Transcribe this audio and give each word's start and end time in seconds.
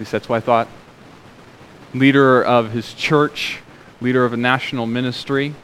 At 0.00 0.04
least 0.04 0.12
that's 0.12 0.30
what 0.30 0.36
I 0.36 0.40
thought. 0.40 0.68
Leader 1.92 2.42
of 2.42 2.72
his 2.72 2.94
church, 2.94 3.58
leader 4.00 4.24
of 4.24 4.32
a 4.32 4.36
national 4.38 4.86
ministry. 4.86 5.54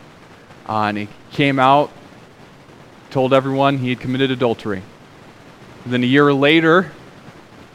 Uh, 0.68 0.82
and 0.82 0.98
he 0.98 1.08
came 1.32 1.58
out, 1.58 1.90
told 3.08 3.32
everyone 3.32 3.78
he 3.78 3.88
had 3.88 3.98
committed 3.98 4.30
adultery. 4.30 4.82
And 5.84 5.92
then 5.94 6.02
a 6.02 6.06
year 6.06 6.34
later, 6.34 6.92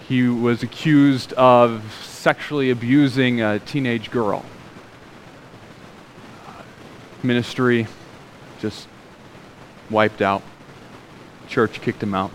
he 0.08 0.28
was 0.28 0.62
accused 0.62 1.34
of 1.34 2.00
sexually 2.07 2.70
abusing 2.70 3.41
a 3.41 3.57
teenage 3.57 4.12
girl. 4.12 4.46
Ministry 7.23 7.88
just 8.59 8.88
wiped 9.89 10.21
out. 10.21 10.43
Church 11.48 11.82
kicked 11.82 12.04
him 12.04 12.14
out. 12.14 12.30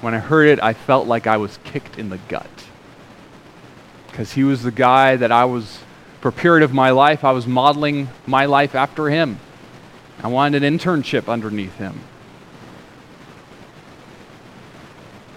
When 0.00 0.12
I 0.12 0.18
heard 0.18 0.48
it, 0.48 0.60
I 0.60 0.72
felt 0.72 1.06
like 1.06 1.28
I 1.28 1.36
was 1.36 1.60
kicked 1.62 2.00
in 2.00 2.08
the 2.08 2.18
gut. 2.26 2.48
Because 4.14 4.34
he 4.34 4.44
was 4.44 4.62
the 4.62 4.70
guy 4.70 5.16
that 5.16 5.32
I 5.32 5.44
was, 5.44 5.80
for 6.20 6.28
a 6.28 6.32
period 6.32 6.62
of 6.62 6.72
my 6.72 6.90
life, 6.90 7.24
I 7.24 7.32
was 7.32 7.48
modeling 7.48 8.10
my 8.28 8.44
life 8.44 8.76
after 8.76 9.08
him. 9.08 9.40
I 10.22 10.28
wanted 10.28 10.62
an 10.62 10.78
internship 10.78 11.28
underneath 11.28 11.74
him. 11.78 11.98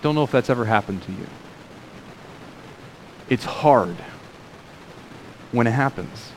Don't 0.04 0.14
know 0.14 0.22
if 0.22 0.30
that's 0.30 0.52
ever 0.52 0.66
happened 0.66 1.02
to 1.02 1.12
you. 1.12 1.26
It's 3.30 3.46
hard 3.46 3.96
when 5.52 5.66
it 5.66 5.72
happens. 5.72 6.32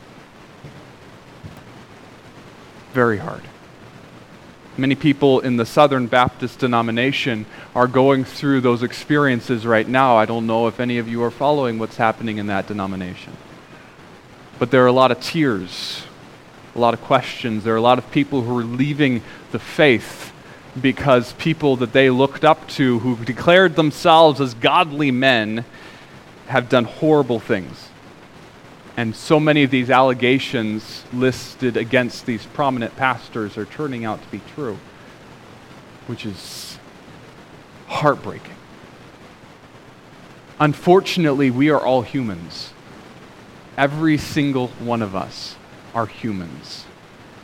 Very 2.94 3.18
hard. 3.18 3.42
Many 4.80 4.94
people 4.94 5.40
in 5.40 5.58
the 5.58 5.66
Southern 5.66 6.06
Baptist 6.06 6.60
denomination 6.60 7.44
are 7.74 7.86
going 7.86 8.24
through 8.24 8.62
those 8.62 8.82
experiences 8.82 9.66
right 9.66 9.86
now. 9.86 10.16
I 10.16 10.24
don't 10.24 10.46
know 10.46 10.68
if 10.68 10.80
any 10.80 10.96
of 10.96 11.06
you 11.06 11.22
are 11.22 11.30
following 11.30 11.78
what's 11.78 11.98
happening 11.98 12.38
in 12.38 12.46
that 12.46 12.66
denomination. 12.66 13.36
But 14.58 14.70
there 14.70 14.82
are 14.82 14.86
a 14.86 14.92
lot 14.92 15.10
of 15.10 15.20
tears, 15.20 16.04
a 16.74 16.78
lot 16.78 16.94
of 16.94 17.02
questions. 17.02 17.62
There 17.62 17.74
are 17.74 17.76
a 17.76 17.82
lot 17.82 17.98
of 17.98 18.10
people 18.10 18.40
who 18.40 18.58
are 18.58 18.64
leaving 18.64 19.22
the 19.52 19.58
faith 19.58 20.32
because 20.80 21.34
people 21.34 21.76
that 21.76 21.92
they 21.92 22.08
looked 22.08 22.42
up 22.42 22.66
to, 22.68 23.00
who 23.00 23.22
declared 23.22 23.76
themselves 23.76 24.40
as 24.40 24.54
godly 24.54 25.10
men, 25.10 25.66
have 26.46 26.70
done 26.70 26.84
horrible 26.84 27.38
things. 27.38 27.89
And 29.00 29.16
so 29.16 29.40
many 29.40 29.62
of 29.62 29.70
these 29.70 29.88
allegations 29.88 31.04
listed 31.10 31.78
against 31.78 32.26
these 32.26 32.44
prominent 32.44 32.96
pastors 32.96 33.56
are 33.56 33.64
turning 33.64 34.04
out 34.04 34.22
to 34.22 34.28
be 34.28 34.42
true, 34.54 34.76
which 36.06 36.26
is 36.26 36.78
heartbreaking. 37.86 38.56
Unfortunately, 40.58 41.50
we 41.50 41.70
are 41.70 41.80
all 41.80 42.02
humans. 42.02 42.74
Every 43.78 44.18
single 44.18 44.68
one 44.68 45.00
of 45.00 45.16
us 45.16 45.56
are 45.94 46.04
humans. 46.04 46.84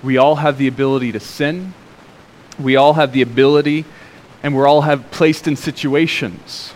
We 0.03 0.19
all 0.19 0.35
have 0.37 0.59
the 0.59 0.69
ability 0.69 1.13
to 1.13 1.21
sin. 1.21 1.73
We 2.61 2.77
all 2.77 2.93
have 2.93 3.15
the 3.15 3.23
ability, 3.23 3.87
and 4.43 4.55
we're 4.55 4.69
all 4.69 4.83
have 4.83 5.11
placed 5.11 5.49
in 5.49 5.57
situations 5.57 6.73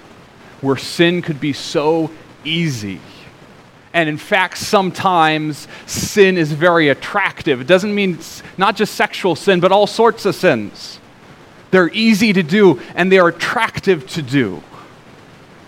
where 0.62 0.78
sin 0.78 1.20
could 1.20 1.38
be 1.38 1.52
so 1.52 2.10
easy. 2.44 2.98
And 3.92 4.08
in 4.08 4.18
fact, 4.18 4.58
sometimes 4.58 5.66
sin 5.86 6.38
is 6.38 6.52
very 6.52 6.88
attractive. 6.88 7.60
It 7.60 7.66
doesn't 7.66 7.94
mean 7.94 8.18
not 8.56 8.76
just 8.76 8.94
sexual 8.94 9.34
sin, 9.34 9.58
but 9.60 9.72
all 9.72 9.86
sorts 9.86 10.24
of 10.26 10.34
sins. 10.34 11.00
They're 11.70 11.90
easy 11.92 12.32
to 12.32 12.42
do 12.42 12.80
and 12.94 13.10
they 13.10 13.18
are 13.18 13.28
attractive 13.28 14.06
to 14.10 14.22
do. 14.22 14.62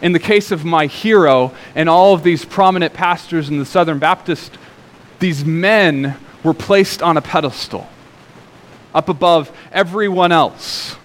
In 0.01 0.13
the 0.13 0.19
case 0.19 0.51
of 0.51 0.65
my 0.65 0.87
hero 0.87 1.53
and 1.75 1.89
all 1.89 2.15
of 2.15 2.23
these 2.23 2.45
prominent 2.45 2.93
pastors 2.93 3.49
in 3.49 3.59
the 3.59 3.65
Southern 3.65 3.99
Baptist, 3.99 4.59
these 5.21 5.45
men 5.45 6.17
were 6.43 6.55
placed 6.55 7.03
on 7.03 7.17
a 7.17 7.23
pedestal 7.23 7.89
up 8.95 9.09
above 9.09 9.51
everyone 9.71 10.33
else. 10.33 10.97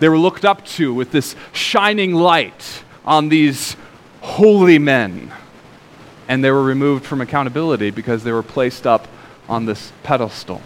They 0.00 0.08
were 0.08 0.18
looked 0.18 0.44
up 0.44 0.66
to 0.66 0.92
with 0.92 1.12
this 1.12 1.36
shining 1.52 2.14
light 2.14 2.82
on 3.04 3.28
these 3.28 3.76
holy 4.20 4.78
men. 4.78 5.32
And 6.28 6.42
they 6.42 6.50
were 6.50 6.62
removed 6.62 7.04
from 7.04 7.20
accountability 7.20 7.90
because 7.90 8.24
they 8.24 8.32
were 8.32 8.42
placed 8.42 8.86
up 8.86 9.08
on 9.48 9.66
this 9.66 9.92
pedestal. 10.02 10.62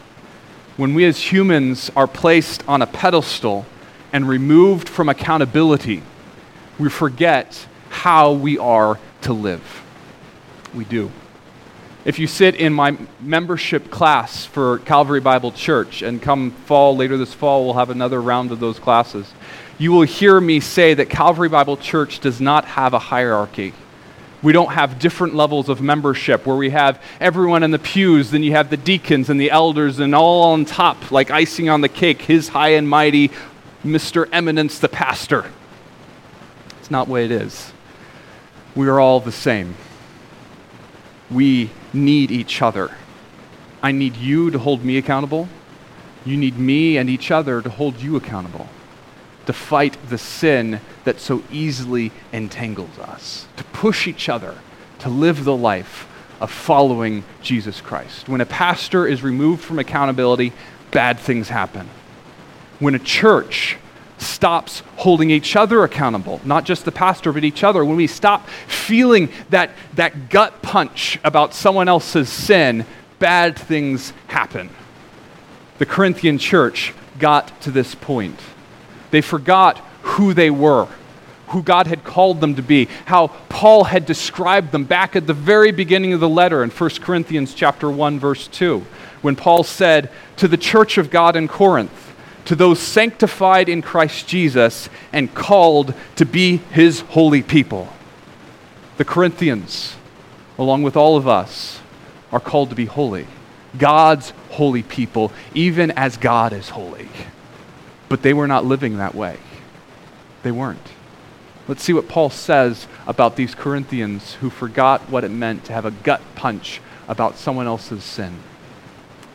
When 0.76 0.94
we 0.94 1.04
as 1.04 1.32
humans 1.32 1.90
are 1.96 2.06
placed 2.06 2.66
on 2.68 2.82
a 2.82 2.86
pedestal 2.86 3.66
and 4.12 4.28
removed 4.28 4.88
from 4.88 5.08
accountability, 5.08 6.02
we 6.78 6.88
forget 6.88 7.66
how 7.90 8.32
we 8.32 8.58
are 8.58 8.98
to 9.22 9.32
live. 9.32 9.82
We 10.74 10.84
do. 10.84 11.10
If 12.04 12.18
you 12.18 12.28
sit 12.28 12.54
in 12.54 12.72
my 12.72 12.96
membership 13.20 13.90
class 13.90 14.46
for 14.46 14.78
Calvary 14.78 15.20
Bible 15.20 15.50
Church, 15.50 16.02
and 16.02 16.22
come 16.22 16.52
fall, 16.52 16.96
later 16.96 17.16
this 17.16 17.34
fall, 17.34 17.64
we'll 17.64 17.74
have 17.74 17.90
another 17.90 18.22
round 18.22 18.52
of 18.52 18.60
those 18.60 18.78
classes 18.78 19.32
you 19.78 19.92
will 19.92 20.02
hear 20.02 20.40
me 20.40 20.58
say 20.58 20.94
that 20.94 21.08
Calvary 21.08 21.48
Bible 21.48 21.76
Church 21.76 22.18
does 22.18 22.40
not 22.40 22.64
have 22.64 22.94
a 22.94 22.98
hierarchy. 22.98 23.72
We 24.42 24.52
don't 24.52 24.72
have 24.72 24.98
different 24.98 25.34
levels 25.34 25.68
of 25.68 25.80
membership 25.80 26.46
where 26.46 26.56
we 26.56 26.70
have 26.70 27.02
everyone 27.20 27.62
in 27.64 27.72
the 27.72 27.78
pews, 27.78 28.30
then 28.30 28.42
you 28.44 28.52
have 28.52 28.70
the 28.70 28.76
deacons 28.76 29.30
and 29.30 29.40
the 29.40 29.50
elders, 29.50 29.98
and 29.98 30.14
all 30.14 30.52
on 30.52 30.64
top, 30.64 31.10
like 31.10 31.30
icing 31.30 31.68
on 31.68 31.80
the 31.80 31.88
cake, 31.88 32.22
his 32.22 32.48
high 32.48 32.70
and 32.70 32.88
mighty 32.88 33.30
Mr. 33.84 34.28
Eminence, 34.32 34.78
the 34.78 34.88
pastor. 34.88 35.50
It's 36.78 36.90
not 36.90 37.08
what 37.08 37.22
it 37.22 37.32
is. 37.32 37.72
We 38.74 38.88
are 38.88 39.00
all 39.00 39.18
the 39.18 39.32
same. 39.32 39.74
We 41.30 41.70
need 41.92 42.30
each 42.30 42.62
other. 42.62 42.92
I 43.82 43.92
need 43.92 44.16
you 44.16 44.50
to 44.50 44.58
hold 44.58 44.84
me 44.84 44.98
accountable. 44.98 45.48
You 46.24 46.36
need 46.36 46.58
me 46.58 46.96
and 46.96 47.10
each 47.10 47.30
other 47.30 47.60
to 47.60 47.70
hold 47.70 48.00
you 48.00 48.16
accountable 48.16 48.68
to 49.48 49.52
fight 49.54 49.96
the 50.10 50.18
sin 50.18 50.78
that 51.04 51.18
so 51.18 51.42
easily 51.50 52.12
entangles 52.34 52.98
us, 52.98 53.46
to 53.56 53.64
push 53.64 54.06
each 54.06 54.28
other 54.28 54.54
to 54.98 55.08
live 55.08 55.42
the 55.42 55.56
life 55.56 56.06
of 56.38 56.50
following 56.50 57.24
Jesus 57.40 57.80
Christ. 57.80 58.28
When 58.28 58.42
a 58.42 58.44
pastor 58.44 59.06
is 59.06 59.22
removed 59.22 59.64
from 59.64 59.78
accountability, 59.78 60.52
bad 60.90 61.18
things 61.18 61.48
happen. 61.48 61.88
When 62.78 62.94
a 62.94 62.98
church 62.98 63.78
stops 64.18 64.82
holding 64.96 65.30
each 65.30 65.56
other 65.56 65.82
accountable, 65.82 66.42
not 66.44 66.64
just 66.64 66.84
the 66.84 66.92
pastor, 66.92 67.32
but 67.32 67.42
each 67.42 67.64
other, 67.64 67.82
when 67.86 67.96
we 67.96 68.06
stop 68.06 68.46
feeling 68.66 69.30
that, 69.48 69.70
that 69.94 70.28
gut 70.28 70.60
punch 70.60 71.18
about 71.24 71.54
someone 71.54 71.88
else's 71.88 72.28
sin, 72.28 72.84
bad 73.18 73.58
things 73.58 74.12
happen. 74.26 74.68
The 75.78 75.86
Corinthian 75.86 76.36
church 76.36 76.92
got 77.18 77.58
to 77.62 77.70
this 77.70 77.94
point. 77.94 78.38
They 79.10 79.20
forgot 79.20 79.78
who 80.02 80.34
they 80.34 80.50
were, 80.50 80.88
who 81.48 81.62
God 81.62 81.86
had 81.86 82.04
called 82.04 82.40
them 82.40 82.54
to 82.56 82.62
be, 82.62 82.86
how 83.06 83.28
Paul 83.48 83.84
had 83.84 84.06
described 84.06 84.72
them 84.72 84.84
back 84.84 85.16
at 85.16 85.26
the 85.26 85.34
very 85.34 85.72
beginning 85.72 86.12
of 86.12 86.20
the 86.20 86.28
letter 86.28 86.62
in 86.62 86.70
1 86.70 86.90
Corinthians 87.00 87.54
chapter 87.54 87.90
1 87.90 88.18
verse 88.18 88.48
2, 88.48 88.84
when 89.22 89.36
Paul 89.36 89.64
said 89.64 90.10
to 90.36 90.48
the 90.48 90.56
church 90.56 90.98
of 90.98 91.10
God 91.10 91.36
in 91.36 91.48
Corinth, 91.48 92.08
to 92.48 92.56
those 92.56 92.78
sanctified 92.78 93.68
in 93.68 93.82
Christ 93.82 94.26
Jesus 94.26 94.88
and 95.12 95.34
called 95.34 95.92
to 96.16 96.24
be 96.24 96.56
his 96.56 97.00
holy 97.00 97.42
people. 97.42 97.92
The 98.96 99.04
Corinthians, 99.04 99.96
along 100.56 100.82
with 100.82 100.96
all 100.96 101.18
of 101.18 101.28
us, 101.28 101.78
are 102.32 102.40
called 102.40 102.70
to 102.70 102.74
be 102.74 102.86
holy. 102.86 103.26
God's 103.76 104.32
holy 104.48 104.82
people, 104.82 105.30
even 105.52 105.90
as 105.90 106.16
God 106.16 106.54
is 106.54 106.70
holy. 106.70 107.10
But 108.08 108.22
they 108.22 108.32
were 108.32 108.46
not 108.46 108.64
living 108.64 108.98
that 108.98 109.14
way. 109.14 109.38
They 110.42 110.50
weren't. 110.50 110.92
Let's 111.66 111.82
see 111.82 111.92
what 111.92 112.08
Paul 112.08 112.30
says 112.30 112.86
about 113.06 113.36
these 113.36 113.54
Corinthians 113.54 114.34
who 114.34 114.48
forgot 114.48 115.10
what 115.10 115.24
it 115.24 115.30
meant 115.30 115.66
to 115.66 115.74
have 115.74 115.84
a 115.84 115.90
gut 115.90 116.22
punch 116.34 116.80
about 117.06 117.36
someone 117.36 117.66
else's 117.66 118.02
sin. 118.02 118.38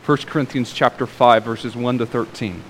1 0.04 0.18
Corinthians 0.26 0.72
chapter 0.72 1.06
5 1.06 1.44
verses 1.44 1.76
1 1.76 1.98
to 1.98 2.06
13. 2.06 2.62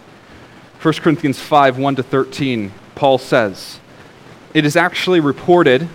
1 0.82 0.94
Corinthians 0.94 1.40
5 1.40 1.78
1 1.78 1.96
to 1.96 2.02
13, 2.02 2.72
Paul 2.94 3.16
says, 3.16 3.80
It 4.52 4.66
is 4.66 4.76
actually 4.76 5.20
reported 5.20 5.88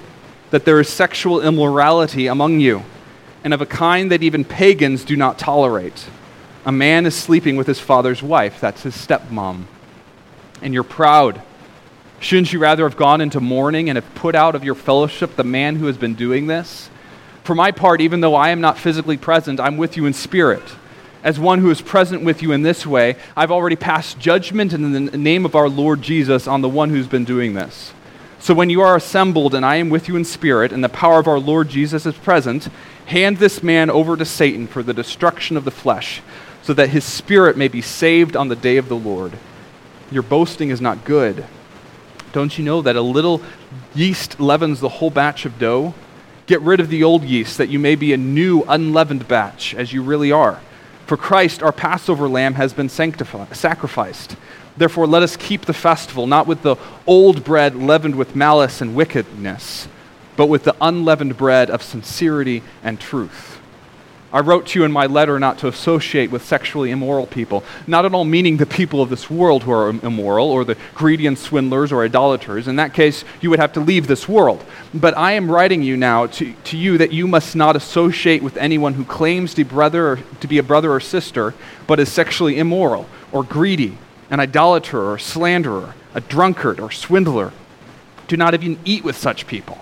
that 0.50 0.66
there 0.66 0.80
is 0.80 0.90
sexual 0.90 1.40
immorality 1.40 2.26
among 2.26 2.60
you, 2.60 2.84
and 3.44 3.54
of 3.54 3.62
a 3.62 3.68
kind 3.68 4.12
that 4.12 4.24
even 4.24 4.44
pagans 4.44 5.06
do 5.06 5.16
not 5.16 5.38
tolerate. 5.38 6.08
A 6.66 6.72
man 6.72 7.06
is 7.06 7.16
sleeping 7.16 7.56
with 7.56 7.68
his 7.68 7.80
father's 7.80 8.24
wife, 8.24 8.60
that's 8.60 8.82
his 8.82 8.96
stepmom 8.96 9.66
and 10.62 10.74
you're 10.74 10.84
proud. 10.84 11.42
Shouldn't 12.20 12.52
you 12.52 12.60
rather 12.60 12.84
have 12.84 12.98
gone 12.98 13.22
into 13.22 13.40
mourning 13.40 13.90
and 13.90 13.96
have 13.96 14.16
put 14.16 14.36
out 14.36 14.56
of 14.56 14.64
your 14.64 14.76
fellowship 14.76 15.36
the 15.36 15.44
man 15.44 15.78
who 15.78 15.86
has 15.86 15.98
been 15.98 16.16
doing 16.16 16.48
this? 16.48 16.90
For 17.44 17.56
my 17.56 17.72
part, 17.72 18.02
even 18.02 18.22
though 18.22 18.36
I 18.36 18.50
am 18.50 18.62
not 18.62 18.78
physically 18.78 19.18
present, 19.18 19.60
I'm 19.60 19.78
with 19.78 19.98
you 19.98 20.06
in 20.06 20.14
spirit. 20.14 20.64
As 21.24 21.40
one 21.40 21.60
who 21.60 21.70
is 21.70 21.82
present 21.82 22.24
with 22.24 22.42
you 22.42 22.52
in 22.52 22.62
this 22.62 22.86
way, 22.86 23.16
I've 23.36 23.52
already 23.52 23.76
passed 23.76 24.20
judgment 24.20 24.74
in 24.74 24.92
the 25.06 25.18
name 25.18 25.46
of 25.46 25.56
our 25.56 25.68
Lord 25.68 26.02
Jesus 26.02 26.48
on 26.48 26.62
the 26.62 26.70
one 26.70 26.90
who's 26.90 27.08
been 27.08 27.26
doing 27.26 27.54
this. 27.54 27.94
So 28.40 28.54
when 28.54 28.70
you 28.70 28.82
are 28.82 28.96
assembled 28.96 29.54
and 29.54 29.66
I 29.66 29.78
am 29.78 29.90
with 29.90 30.08
you 30.08 30.16
in 30.16 30.24
spirit, 30.24 30.72
and 30.72 30.82
the 30.84 30.90
power 30.90 31.20
of 31.20 31.28
our 31.28 31.40
Lord 31.40 31.68
Jesus 31.70 32.06
is 32.06 32.16
present, 32.16 32.70
hand 33.06 33.38
this 33.38 33.62
man 33.62 33.90
over 33.90 34.16
to 34.16 34.26
Satan 34.26 34.68
for 34.68 34.82
the 34.82 34.94
destruction 34.94 35.58
of 35.58 35.66
the 35.66 35.72
flesh, 35.72 36.22
so 36.62 36.74
that 36.74 36.90
his 36.90 37.04
spirit 37.04 37.58
may 37.58 37.68
be 37.68 37.82
saved 37.82 38.36
on 38.36 38.48
the 38.48 38.56
day 38.56 38.78
of 38.78 38.88
the 38.88 38.96
Lord. 38.96 39.34
Your 40.12 40.24
boasting 40.24 40.70
is 40.70 40.82
not 40.82 41.06
good. 41.06 41.46
Don't 42.32 42.58
you 42.58 42.64
know 42.64 42.82
that 42.82 42.96
a 42.96 43.02
little 43.02 43.42
yeast 43.94 44.40
leavens 44.40 44.80
the 44.80 44.90
whole 44.90 45.10
batch 45.10 45.46
of 45.46 45.60
dough? 45.60 45.94
Get 46.48 46.62
rid 46.62 46.80
of 46.80 46.90
the 46.90 47.04
old 47.04 47.24
yeast, 47.24 47.58
that 47.58 47.70
you 47.70 47.78
may 47.78 47.96
be 47.96 48.12
a 48.12 48.18
new, 48.18 48.64
unleavened 48.68 49.28
batch, 49.28 49.76
as 49.76 49.94
you 49.94 50.02
really 50.02 50.32
are. 50.32 50.60
For 51.06 51.18
Christ, 51.18 51.62
our 51.62 51.72
Passover 51.72 52.28
lamb, 52.28 52.56
has 52.56 52.74
been 52.74 52.90
sanctified, 52.90 53.56
sacrificed. 53.56 54.36
Therefore, 54.78 55.06
let 55.08 55.24
us 55.24 55.36
keep 55.36 55.66
the 55.66 55.74
festival, 55.74 56.26
not 56.26 56.48
with 56.48 56.62
the 56.62 56.76
old 57.06 57.44
bread 57.44 57.76
leavened 57.76 58.16
with 58.16 58.36
malice 58.36 58.82
and 58.82 58.96
wickedness, 58.96 59.88
but 60.36 60.48
with 60.48 60.64
the 60.64 60.76
unleavened 60.82 61.38
bread 61.38 61.70
of 61.70 61.84
sincerity 61.84 62.64
and 62.84 63.00
truth. 63.00 63.59
I 64.31 64.42
wrote 64.42 64.68
to 64.68 64.80
you 64.80 64.86
in 64.86 64.92
my 64.92 65.08
letter 65.08 65.40
not 65.40 65.58
to 65.60 65.68
associate 65.68 66.30
with 66.30 66.46
sexually 66.46 66.92
immoral 66.92 67.26
people, 67.26 67.64
not 67.88 68.06
at 68.06 68.14
all 68.14 68.26
meaning 68.26 68.58
the 68.58 68.68
people 68.68 69.02
of 69.02 69.10
this 69.10 69.28
world 69.28 69.64
who 69.64 69.72
are 69.72 69.90
immoral, 69.90 70.52
or 70.52 70.64
the 70.64 70.78
greedy 70.94 71.26
and 71.26 71.38
swindlers 71.38 71.92
or 71.92 72.04
idolaters. 72.04 72.68
In 72.68 72.76
that 72.76 72.94
case, 72.94 73.24
you 73.42 73.50
would 73.50 73.60
have 73.60 73.74
to 73.74 73.80
leave 73.80 74.06
this 74.06 74.30
world. 74.30 74.64
But 74.94 75.18
I 75.18 75.31
am 75.31 75.50
writing 75.50 75.81
you 75.81 75.98
now 75.98 76.28
to, 76.28 76.54
to 76.54 76.78
you 76.78 77.00
that 77.00 77.12
you 77.12 77.28
must 77.28 77.56
not 77.56 77.76
associate 77.76 78.44
with 78.44 78.56
anyone 78.58 78.94
who 78.94 79.04
claims 79.04 79.56
to, 79.56 79.66
brother 79.66 80.20
to 80.42 80.48
be 80.48 80.60
a 80.60 80.64
brother 80.64 80.92
or 80.92 81.00
sister, 81.00 81.56
but 81.88 82.00
is 82.00 82.12
sexually 82.12 82.60
immoral, 82.60 83.08
or 83.31 83.44
greedy, 83.44 83.98
an 84.30 84.40
idolater, 84.40 85.10
or 85.12 85.18
slanderer, 85.18 85.96
a 86.14 86.22
drunkard, 86.22 86.80
or 86.80 86.92
swindler. 86.92 87.52
Do 88.28 88.38
not 88.38 88.54
even 88.54 88.78
eat 88.86 89.04
with 89.04 89.18
such 89.18 89.48
people. 89.48 89.80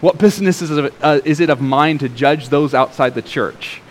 What 0.00 0.18
business 0.18 0.62
is 0.62 0.70
it, 0.70 0.94
uh, 1.02 1.20
is 1.24 1.40
it 1.40 1.50
of 1.50 1.60
mine 1.60 1.98
to 1.98 2.08
judge 2.08 2.48
those 2.48 2.74
outside 2.74 3.14
the 3.14 3.22
church? 3.22 3.82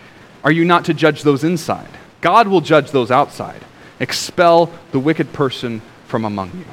Are 0.44 0.51
you 0.51 0.65
not 0.65 0.85
to 0.85 0.94
judge 0.94 1.23
those 1.23 1.44
inside? 1.44 1.89
God 2.21 2.47
will 2.47 2.61
judge 2.61 2.91
those 2.91 3.11
outside. 3.11 3.63
Expel 4.00 4.71
the 4.91 5.00
wicked 5.00 5.33
person 5.33 5.81
from 6.07 6.25
among 6.25 6.51
you. 6.57 6.65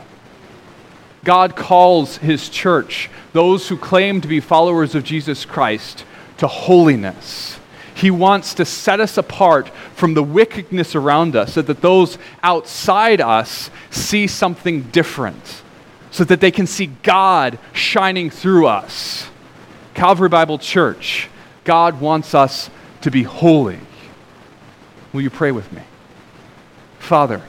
God 1.25 1.57
calls 1.57 2.19
his 2.19 2.49
church, 2.49 3.11
those 3.33 3.69
who 3.69 3.77
claim 3.77 4.21
to 4.21 4.29
be 4.29 4.41
followers 4.41 4.95
of 4.95 5.05
Jesus 5.05 5.45
Christ, 5.45 6.05
to 6.39 6.47
holiness. 6.47 7.59
He 7.95 8.11
wants 8.11 8.55
to 8.55 8.65
set 8.65 9.01
us 9.01 9.19
apart 9.19 9.69
from 9.95 10.15
the 10.15 10.23
wickedness 10.23 10.95
around 10.95 11.35
us 11.35 11.55
so 11.55 11.63
that 11.63 11.81
those 11.81 12.17
outside 12.43 13.21
us 13.21 13.71
see 13.91 14.27
something 14.27 14.83
different 14.83 15.63
so 16.17 16.25
that 16.25 16.41
they 16.41 16.51
can 16.51 16.67
see 16.67 16.87
God 16.87 17.59
shining 17.75 18.31
through 18.31 18.69
us. 18.69 19.29
Calvary 19.93 20.31
Bible 20.31 20.57
Church, 20.57 21.29
God 21.65 22.01
wants 22.01 22.35
us 22.35 22.71
to 23.03 23.11
be 23.11 23.23
holy. 23.23 23.79
Will 25.13 25.21
you 25.21 25.29
pray 25.29 25.53
with 25.53 25.71
me? 25.75 25.83
Father, 26.99 27.43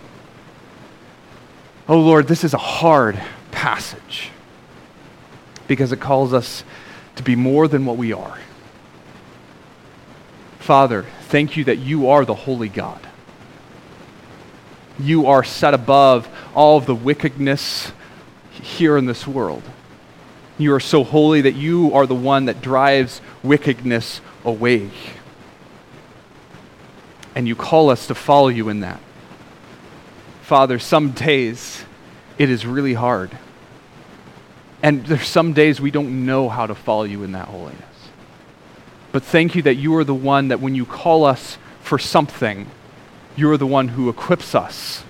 oh 1.88 1.98
Lord, 1.98 2.28
this 2.28 2.44
is 2.44 2.54
a 2.54 2.58
hard 2.58 3.18
passage 3.52 4.32
because 5.70 5.94
it 5.94 6.02
calls 6.02 6.34
us 6.34 6.66
to 7.16 7.24
be 7.24 7.38
more 7.38 7.70
than 7.70 7.86
what 7.86 7.96
we 7.96 8.12
are. 8.12 8.38
Father, 10.60 11.06
thank 11.30 11.56
you 11.56 11.64
that 11.64 11.78
you 11.78 12.10
are 12.10 12.26
the 12.26 12.36
holy 12.36 12.68
God. 12.68 13.00
You 15.00 15.28
are 15.28 15.46
set 15.46 15.74
above 15.74 16.28
all 16.54 16.78
of 16.78 16.86
the 16.86 16.96
wickedness 16.96 17.94
here 18.58 18.98
in 18.98 19.06
this 19.06 19.28
world. 19.28 19.64
You 20.58 20.74
are 20.74 20.80
so 20.80 21.04
holy 21.04 21.42
that 21.42 21.56
you 21.56 21.94
are 21.94 22.08
the 22.08 22.16
one 22.16 22.46
that 22.46 22.62
drives 22.62 23.22
wickedness 23.44 24.22
away. 24.44 24.90
And 27.36 27.48
you 27.48 27.56
call 27.56 27.90
us 27.90 28.08
to 28.08 28.16
follow 28.16 28.48
you 28.48 28.70
in 28.70 28.80
that. 28.80 29.00
Father, 30.42 30.80
some 30.80 31.12
days 31.12 31.84
it 32.38 32.50
is 32.50 32.66
really 32.66 32.94
hard. 32.94 33.38
And 34.82 35.06
there's 35.06 35.28
some 35.28 35.54
days 35.54 35.82
we 35.82 35.92
don't 35.92 36.26
know 36.26 36.50
how 36.50 36.68
to 36.68 36.76
follow 36.76 37.04
you 37.04 37.24
in 37.24 37.34
that 37.34 37.48
holiness. 37.48 37.84
But 39.12 39.24
thank 39.24 39.56
you 39.56 39.62
that 39.64 39.76
you 39.76 39.96
are 39.96 40.04
the 40.04 40.14
one 40.14 40.50
that 40.50 40.60
when 40.60 40.76
you 40.76 40.86
call 40.86 41.26
us 41.26 41.58
for 41.82 41.98
something, 41.98 42.70
you 43.36 43.50
are 43.52 43.58
the 43.58 43.68
one 43.68 43.90
who 43.90 44.10
equips 44.10 44.56
us 44.56 45.04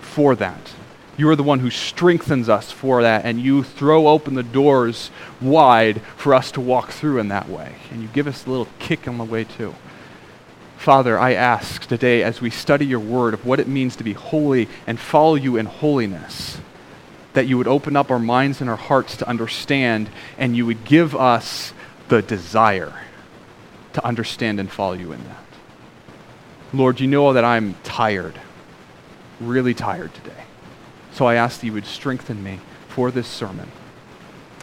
for 0.00 0.34
that. 0.36 0.72
You 1.20 1.28
are 1.28 1.36
the 1.36 1.42
one 1.42 1.58
who 1.58 1.68
strengthens 1.68 2.48
us 2.48 2.72
for 2.72 3.02
that, 3.02 3.26
and 3.26 3.38
you 3.38 3.62
throw 3.62 4.08
open 4.08 4.36
the 4.36 4.42
doors 4.42 5.10
wide 5.38 6.00
for 6.16 6.32
us 6.34 6.50
to 6.52 6.62
walk 6.62 6.92
through 6.92 7.18
in 7.18 7.28
that 7.28 7.46
way. 7.46 7.74
And 7.90 8.00
you 8.00 8.08
give 8.08 8.26
us 8.26 8.46
a 8.46 8.48
little 8.48 8.68
kick 8.78 9.06
on 9.06 9.18
the 9.18 9.24
way, 9.24 9.44
too. 9.44 9.74
Father, 10.78 11.18
I 11.18 11.34
ask 11.34 11.84
today 11.84 12.22
as 12.22 12.40
we 12.40 12.48
study 12.48 12.86
your 12.86 13.00
word 13.00 13.34
of 13.34 13.44
what 13.44 13.60
it 13.60 13.68
means 13.68 13.96
to 13.96 14.02
be 14.02 14.14
holy 14.14 14.66
and 14.86 14.98
follow 14.98 15.34
you 15.34 15.58
in 15.58 15.66
holiness, 15.66 16.58
that 17.34 17.46
you 17.46 17.58
would 17.58 17.68
open 17.68 17.96
up 17.96 18.10
our 18.10 18.18
minds 18.18 18.62
and 18.62 18.70
our 18.70 18.76
hearts 18.76 19.18
to 19.18 19.28
understand, 19.28 20.08
and 20.38 20.56
you 20.56 20.64
would 20.64 20.86
give 20.86 21.14
us 21.14 21.74
the 22.08 22.22
desire 22.22 22.94
to 23.92 24.02
understand 24.02 24.58
and 24.58 24.70
follow 24.70 24.94
you 24.94 25.12
in 25.12 25.22
that. 25.24 25.44
Lord, 26.72 26.98
you 26.98 27.08
know 27.08 27.34
that 27.34 27.44
I'm 27.44 27.74
tired, 27.82 28.40
really 29.38 29.74
tired 29.74 30.14
today. 30.14 30.39
So 31.20 31.26
I 31.26 31.34
ask 31.34 31.60
that 31.60 31.66
you 31.66 31.74
would 31.74 31.84
strengthen 31.84 32.42
me 32.42 32.60
for 32.88 33.10
this 33.10 33.26
sermon 33.28 33.70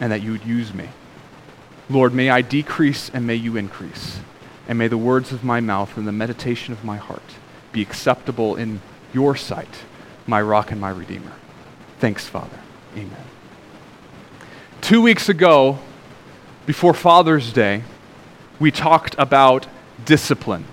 and 0.00 0.10
that 0.10 0.22
you 0.22 0.32
would 0.32 0.44
use 0.44 0.74
me. 0.74 0.88
Lord, 1.88 2.12
may 2.12 2.30
I 2.30 2.42
decrease 2.42 3.08
and 3.10 3.24
may 3.24 3.36
you 3.36 3.56
increase. 3.56 4.18
And 4.66 4.76
may 4.76 4.88
the 4.88 4.98
words 4.98 5.30
of 5.30 5.44
my 5.44 5.60
mouth 5.60 5.96
and 5.96 6.04
the 6.04 6.10
meditation 6.10 6.72
of 6.72 6.82
my 6.82 6.96
heart 6.96 7.36
be 7.70 7.80
acceptable 7.80 8.56
in 8.56 8.80
your 9.14 9.36
sight, 9.36 9.84
my 10.26 10.42
rock 10.42 10.72
and 10.72 10.80
my 10.80 10.90
redeemer. 10.90 11.30
Thanks, 12.00 12.26
Father. 12.26 12.58
Amen. 12.96 13.24
Two 14.80 15.00
weeks 15.00 15.28
ago, 15.28 15.78
before 16.66 16.92
Father's 16.92 17.52
Day, 17.52 17.84
we 18.58 18.72
talked 18.72 19.14
about 19.16 19.68
discipline. 20.04 20.64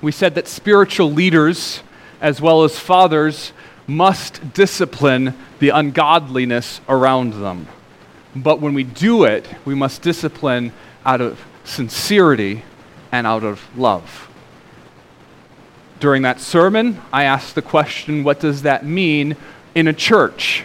We 0.00 0.12
said 0.12 0.34
that 0.34 0.48
spiritual 0.48 1.12
leaders, 1.12 1.82
as 2.22 2.40
well 2.40 2.64
as 2.64 2.78
fathers, 2.78 3.52
must 3.86 4.52
discipline 4.52 5.34
the 5.58 5.70
ungodliness 5.70 6.80
around 6.88 7.34
them. 7.34 7.66
But 8.34 8.60
when 8.60 8.74
we 8.74 8.84
do 8.84 9.24
it, 9.24 9.48
we 9.64 9.74
must 9.74 10.02
discipline 10.02 10.72
out 11.04 11.20
of 11.20 11.40
sincerity 11.64 12.62
and 13.12 13.26
out 13.26 13.44
of 13.44 13.62
love. 13.78 14.28
During 16.00 16.22
that 16.22 16.40
sermon, 16.40 17.00
I 17.12 17.24
asked 17.24 17.54
the 17.54 17.62
question, 17.62 18.24
what 18.24 18.40
does 18.40 18.62
that 18.62 18.84
mean 18.84 19.36
in 19.74 19.88
a 19.88 19.92
church? 19.92 20.64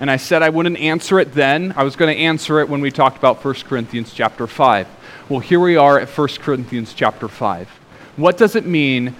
And 0.00 0.10
I 0.10 0.16
said 0.16 0.42
I 0.42 0.48
wouldn't 0.48 0.78
answer 0.78 1.20
it 1.20 1.32
then. 1.32 1.72
I 1.76 1.84
was 1.84 1.94
going 1.94 2.14
to 2.14 2.20
answer 2.20 2.58
it 2.58 2.68
when 2.68 2.80
we 2.80 2.90
talked 2.90 3.16
about 3.16 3.44
1 3.44 3.54
Corinthians 3.66 4.12
chapter 4.12 4.46
5. 4.46 4.88
Well, 5.28 5.40
here 5.40 5.60
we 5.60 5.76
are 5.76 6.00
at 6.00 6.08
1 6.08 6.28
Corinthians 6.40 6.92
chapter 6.92 7.28
5. 7.28 7.68
What 8.16 8.36
does 8.36 8.56
it 8.56 8.66
mean 8.66 9.14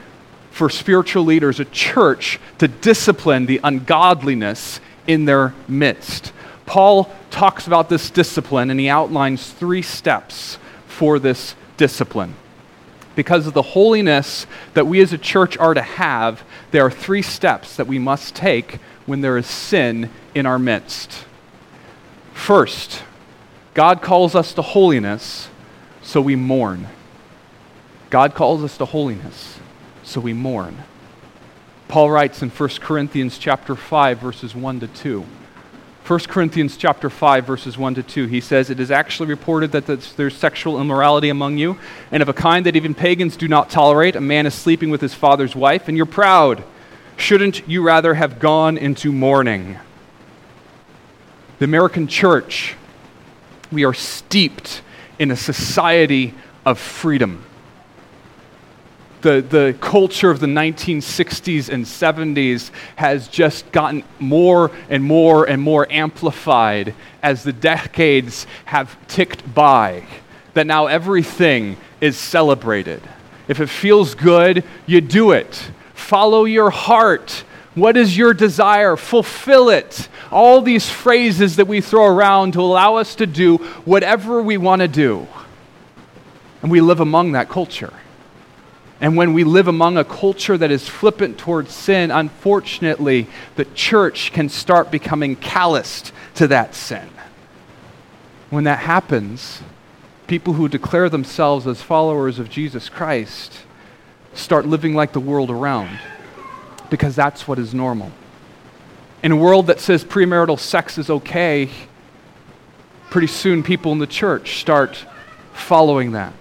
for 0.55 0.71
spiritual 0.71 1.25
leaders, 1.25 1.59
a 1.59 1.65
church, 1.65 2.39
to 2.59 2.69
discipline 2.69 3.47
the 3.47 3.59
ungodliness 3.65 4.79
in 5.05 5.25
their 5.25 5.53
midst. 5.67 6.33
Paul 6.65 7.13
talks 7.33 7.67
about 7.67 7.89
this 7.89 8.09
discipline 8.09 8.71
and 8.71 8.79
he 8.79 8.89
outlines 8.89 9.51
three 9.51 9.83
steps 9.83 10.59
for 10.87 11.19
this 11.19 11.57
discipline. 11.77 12.37
Because 13.17 13.49
of 13.49 13.53
the 13.53 13.63
holiness 13.63 14.47
that 14.75 14.87
we 14.87 15.01
as 15.01 15.13
a 15.13 15.19
church 15.19 15.59
are 15.59 15.75
to 15.75 15.83
have, 15.83 16.45
there 16.71 16.87
are 16.87 16.91
three 16.91 17.23
steps 17.23 17.75
that 17.75 17.89
we 17.89 17.99
must 17.99 18.37
take 18.37 18.79
when 19.07 19.23
there 19.23 19.37
is 19.37 19.49
sin 19.49 20.09
in 20.37 20.47
our 20.47 20.61
midst. 20.61 21.25
First, 22.33 23.03
God 23.75 24.03
calls 24.03 24.37
us 24.37 24.55
to 24.55 24.63
holiness, 24.63 25.49
so 26.01 26.21
we 26.21 26.37
mourn. 26.37 26.87
God 28.09 28.37
calls 28.37 28.63
us 28.63 28.77
to 28.77 28.85
holiness 28.85 29.59
so 30.05 30.21
we 30.21 30.33
mourn. 30.33 30.79
Paul 31.89 32.11
writes 32.11 32.43
in 32.43 32.51
1 32.51 32.69
Corinthians 32.81 33.39
chapter 33.39 33.75
5 33.75 34.19
verses 34.19 34.55
1 34.55 34.81
to 34.81 34.89
2. 34.89 35.25
1 36.07 36.21
Corinthians 36.21 36.77
chapter 36.77 37.09
5 37.09 37.47
verses 37.47 37.79
1 37.79 37.95
to 37.95 38.03
2 38.03 38.27
he 38.27 38.39
says 38.39 38.69
it 38.69 38.79
is 38.79 38.91
actually 38.91 39.27
reported 39.27 39.73
that 39.73 39.87
there's 39.87 40.37
sexual 40.37 40.79
immorality 40.79 41.31
among 41.31 41.57
you 41.57 41.79
and 42.11 42.23
of 42.23 42.29
a 42.29 42.35
kind 42.35 42.67
that 42.67 42.77
even 42.77 42.95
pagans 42.95 43.39
do 43.39 43.49
not 43.49 43.71
tolerate 43.71 44.15
a 44.15 44.21
man 44.21 44.45
is 44.45 44.53
sleeping 44.53 44.91
with 44.91 45.01
his 45.01 45.15
father's 45.15 45.57
wife 45.57 45.89
and 45.89 45.97
you're 45.97 46.05
proud 46.05 46.63
shouldn't 47.17 47.67
you 47.67 47.83
rather 47.83 48.13
have 48.13 48.39
gone 48.39 48.77
into 48.77 49.11
mourning 49.11 49.79
the 51.59 51.65
American 51.65 52.07
church 52.07 52.77
we 53.73 53.83
are 53.83 53.95
steeped 53.95 54.83
in 55.19 55.31
a 55.31 55.37
society 55.37 56.35
of 56.67 56.79
freedom 56.79 57.43
the, 59.25 59.41
the 59.41 59.77
culture 59.81 60.31
of 60.31 60.39
the 60.39 60.47
1960s 60.47 61.71
and 61.71 61.87
70s 61.87 62.71
has 62.95 63.27
just 63.27 63.73
gotten 63.73 64.05
more 64.21 64.71
and 64.91 65.03
more 65.03 65.49
and 65.49 65.61
more 65.61 65.91
amplified 65.91 66.95
as 67.23 67.43
the 67.43 67.53
decades 67.53 68.47
have 68.67 68.97
ticked 69.09 69.55
by. 69.55 70.05
That 70.53 70.67
now 70.67 70.87
everything 70.87 71.79
is 72.03 72.19
celebrated. 72.19 73.01
If 73.49 73.61
it 73.61 73.69
feels 73.69 74.15
good, 74.15 74.63
you 74.87 75.01
do 75.01 75.33
it. 75.33 75.71
Follow 75.95 76.45
your 76.45 76.71
heart. 76.71 77.45
What 77.75 77.97
is 77.97 78.17
your 78.17 78.35
desire? 78.35 78.95
Fulfill 78.95 79.71
it. 79.71 80.07
All 80.31 80.61
these 80.61 80.89
phrases 80.89 81.57
that 81.57 81.67
we 81.67 81.81
throw 81.81 82.07
around 82.07 82.53
to 82.53 82.61
allow 82.61 82.97
us 82.97 83.15
to 83.17 83.27
do 83.27 83.57
whatever 83.87 84.43
we 84.43 84.59
want 84.59 84.83
to 84.83 84.89
do. 84.89 85.27
And 86.61 86.71
we 86.71 86.83
live 86.83 87.01
among 87.01 87.33
that 87.33 87.49
culture. 87.49 87.93
And 89.01 89.17
when 89.17 89.33
we 89.33 89.45
live 89.45 89.69
among 89.69 89.99
a 89.99 90.05
culture 90.05 90.57
that 90.57 90.71
is 90.71 90.89
flippant 90.89 91.39
towards 91.39 91.73
sin, 91.73 92.11
unfortunately, 92.11 93.27
the 93.57 93.65
church 93.67 94.33
can 94.33 94.49
start 94.49 94.91
becoming 94.91 95.37
calloused 95.37 96.13
to 96.37 96.47
that 96.49 96.75
sin. 96.75 97.09
When 98.51 98.65
that 98.65 98.79
happens, 98.79 99.63
people 100.27 100.55
who 100.55 100.69
declare 100.69 101.09
themselves 101.09 101.67
as 101.67 101.83
followers 101.83 102.39
of 102.39 102.49
Jesus 102.49 102.89
Christ 102.89 103.53
start 104.33 104.67
living 104.67 104.95
like 104.95 105.13
the 105.13 105.21
world 105.21 105.51
around 105.51 105.99
because 106.89 107.17
that's 107.17 107.49
what 107.49 107.59
is 107.59 107.75
normal. 107.75 108.13
In 109.23 109.33
a 109.33 109.37
world 109.37 109.67
that 109.69 109.81
says 109.81 110.05
premarital 110.05 110.59
sex 110.59 110.99
is 110.99 111.11
okay, 111.11 111.71
pretty 113.11 113.27
soon 113.27 113.63
people 113.63 113.93
in 113.93 113.99
the 113.99 114.07
church 114.07 114.61
start 114.61 115.05
following 115.53 116.13
that. 116.13 116.33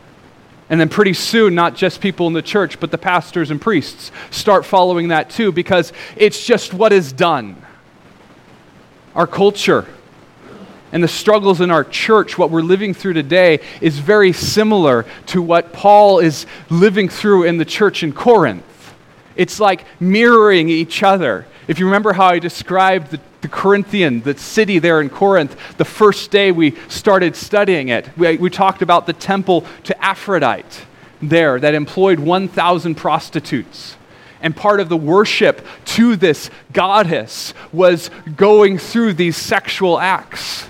And 0.69 0.79
then 0.79 0.89
pretty 0.89 1.13
soon, 1.13 1.55
not 1.55 1.75
just 1.75 2.01
people 2.01 2.27
in 2.27 2.33
the 2.33 2.41
church, 2.41 2.79
but 2.79 2.89
the 2.89 2.97
pastors 2.97 3.51
and 3.51 3.61
priests 3.61 4.11
start 4.31 4.65
following 4.65 5.09
that 5.09 5.29
too 5.29 5.51
because 5.51 5.93
it's 6.15 6.45
just 6.45 6.73
what 6.73 6.93
is 6.93 7.11
done. 7.11 7.61
Our 9.13 9.27
culture 9.27 9.85
and 10.93 11.03
the 11.03 11.07
struggles 11.07 11.59
in 11.59 11.71
our 11.71 11.83
church, 11.83 12.37
what 12.37 12.51
we're 12.51 12.61
living 12.61 12.93
through 12.93 13.13
today, 13.13 13.59
is 13.81 13.97
very 13.97 14.31
similar 14.31 15.05
to 15.27 15.41
what 15.41 15.73
Paul 15.73 16.19
is 16.19 16.45
living 16.69 17.09
through 17.09 17.43
in 17.43 17.57
the 17.57 17.65
church 17.65 18.03
in 18.03 18.13
Corinth. 18.13 18.63
It's 19.35 19.59
like 19.59 19.85
mirroring 19.99 20.69
each 20.69 21.01
other. 21.01 21.47
If 21.67 21.79
you 21.79 21.85
remember 21.85 22.13
how 22.13 22.27
I 22.27 22.39
described 22.39 23.11
the, 23.11 23.19
the 23.43 23.49
Corinthian, 23.49 24.21
the 24.21 24.37
city 24.37 24.79
there 24.79 25.01
in 25.01 25.09
Corinth, 25.09 25.55
the 25.77 25.85
first 25.85 26.31
day 26.31 26.51
we 26.51 26.75
started 26.87 27.35
studying 27.35 27.89
it, 27.89 28.09
we, 28.17 28.37
we 28.37 28.49
talked 28.49 28.81
about 28.81 29.05
the 29.05 29.11
temple 29.11 29.65
to 29.83 30.03
Aphrodite 30.03 30.85
there 31.21 31.59
that 31.59 31.75
employed 31.75 32.19
1,000 32.19 32.95
prostitutes. 32.95 33.97
And 34.41 34.55
part 34.55 34.79
of 34.79 34.87
the 34.87 34.97
worship 34.97 35.65
to 35.85 36.15
this 36.15 36.49
goddess 36.71 37.53
was 37.73 38.09
going 38.35 38.77
through 38.77 39.13
these 39.13 39.35
sexual 39.35 39.99
acts. 39.99 40.65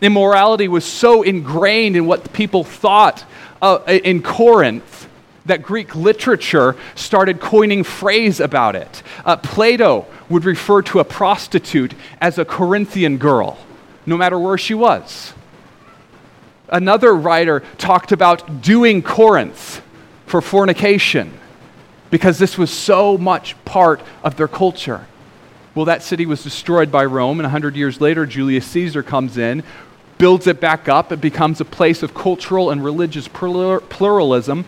Immorality 0.00 0.66
was 0.66 0.84
so 0.84 1.22
ingrained 1.22 1.96
in 1.96 2.06
what 2.06 2.32
people 2.32 2.64
thought 2.64 3.24
uh, 3.62 3.78
in 3.86 4.20
Corinth 4.20 5.08
that 5.46 5.62
Greek 5.62 5.94
literature 5.94 6.74
started 6.96 7.40
coining 7.40 7.84
phrase 7.84 8.40
about 8.40 8.74
it. 8.74 9.04
Uh, 9.24 9.36
Plato 9.36 10.06
would 10.28 10.44
refer 10.44 10.82
to 10.82 10.98
a 10.98 11.04
prostitute 11.04 11.94
as 12.20 12.38
a 12.38 12.44
Corinthian 12.44 13.18
girl, 13.18 13.58
no 14.04 14.16
matter 14.16 14.38
where 14.38 14.58
she 14.58 14.74
was. 14.74 15.32
Another 16.68 17.14
writer 17.14 17.60
talked 17.78 18.12
about 18.12 18.60
doing 18.62 19.02
Corinth 19.02 19.82
for 20.26 20.40
fornication 20.40 21.32
because 22.10 22.38
this 22.38 22.58
was 22.58 22.70
so 22.70 23.16
much 23.16 23.54
part 23.64 24.00
of 24.24 24.36
their 24.36 24.48
culture. 24.48 25.06
Well, 25.74 25.84
that 25.84 26.02
city 26.02 26.26
was 26.26 26.42
destroyed 26.42 26.90
by 26.90 27.04
Rome, 27.04 27.38
and 27.38 27.44
100 27.44 27.76
years 27.76 28.00
later, 28.00 28.26
Julius 28.26 28.66
Caesar 28.68 29.02
comes 29.02 29.36
in, 29.36 29.62
builds 30.18 30.46
it 30.46 30.58
back 30.60 30.88
up. 30.88 31.12
It 31.12 31.20
becomes 31.20 31.60
a 31.60 31.64
place 31.64 32.02
of 32.02 32.14
cultural 32.14 32.70
and 32.70 32.82
religious 32.82 33.28
pluralism. 33.28 34.64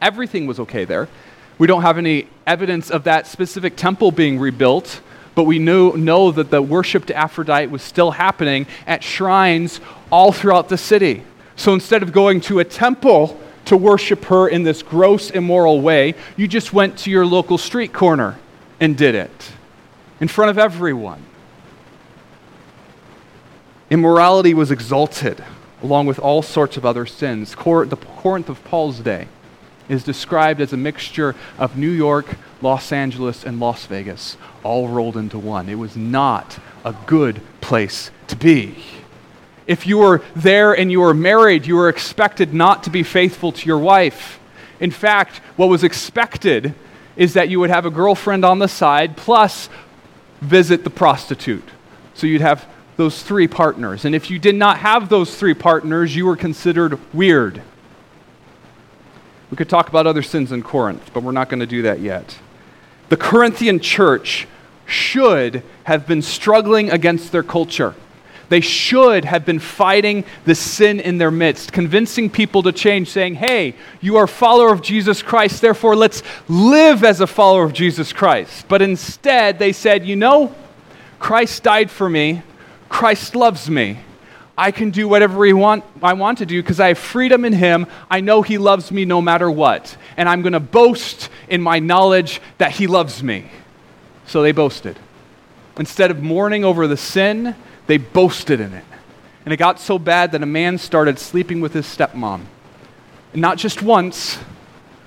Everything 0.00 0.46
was 0.46 0.60
okay 0.60 0.84
there. 0.84 1.08
We 1.58 1.66
don't 1.66 1.82
have 1.82 1.98
any 1.98 2.28
evidence 2.46 2.90
of 2.90 3.04
that 3.04 3.26
specific 3.26 3.76
temple 3.76 4.12
being 4.12 4.38
rebuilt, 4.38 5.00
but 5.34 5.42
we 5.42 5.58
know, 5.58 5.90
know 5.90 6.30
that 6.30 6.50
the 6.50 6.62
worship 6.62 7.06
to 7.06 7.16
Aphrodite 7.16 7.66
was 7.66 7.82
still 7.82 8.12
happening 8.12 8.66
at 8.86 9.02
shrines 9.02 9.80
all 10.10 10.32
throughout 10.32 10.68
the 10.68 10.78
city. 10.78 11.24
So 11.56 11.74
instead 11.74 12.02
of 12.02 12.12
going 12.12 12.40
to 12.42 12.60
a 12.60 12.64
temple 12.64 13.38
to 13.64 13.76
worship 13.76 14.26
her 14.26 14.48
in 14.48 14.62
this 14.62 14.82
gross, 14.82 15.30
immoral 15.30 15.80
way, 15.80 16.14
you 16.36 16.46
just 16.46 16.72
went 16.72 16.96
to 16.98 17.10
your 17.10 17.26
local 17.26 17.58
street 17.58 17.92
corner 17.92 18.38
and 18.80 18.96
did 18.96 19.14
it 19.14 19.52
in 20.20 20.28
front 20.28 20.50
of 20.50 20.58
everyone. 20.58 21.22
Immorality 23.90 24.54
was 24.54 24.70
exalted 24.70 25.42
along 25.82 26.06
with 26.06 26.18
all 26.18 26.42
sorts 26.42 26.76
of 26.76 26.84
other 26.84 27.06
sins. 27.06 27.54
Cor- 27.54 27.86
the 27.86 27.96
Corinth 27.96 28.48
of 28.48 28.62
Paul's 28.64 29.00
day 29.00 29.28
is 29.88 30.04
described 30.04 30.60
as 30.60 30.72
a 30.72 30.76
mixture 30.76 31.34
of 31.58 31.76
New 31.76 31.90
York, 31.90 32.36
Los 32.60 32.92
Angeles, 32.92 33.44
and 33.44 33.58
Las 33.60 33.86
Vegas, 33.86 34.36
all 34.62 34.88
rolled 34.88 35.16
into 35.16 35.38
one. 35.38 35.68
It 35.68 35.78
was 35.78 35.96
not 35.96 36.58
a 36.84 36.94
good 37.06 37.40
place 37.60 38.10
to 38.28 38.36
be. 38.36 38.76
If 39.66 39.86
you 39.86 39.98
were 39.98 40.22
there 40.34 40.72
and 40.72 40.90
you 40.90 41.00
were 41.00 41.14
married, 41.14 41.66
you 41.66 41.76
were 41.76 41.88
expected 41.88 42.54
not 42.54 42.84
to 42.84 42.90
be 42.90 43.02
faithful 43.02 43.52
to 43.52 43.66
your 43.66 43.78
wife. 43.78 44.40
In 44.80 44.90
fact, 44.90 45.38
what 45.56 45.68
was 45.68 45.84
expected 45.84 46.74
is 47.16 47.34
that 47.34 47.48
you 47.48 47.60
would 47.60 47.70
have 47.70 47.84
a 47.84 47.90
girlfriend 47.90 48.44
on 48.44 48.60
the 48.60 48.68
side 48.68 49.16
plus 49.16 49.68
visit 50.40 50.84
the 50.84 50.90
prostitute. 50.90 51.68
So 52.14 52.26
you'd 52.26 52.40
have 52.40 52.66
those 52.96 53.22
three 53.22 53.46
partners. 53.46 54.04
And 54.04 54.14
if 54.14 54.30
you 54.30 54.38
did 54.38 54.54
not 54.54 54.78
have 54.78 55.08
those 55.08 55.36
three 55.36 55.54
partners, 55.54 56.16
you 56.16 56.26
were 56.26 56.36
considered 56.36 56.98
weird. 57.14 57.62
We 59.50 59.56
could 59.56 59.68
talk 59.68 59.88
about 59.88 60.06
other 60.06 60.22
sins 60.22 60.52
in 60.52 60.62
Corinth, 60.62 61.10
but 61.14 61.22
we're 61.22 61.32
not 61.32 61.48
going 61.48 61.60
to 61.60 61.66
do 61.66 61.82
that 61.82 62.00
yet. 62.00 62.38
The 63.08 63.16
Corinthian 63.16 63.80
church 63.80 64.46
should 64.86 65.62
have 65.84 66.06
been 66.06 66.22
struggling 66.22 66.90
against 66.90 67.32
their 67.32 67.42
culture. 67.42 67.94
They 68.48 68.60
should 68.60 69.26
have 69.26 69.44
been 69.44 69.58
fighting 69.58 70.24
the 70.44 70.54
sin 70.54 71.00
in 71.00 71.18
their 71.18 71.30
midst, 71.30 71.72
convincing 71.72 72.30
people 72.30 72.62
to 72.62 72.72
change, 72.72 73.08
saying, 73.08 73.34
Hey, 73.34 73.74
you 74.00 74.16
are 74.16 74.24
a 74.24 74.28
follower 74.28 74.72
of 74.72 74.80
Jesus 74.80 75.22
Christ, 75.22 75.60
therefore 75.60 75.94
let's 75.94 76.22
live 76.48 77.04
as 77.04 77.20
a 77.20 77.26
follower 77.26 77.64
of 77.64 77.74
Jesus 77.74 78.12
Christ. 78.12 78.66
But 78.68 78.80
instead, 78.80 79.58
they 79.58 79.72
said, 79.72 80.06
You 80.06 80.16
know, 80.16 80.54
Christ 81.18 81.62
died 81.62 81.90
for 81.90 82.08
me, 82.08 82.42
Christ 82.88 83.36
loves 83.36 83.68
me. 83.68 83.98
I 84.58 84.72
can 84.72 84.90
do 84.90 85.06
whatever 85.06 85.44
he 85.44 85.52
want, 85.52 85.84
I 86.02 86.14
want 86.14 86.38
to 86.38 86.46
do 86.46 86.60
because 86.60 86.80
I 86.80 86.88
have 86.88 86.98
freedom 86.98 87.44
in 87.44 87.52
him. 87.52 87.86
I 88.10 88.20
know 88.20 88.42
he 88.42 88.58
loves 88.58 88.90
me 88.90 89.04
no 89.04 89.22
matter 89.22 89.48
what. 89.48 89.96
And 90.16 90.28
I'm 90.28 90.42
going 90.42 90.52
to 90.52 90.60
boast 90.60 91.30
in 91.48 91.62
my 91.62 91.78
knowledge 91.78 92.40
that 92.58 92.72
he 92.72 92.88
loves 92.88 93.22
me. 93.22 93.48
So 94.26 94.42
they 94.42 94.50
boasted. 94.50 94.98
Instead 95.76 96.10
of 96.10 96.24
mourning 96.24 96.64
over 96.64 96.88
the 96.88 96.96
sin, 96.96 97.54
they 97.86 97.98
boasted 97.98 98.58
in 98.58 98.74
it. 98.74 98.84
And 99.44 99.54
it 99.54 99.58
got 99.58 99.78
so 99.78 99.96
bad 99.96 100.32
that 100.32 100.42
a 100.42 100.46
man 100.46 100.76
started 100.76 101.20
sleeping 101.20 101.60
with 101.60 101.72
his 101.72 101.86
stepmom. 101.86 102.42
And 103.32 103.40
not 103.40 103.58
just 103.58 103.80
once, 103.80 104.40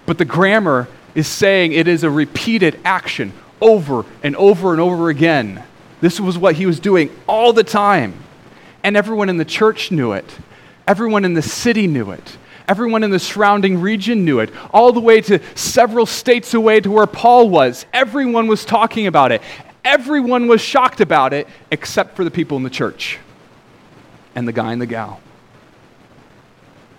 but 0.06 0.18
the 0.18 0.26
grammar 0.26 0.88
is 1.14 1.28
saying 1.28 1.74
it 1.74 1.90
is 1.90 2.06
a 2.06 2.10
repeated 2.10 2.80
action 2.86 3.34
over 3.60 4.06
and 4.24 4.34
over 4.38 4.72
and 4.72 4.80
over 4.80 5.10
again. 5.10 5.62
This 6.00 6.22
was 6.22 6.38
what 6.38 6.56
he 6.56 6.66
was 6.66 6.80
doing 6.80 7.12
all 7.28 7.52
the 7.52 7.66
time. 7.66 8.14
And 8.84 8.98
everyone 8.98 9.30
in 9.30 9.38
the 9.38 9.46
church 9.46 9.92
knew 9.92 10.14
it. 10.14 10.26
Everyone 10.88 11.26
in 11.26 11.34
the 11.34 11.42
city 11.42 11.88
knew 11.88 12.12
it. 12.12 12.38
Everyone 12.68 13.04
in 13.04 13.12
the 13.12 13.20
surrounding 13.20 13.82
region 13.82 14.24
knew 14.24 14.40
it. 14.40 14.52
All 14.74 14.94
the 14.94 15.00
way 15.00 15.22
to 15.22 15.40
several 15.56 16.06
states 16.06 16.54
away 16.54 16.80
to 16.80 16.90
where 16.90 17.08
Paul 17.08 17.50
was. 17.50 17.86
Everyone 17.94 18.48
was 18.48 18.66
talking 18.66 19.08
about 19.08 19.32
it. 19.32 19.42
Everyone 19.84 20.48
was 20.48 20.62
shocked 20.62 21.02
about 21.02 21.34
it 21.34 21.48
except 21.72 22.16
for 22.16 22.24
the 22.24 22.32
people 22.32 22.58
in 22.58 22.64
the 22.64 22.70
church 22.70 23.20
and 24.36 24.48
the 24.48 24.54
guy 24.54 24.72
and 24.72 24.82
the 24.82 24.86
gal. 24.86 25.20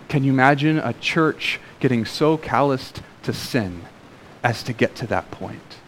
Can 0.09 0.25
you 0.25 0.33
imagine 0.33 0.79
a 0.79 0.93
church 0.95 1.59
getting 1.81 2.05
so 2.05 2.37
calloused 2.37 3.03
to 3.23 3.33
sin 3.33 3.83
as 4.43 4.62
to 4.65 4.73
get 4.73 4.95
to 4.97 5.07
that 5.07 5.31
point? 5.31 5.79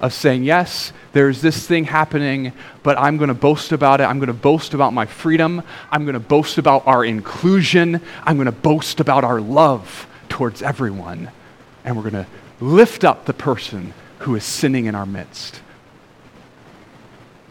Of 0.00 0.12
saying, 0.12 0.44
yes, 0.44 0.92
there's 1.12 1.42
this 1.42 1.66
thing 1.66 1.84
happening, 1.84 2.52
but 2.82 2.96
I'm 2.98 3.16
going 3.16 3.28
to 3.28 3.34
boast 3.34 3.72
about 3.72 4.00
it. 4.00 4.04
I'm 4.04 4.18
going 4.18 4.28
to 4.28 4.32
boast 4.32 4.74
about 4.74 4.92
my 4.92 5.06
freedom. 5.06 5.62
I'm 5.90 6.04
going 6.04 6.14
to 6.14 6.20
boast 6.20 6.58
about 6.58 6.86
our 6.86 7.04
inclusion. 7.04 8.00
I'm 8.22 8.36
going 8.36 8.46
to 8.46 8.52
boast 8.52 9.00
about 9.00 9.24
our 9.24 9.40
love 9.40 10.06
towards 10.28 10.62
everyone. 10.62 11.30
And 11.84 11.96
we're 11.96 12.08
going 12.10 12.24
to 12.24 12.26
lift 12.60 13.02
up 13.02 13.24
the 13.24 13.32
person 13.32 13.92
who 14.20 14.34
is 14.36 14.44
sinning 14.44 14.86
in 14.86 14.94
our 14.94 15.06
midst. 15.06 15.60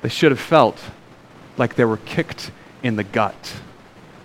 They 0.02 0.10
should 0.10 0.32
have 0.32 0.40
felt 0.40 0.80
like 1.58 1.76
they 1.76 1.86
were 1.86 1.98
kicked 1.98 2.52
in 2.84 2.96
the 2.96 3.04
gut. 3.04 3.56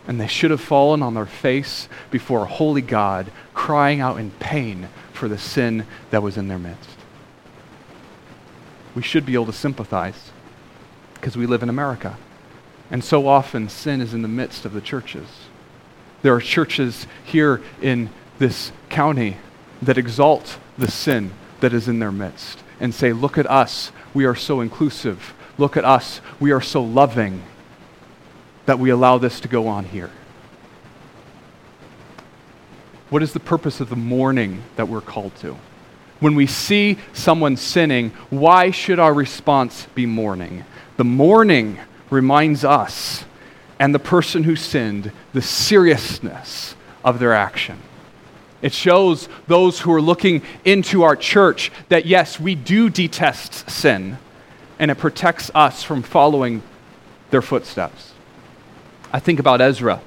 And 0.07 0.21
they 0.21 0.27
should 0.27 0.51
have 0.51 0.61
fallen 0.61 1.03
on 1.03 1.15
their 1.15 1.27
face 1.27 1.89
before 2.11 2.43
a 2.43 2.47
holy 2.47 2.83
God 2.83 3.31
crying 3.55 4.01
out 4.01 4.19
in 4.19 4.31
pain 4.33 4.89
for 5.13 5.29
the 5.29 5.39
sin 5.39 5.87
that 6.11 6.23
was 6.23 6.37
in 6.37 6.49
their 6.49 6.59
midst. 6.59 6.91
We 8.95 9.03
should 9.03 9.25
be 9.25 9.35
able 9.35 9.47
to 9.47 9.53
sympathize 9.53 10.31
because 11.15 11.37
we 11.37 11.47
live 11.47 11.63
in 11.63 11.69
America. 11.69 12.17
And 12.91 13.03
so 13.03 13.27
often 13.27 13.69
sin 13.69 14.01
is 14.01 14.13
in 14.13 14.23
the 14.23 14.29
midst 14.29 14.65
of 14.65 14.73
the 14.73 14.81
churches. 14.81 15.27
There 16.23 16.35
are 16.35 16.41
churches 16.41 17.07
here 17.25 17.63
in 17.81 18.11
this 18.39 18.73
county 18.91 19.39
that 19.81 19.99
exalt 19.99 20.59
the 20.77 20.91
sin 20.91 21.33
that 21.61 21.73
is 21.73 21.89
in 21.89 21.99
their 21.99 22.13
midst 22.13 22.63
and 22.81 22.95
say, 22.95 23.13
Look 23.13 23.39
at 23.39 23.51
us, 23.51 23.93
we 24.13 24.25
are 24.25 24.35
so 24.35 24.61
inclusive. 24.61 25.35
Look 25.59 25.77
at 25.77 25.85
us, 25.85 26.21
we 26.41 26.51
are 26.51 26.61
so 26.61 26.83
loving 26.83 27.43
that 28.67 28.79
we 28.79 28.91
allow 28.91 29.19
this 29.19 29.41
to 29.41 29.49
go 29.49 29.69
on 29.69 29.85
here. 29.85 30.11
What 33.11 33.23
is 33.23 33.33
the 33.33 33.41
purpose 33.41 33.81
of 33.81 33.91
the 33.91 33.97
mourning 33.97 34.63
that 34.77 34.89
we're 34.89 35.01
called 35.01 35.35
to? 35.37 35.57
When 36.23 36.37
we 36.37 36.47
see 36.47 36.99
someone 37.13 37.57
sinning, 37.57 38.11
why 38.31 38.71
should 38.71 39.01
our 39.01 39.13
response 39.13 39.89
be 39.93 40.07
mourning? 40.07 40.65
The 40.97 41.03
mourning 41.03 41.81
reminds 42.11 42.65
us 42.65 43.25
and 43.81 43.93
the 43.93 43.99
person 43.99 44.45
who 44.45 44.55
sinned 44.55 45.11
the 45.33 45.43
seriousness 45.43 46.77
of 47.05 47.19
their 47.19 47.33
action. 47.33 47.83
It 48.61 48.73
shows 48.73 49.29
those 49.49 49.81
who 49.81 49.93
are 49.93 50.01
looking 50.01 50.43
into 50.65 51.03
our 51.03 51.17
church 51.17 51.73
that 51.89 52.07
yes, 52.07 52.39
we 52.39 52.55
do 52.55 52.89
detest 52.89 53.69
sin, 53.69 54.17
and 54.79 54.93
it 54.93 54.99
protects 54.99 55.51
us 55.57 55.83
from 55.83 56.05
following 56.05 56.63
their 57.31 57.43
footsteps. 57.43 58.13
I 59.13 59.19
think 59.19 59.41
about 59.41 59.61
Ezra. 59.61 60.01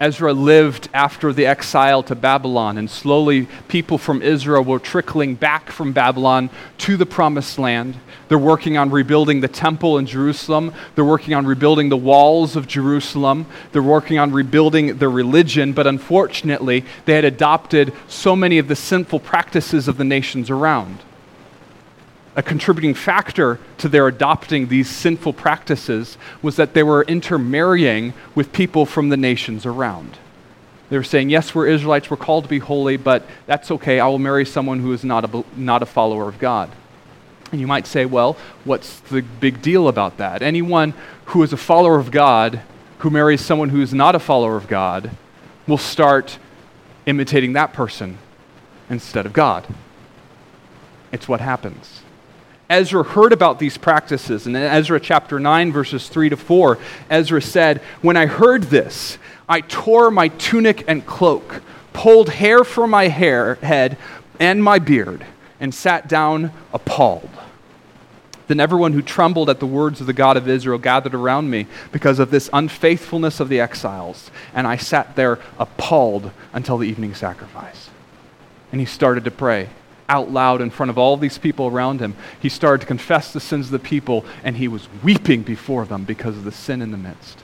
Ezra 0.00 0.32
lived 0.32 0.88
after 0.94 1.30
the 1.30 1.44
exile 1.44 2.02
to 2.04 2.14
Babylon, 2.14 2.78
and 2.78 2.88
slowly 2.88 3.46
people 3.68 3.98
from 3.98 4.22
Israel 4.22 4.64
were 4.64 4.78
trickling 4.78 5.34
back 5.34 5.70
from 5.70 5.92
Babylon 5.92 6.48
to 6.78 6.96
the 6.96 7.04
promised 7.04 7.58
land. 7.58 7.96
They're 8.28 8.38
working 8.38 8.78
on 8.78 8.90
rebuilding 8.90 9.42
the 9.42 9.48
temple 9.48 9.98
in 9.98 10.06
Jerusalem. 10.06 10.72
They're 10.94 11.04
working 11.04 11.34
on 11.34 11.44
rebuilding 11.44 11.90
the 11.90 11.98
walls 11.98 12.56
of 12.56 12.66
Jerusalem. 12.66 13.44
They're 13.72 13.82
working 13.82 14.18
on 14.18 14.32
rebuilding 14.32 14.96
their 14.96 15.10
religion, 15.10 15.74
but 15.74 15.86
unfortunately, 15.86 16.86
they 17.04 17.12
had 17.12 17.26
adopted 17.26 17.92
so 18.08 18.34
many 18.34 18.56
of 18.56 18.68
the 18.68 18.76
sinful 18.76 19.20
practices 19.20 19.86
of 19.86 19.98
the 19.98 20.04
nations 20.04 20.48
around 20.48 21.00
a 22.36 22.42
contributing 22.42 22.94
factor 22.94 23.58
to 23.78 23.88
their 23.88 24.06
adopting 24.06 24.68
these 24.68 24.88
sinful 24.88 25.32
practices 25.32 26.16
was 26.42 26.56
that 26.56 26.74
they 26.74 26.82
were 26.82 27.02
intermarrying 27.04 28.14
with 28.34 28.52
people 28.52 28.86
from 28.86 29.08
the 29.08 29.16
nations 29.16 29.66
around. 29.66 30.18
They 30.90 30.96
were 30.96 31.04
saying, 31.04 31.30
Yes, 31.30 31.54
we're 31.54 31.66
Israelites, 31.66 32.10
we're 32.10 32.16
called 32.16 32.44
to 32.44 32.50
be 32.50 32.58
holy, 32.58 32.96
but 32.96 33.24
that's 33.46 33.70
okay. 33.70 34.00
I 34.00 34.06
will 34.06 34.18
marry 34.18 34.44
someone 34.44 34.80
who 34.80 34.92
is 34.92 35.04
not 35.04 35.24
a, 35.24 35.44
not 35.56 35.82
a 35.82 35.86
follower 35.86 36.28
of 36.28 36.38
God. 36.38 36.70
And 37.52 37.60
you 37.60 37.66
might 37.66 37.86
say, 37.86 38.06
Well, 38.06 38.36
what's 38.64 39.00
the 39.00 39.22
big 39.22 39.60
deal 39.62 39.88
about 39.88 40.18
that? 40.18 40.42
Anyone 40.42 40.94
who 41.26 41.42
is 41.42 41.52
a 41.52 41.56
follower 41.56 41.98
of 41.98 42.10
God 42.10 42.60
who 42.98 43.10
marries 43.10 43.40
someone 43.40 43.70
who 43.70 43.80
is 43.80 43.94
not 43.94 44.14
a 44.14 44.18
follower 44.18 44.56
of 44.56 44.68
God 44.68 45.10
will 45.66 45.78
start 45.78 46.38
imitating 47.06 47.54
that 47.54 47.72
person 47.72 48.18
instead 48.90 49.26
of 49.26 49.32
God. 49.32 49.66
It's 51.12 51.26
what 51.26 51.40
happens. 51.40 51.99
Ezra 52.70 53.02
heard 53.02 53.32
about 53.32 53.58
these 53.58 53.76
practices. 53.76 54.46
And 54.46 54.56
in 54.56 54.62
Ezra 54.62 55.00
chapter 55.00 55.40
9, 55.40 55.72
verses 55.72 56.08
3 56.08 56.28
to 56.28 56.36
4, 56.36 56.78
Ezra 57.10 57.42
said, 57.42 57.78
When 58.00 58.16
I 58.16 58.26
heard 58.26 58.64
this, 58.64 59.18
I 59.48 59.60
tore 59.60 60.12
my 60.12 60.28
tunic 60.28 60.84
and 60.86 61.04
cloak, 61.04 61.62
pulled 61.92 62.28
hair 62.30 62.62
from 62.62 62.90
my 62.90 63.08
hair, 63.08 63.56
head 63.56 63.98
and 64.38 64.62
my 64.62 64.78
beard, 64.78 65.26
and 65.58 65.74
sat 65.74 66.08
down 66.08 66.52
appalled. 66.72 67.28
Then 68.46 68.60
everyone 68.60 68.92
who 68.92 69.02
trembled 69.02 69.50
at 69.50 69.58
the 69.58 69.66
words 69.66 70.00
of 70.00 70.06
the 70.06 70.12
God 70.12 70.36
of 70.36 70.48
Israel 70.48 70.78
gathered 70.78 71.14
around 71.14 71.50
me 71.50 71.66
because 71.90 72.20
of 72.20 72.30
this 72.30 72.48
unfaithfulness 72.52 73.40
of 73.40 73.48
the 73.48 73.60
exiles, 73.60 74.30
and 74.54 74.66
I 74.66 74.76
sat 74.76 75.16
there 75.16 75.40
appalled 75.58 76.30
until 76.52 76.78
the 76.78 76.88
evening 76.88 77.14
sacrifice. 77.14 77.90
And 78.70 78.80
he 78.80 78.86
started 78.86 79.24
to 79.24 79.30
pray 79.32 79.68
out 80.10 80.30
loud 80.30 80.60
in 80.60 80.70
front 80.70 80.90
of 80.90 80.98
all 80.98 81.16
these 81.16 81.38
people 81.38 81.68
around 81.68 82.00
him. 82.00 82.14
He 82.40 82.48
started 82.48 82.80
to 82.80 82.86
confess 82.86 83.32
the 83.32 83.40
sins 83.40 83.66
of 83.66 83.72
the 83.72 83.78
people, 83.78 84.26
and 84.42 84.56
he 84.56 84.68
was 84.68 84.88
weeping 85.02 85.42
before 85.42 85.86
them 85.86 86.04
because 86.04 86.36
of 86.36 86.44
the 86.44 86.52
sin 86.52 86.82
in 86.82 86.90
the 86.90 86.98
midst. 86.98 87.38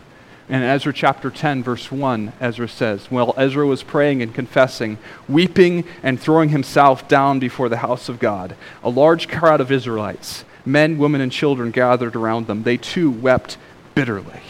And 0.49 0.63
in 0.63 0.69
Ezra 0.69 0.93
chapter 0.93 1.31
10, 1.31 1.63
verse 1.63 1.91
1, 1.91 2.33
Ezra 2.41 2.69
says, 2.69 3.11
While 3.11 3.35
Ezra 3.37 3.67
was 3.67 3.83
praying 3.83 4.21
and 4.21 4.35
confessing, 4.35 4.99
weeping 5.29 5.85
and 6.03 6.21
throwing 6.21 6.51
himself 6.51 7.09
down 7.09 7.39
before 7.39 7.69
the 7.69 7.79
house 7.79 8.09
of 8.09 8.19
God, 8.19 8.57
a 8.83 8.91
large 8.91 9.29
crowd 9.29 9.61
of 9.61 9.73
Israelites, 9.73 10.45
men, 10.65 10.99
women, 10.99 11.21
and 11.21 11.33
children 11.33 11.71
gathered 11.71 12.17
around 12.17 12.47
them. 12.47 12.65
They 12.65 12.77
too 12.77 13.11
wept 13.11 13.59
bitterly. 13.95 14.41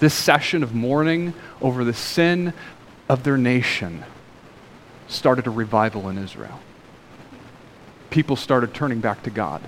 This 0.00 0.14
session 0.14 0.62
of 0.62 0.74
mourning 0.74 1.32
over 1.60 1.84
the 1.84 1.94
sin 1.94 2.52
of 3.08 3.22
their 3.22 3.38
nation 3.38 4.04
started 5.08 5.46
a 5.46 5.50
revival 5.50 6.08
in 6.08 6.18
Israel. 6.18 6.60
People 8.10 8.36
started 8.36 8.74
turning 8.74 9.00
back 9.00 9.22
to 9.24 9.30
God. 9.30 9.62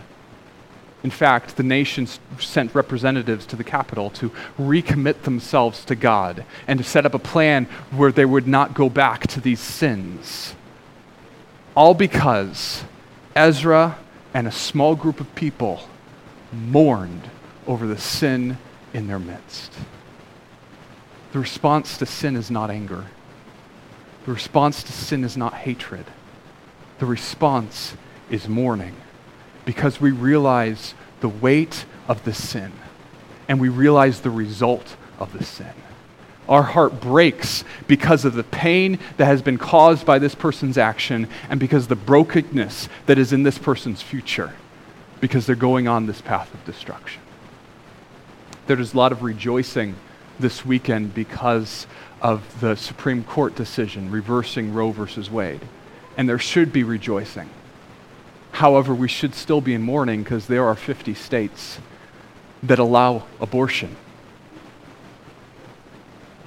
In 1.05 1.11
fact, 1.11 1.57
the 1.57 1.63
nations 1.63 2.19
sent 2.41 2.75
representatives 2.75 3.47
to 3.47 3.57
the 3.57 3.65
capital 3.65 4.11
to 4.11 4.31
recommit 4.59 5.23
themselves 5.23 5.85
to 5.85 5.95
God 5.95 6.45
and 6.67 6.79
to 6.79 6.85
set 6.85 7.07
up 7.07 7.15
a 7.15 7.21
plan 7.21 7.67
where 7.93 8.11
they 8.11 8.25
would 8.25 8.49
not 8.49 8.75
go 8.75 8.89
back 8.89 9.27
to 9.29 9.41
these 9.41 9.61
sins. 9.61 10.55
All 11.77 11.95
because 11.95 12.83
Ezra 13.37 13.99
and 14.35 14.49
a 14.49 14.53
small 14.53 14.97
group 14.97 15.21
of 15.21 15.33
people 15.37 15.83
mourned 16.53 17.31
over 17.67 17.87
the 17.87 17.99
sin 17.99 18.59
in 18.93 19.07
their 19.07 19.19
midst. 19.21 19.73
The 21.33 21.39
response 21.39 21.99
to 21.99 22.07
sin 22.07 22.35
is 22.35 22.51
not 22.51 22.71
anger. 22.71 23.05
The 24.29 24.35
response 24.35 24.83
to 24.83 24.93
sin 24.93 25.25
is 25.25 25.39
not 25.39 25.55
hatred. 25.55 26.05
The 26.99 27.07
response 27.07 27.95
is 28.29 28.47
mourning 28.47 28.95
because 29.65 30.03
we 30.03 30.11
realize 30.11 30.93
the 31.21 31.31
weight 31.31 31.87
of 32.09 32.23
the 32.25 32.35
sin 32.35 32.73
and 33.49 33.59
we 33.59 33.71
realize 33.71 34.21
the 34.21 34.29
result 34.29 34.99
of 35.19 35.33
the 35.33 35.43
sin. 35.43 35.73
Our 36.47 36.63
heart 36.63 37.01
breaks 37.01 37.65
because 37.87 38.27
of 38.27 38.35
the 38.35 38.45
pain 38.45 38.99
that 39.17 39.25
has 39.25 39.41
been 39.41 39.57
caused 39.57 40.05
by 40.05 40.19
this 40.19 40.35
person's 40.35 40.77
action 40.77 41.27
and 41.49 41.59
because 41.59 41.89
the 41.89 41.97
brokenness 41.97 42.91
that 43.07 43.17
is 43.17 43.33
in 43.33 43.45
this 43.45 43.57
person's 43.57 44.03
future 44.03 44.53
because 45.23 45.47
they're 45.47 45.57
going 45.57 45.89
on 45.89 46.05
this 46.05 46.21
path 46.21 46.53
of 46.53 46.63
destruction. 46.67 47.23
There's 48.67 48.93
a 48.93 48.97
lot 48.99 49.11
of 49.11 49.23
rejoicing 49.23 49.95
this 50.39 50.67
weekend 50.67 51.15
because 51.15 51.87
of 52.21 52.61
the 52.61 52.75
Supreme 52.77 53.25
Court 53.25 53.55
decision 53.55 54.11
reversing 54.11 54.75
Roe 54.75 54.91
versus 54.91 55.31
Wade. 55.31 55.61
And 56.17 56.29
there 56.29 56.39
should 56.39 56.73
be 56.73 56.83
rejoicing. 56.83 57.49
However, 58.53 58.95
we 58.95 59.09
should 59.09 59.35
still 59.35 59.61
be 59.61 59.75
in 59.75 59.83
mourning 59.83 60.23
because 60.23 60.47
there 60.47 60.65
are 60.65 60.75
50 60.75 61.15
states 61.15 61.79
that 62.63 62.79
allow 62.79 63.25
abortion. 63.41 63.97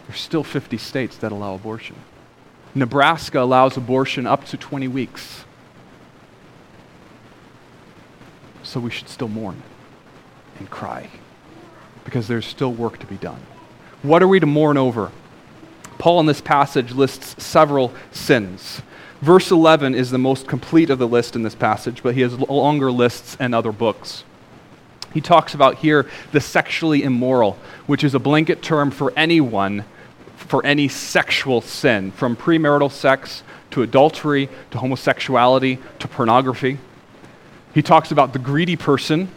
There's 0.08 0.20
still 0.20 0.44
50 0.44 0.78
states 0.78 1.16
that 1.18 1.32
allow 1.32 1.56
abortion. 1.56 1.96
Nebraska 2.76 3.40
allows 3.40 3.78
abortion 3.78 4.28
up 4.28 4.46
to 4.46 4.58
20 4.58 4.90
weeks. 4.90 5.46
So 8.64 8.80
we 8.80 8.92
should 8.92 9.10
still 9.10 9.28
mourn 9.28 9.62
and 10.60 10.70
cry 10.70 11.10
because 12.04 12.28
there's 12.28 12.46
still 12.46 12.74
work 12.74 12.98
to 13.00 13.06
be 13.06 13.18
done. 13.18 13.40
What 14.02 14.22
are 14.22 14.28
we 14.28 14.40
to 14.40 14.46
mourn 14.46 14.78
over? 14.78 15.12
Paul 16.02 16.20
in 16.20 16.26
this 16.26 16.42
passage 16.42 16.94
lists 16.94 17.42
several 17.44 17.94
sins. 18.12 18.82
Verse 19.22 19.52
11 19.52 19.94
is 19.94 20.10
the 20.10 20.18
most 20.18 20.48
complete 20.48 20.90
of 20.90 20.98
the 20.98 21.08
list 21.08 21.36
in 21.36 21.44
this 21.44 21.54
passage, 21.54 22.02
but 22.02 22.16
he 22.16 22.22
has 22.22 22.40
longer 22.40 22.92
lists 22.92 23.38
in 23.40 23.54
other 23.54 23.72
books. 23.72 24.24
He 25.14 25.22
talks 25.22 25.54
about 25.54 25.76
here 25.76 26.10
the 26.32 26.42
sexually 26.42 27.04
immoral, 27.04 27.56
which 27.86 28.04
is 28.04 28.16
a 28.16 28.20
blanket 28.20 28.64
term 28.64 28.90
for 28.90 29.14
anyone 29.16 29.86
for 30.36 30.66
any 30.66 30.88
sexual 30.88 31.62
sin, 31.62 32.12
from 32.14 32.36
premarital 32.36 32.92
sex 32.92 33.44
to 33.70 33.84
adultery 33.84 34.50
to 34.72 34.80
homosexuality 34.80 35.78
to 36.00 36.08
pornography. 36.08 36.80
He 37.76 37.84
talks 37.84 38.10
about 38.10 38.34
the 38.34 38.40
greedy 38.40 38.76
person, 38.76 39.30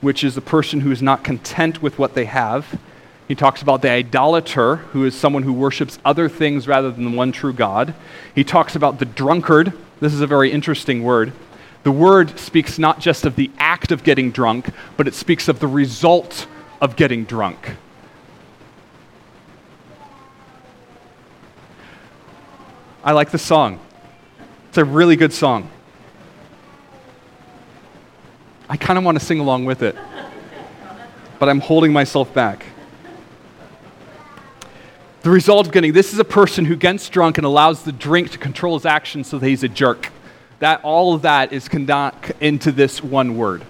which 0.00 0.22
is 0.22 0.36
the 0.36 0.40
person 0.40 0.82
who 0.82 0.92
is 0.92 1.02
not 1.02 1.24
content 1.24 1.82
with 1.82 1.98
what 1.98 2.14
they 2.14 2.26
have. 2.26 2.78
He 3.26 3.34
talks 3.34 3.62
about 3.62 3.80
the 3.80 3.90
idolater, 3.90 4.76
who 4.76 5.04
is 5.04 5.14
someone 5.14 5.44
who 5.44 5.52
worships 5.52 5.98
other 6.04 6.28
things 6.28 6.68
rather 6.68 6.90
than 6.90 7.04
the 7.04 7.16
one 7.16 7.32
true 7.32 7.54
God. 7.54 7.94
He 8.34 8.44
talks 8.44 8.76
about 8.76 8.98
the 8.98 9.06
drunkard. 9.06 9.72
This 10.00 10.12
is 10.12 10.20
a 10.20 10.26
very 10.26 10.52
interesting 10.52 11.02
word. 11.02 11.32
The 11.84 11.92
word 11.92 12.38
speaks 12.38 12.78
not 12.78 13.00
just 13.00 13.24
of 13.24 13.36
the 13.36 13.50
act 13.58 13.92
of 13.92 14.04
getting 14.04 14.30
drunk, 14.30 14.70
but 14.96 15.08
it 15.08 15.14
speaks 15.14 15.48
of 15.48 15.58
the 15.58 15.66
result 15.66 16.46
of 16.80 16.96
getting 16.96 17.24
drunk. 17.24 17.76
I 23.02 23.12
like 23.12 23.30
the 23.30 23.38
song. 23.38 23.80
It's 24.68 24.78
a 24.78 24.84
really 24.84 25.16
good 25.16 25.32
song. 25.32 25.70
I 28.68 28.76
kind 28.76 28.98
of 28.98 29.04
want 29.04 29.18
to 29.18 29.24
sing 29.24 29.40
along 29.40 29.66
with 29.66 29.82
it, 29.82 29.94
but 31.38 31.48
I'm 31.48 31.60
holding 31.60 31.92
myself 31.92 32.32
back. 32.32 32.64
The 35.24 35.30
result 35.30 35.66
of 35.66 35.72
getting 35.72 35.94
this 35.94 36.12
is 36.12 36.18
a 36.18 36.24
person 36.24 36.66
who 36.66 36.76
gets 36.76 37.08
drunk 37.08 37.38
and 37.38 37.46
allows 37.46 37.82
the 37.82 37.92
drink 37.92 38.32
to 38.32 38.38
control 38.38 38.76
his 38.76 38.84
actions 38.84 39.26
so 39.26 39.38
that 39.38 39.46
he's 39.46 39.62
a 39.62 39.68
jerk. 39.70 40.12
That 40.58 40.84
all 40.84 41.14
of 41.14 41.22
that 41.22 41.50
is 41.50 41.66
conduct 41.66 42.32
into 42.42 42.70
this 42.70 43.02
one 43.02 43.38
word. 43.38 43.64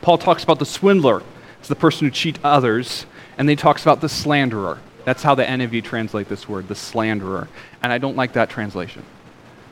Paul 0.00 0.18
talks 0.18 0.42
about 0.42 0.58
the 0.58 0.66
swindler, 0.66 1.22
it's 1.60 1.68
the 1.68 1.76
person 1.76 2.08
who 2.08 2.10
cheats 2.10 2.40
others, 2.42 3.06
and 3.38 3.48
then 3.48 3.56
he 3.56 3.60
talks 3.62 3.82
about 3.82 4.00
the 4.00 4.08
slanderer. 4.08 4.80
That's 5.04 5.22
how 5.22 5.36
the 5.36 5.44
NIV 5.44 5.84
translate 5.84 6.28
this 6.28 6.48
word, 6.48 6.66
the 6.66 6.74
slanderer. 6.74 7.46
And 7.80 7.92
I 7.92 7.98
don't 7.98 8.16
like 8.16 8.32
that 8.32 8.50
translation. 8.50 9.04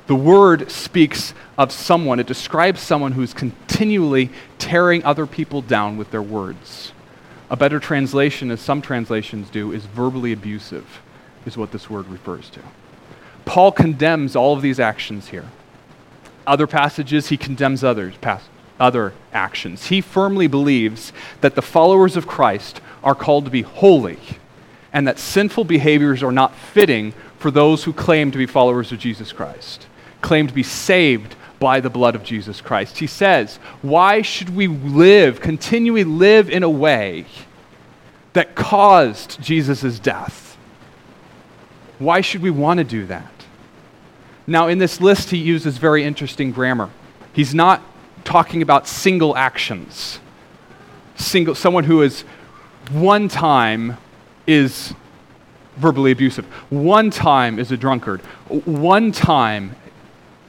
The 0.07 0.15
word 0.15 0.71
speaks 0.71 1.35
of 1.59 1.73
someone, 1.73 2.21
it 2.21 2.29
describes 2.29 2.81
someone 2.81 3.11
who's 3.11 3.35
continually 3.35 4.31
tearing 4.59 5.03
other 5.03 5.27
people 5.27 5.63
down 5.63 5.97
with 5.97 6.13
their 6.13 6.23
words. 6.23 6.93
A 7.51 7.57
better 7.57 7.81
translation, 7.81 8.51
as 8.51 8.61
some 8.61 8.81
translations 8.81 9.51
do, 9.51 9.73
is 9.73 9.85
verbally 9.85 10.33
abusive, 10.33 11.03
is 11.45 11.57
what 11.57 11.73
this 11.73 11.91
word 11.91 12.07
refers 12.07 12.49
to. 12.51 12.61
Paul 13.45 13.73
condemns 13.73 14.37
all 14.37 14.55
of 14.55 14.63
these 14.63 14.79
actions 14.79 15.29
here. 15.29 15.47
Other 16.47 16.69
passages, 16.69 17.29
he 17.29 17.37
condemns 17.37 17.83
others, 17.83 18.15
other 18.79 19.13
actions. 19.33 19.89
He 19.89 20.01
firmly 20.01 20.47
believes 20.47 21.13
that 21.41 21.57
the 21.57 21.63
followers 21.63 22.17
of 22.17 22.29
Christ 22.29 22.81
are 23.03 23.15
called 23.15 23.45
to 23.47 23.51
be 23.51 23.63
holy 23.63 24.19
and 24.93 25.07
that 25.07 25.19
sinful 25.19 25.65
behaviors 25.65 26.23
are 26.23 26.33
not 26.33 26.55
fitting 26.55 27.13
for 27.39 27.51
those 27.51 27.85
who 27.85 27.93
claim 27.93 28.31
to 28.31 28.39
be 28.39 28.47
followers 28.47 28.93
of 28.93 28.99
Jesus 28.99 29.33
Christ, 29.33 29.87
claim 30.21 30.47
to 30.47 30.55
be 30.55 30.63
saved 30.63 31.35
by 31.61 31.79
the 31.79 31.91
blood 31.91 32.17
of 32.17 32.25
Jesus 32.25 32.61
Christ. 32.61 32.99
He 32.99 33.07
says, 33.07 33.57
Why 33.83 34.23
should 34.23 34.57
we 34.57 34.67
live, 34.67 35.41
continually 35.41 36.03
live 36.03 36.51
in 36.51 36.65
a 36.65 36.71
way 36.71 37.27
that 38.33 38.57
caused 38.57 39.41
Jesus' 39.41 40.01
death? 40.01 40.57
Why 42.01 42.23
should 42.23 42.43
we 42.43 42.51
want 42.51 42.79
to 42.79 42.85
do 42.85 43.07
that? 43.07 43.31
Now, 44.47 44.67
in 44.69 44.79
this 44.79 45.01
list, 45.01 45.31
he 45.31 45.37
uses 45.37 45.77
very 45.77 46.03
interesting 46.03 46.51
grammar. 46.51 46.91
He's 47.33 47.55
not 47.55 47.83
talking 48.25 48.63
about 48.63 48.89
single 48.89 49.37
actions. 49.37 50.19
Single, 51.15 51.55
someone 51.55 51.85
who 51.85 52.01
is 52.01 52.23
one 52.91 53.29
time 53.29 53.99
is 54.47 54.95
verbally 55.77 56.11
abusive. 56.11 56.47
One 56.71 57.11
time 57.11 57.59
is 57.59 57.71
a 57.71 57.77
drunkard. 57.77 58.23
One 58.49 59.13
time 59.13 59.77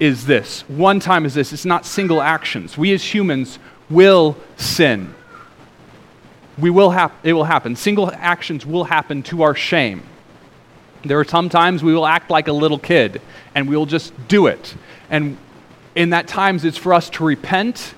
is 0.02 0.26
this. 0.26 0.68
One 0.68 1.00
time 1.00 1.26
is 1.26 1.36
this. 1.36 1.54
It's 1.54 1.64
not 1.64 1.86
single 1.86 2.24
actions. 2.24 2.76
We 2.76 2.92
as 2.92 3.14
humans 3.14 3.60
will 3.88 4.36
sin. 4.58 5.14
We 6.58 6.72
will 6.72 6.90
hap- 6.90 7.24
it 7.24 7.34
will 7.34 7.44
happen. 7.44 7.76
Single 7.76 8.12
actions 8.16 8.66
will 8.66 8.86
happen 8.86 9.22
to 9.24 9.44
our 9.44 9.54
shame. 9.54 10.02
There 11.06 11.20
are 11.20 11.24
some 11.24 11.50
times 11.50 11.84
we 11.84 11.94
will 11.94 12.08
act 12.08 12.32
like 12.32 12.48
a 12.48 12.52
little 12.54 12.80
kid 12.80 13.22
and 13.54 13.70
we 13.70 13.78
will 13.78 13.86
just 13.86 14.12
do 14.28 14.48
it. 14.48 14.74
And 15.12 15.38
in 15.94 16.10
that 16.10 16.28
times 16.28 16.66
it's 16.66 16.78
for 16.78 16.96
us 16.96 17.08
to 17.12 17.24
repent 17.24 17.94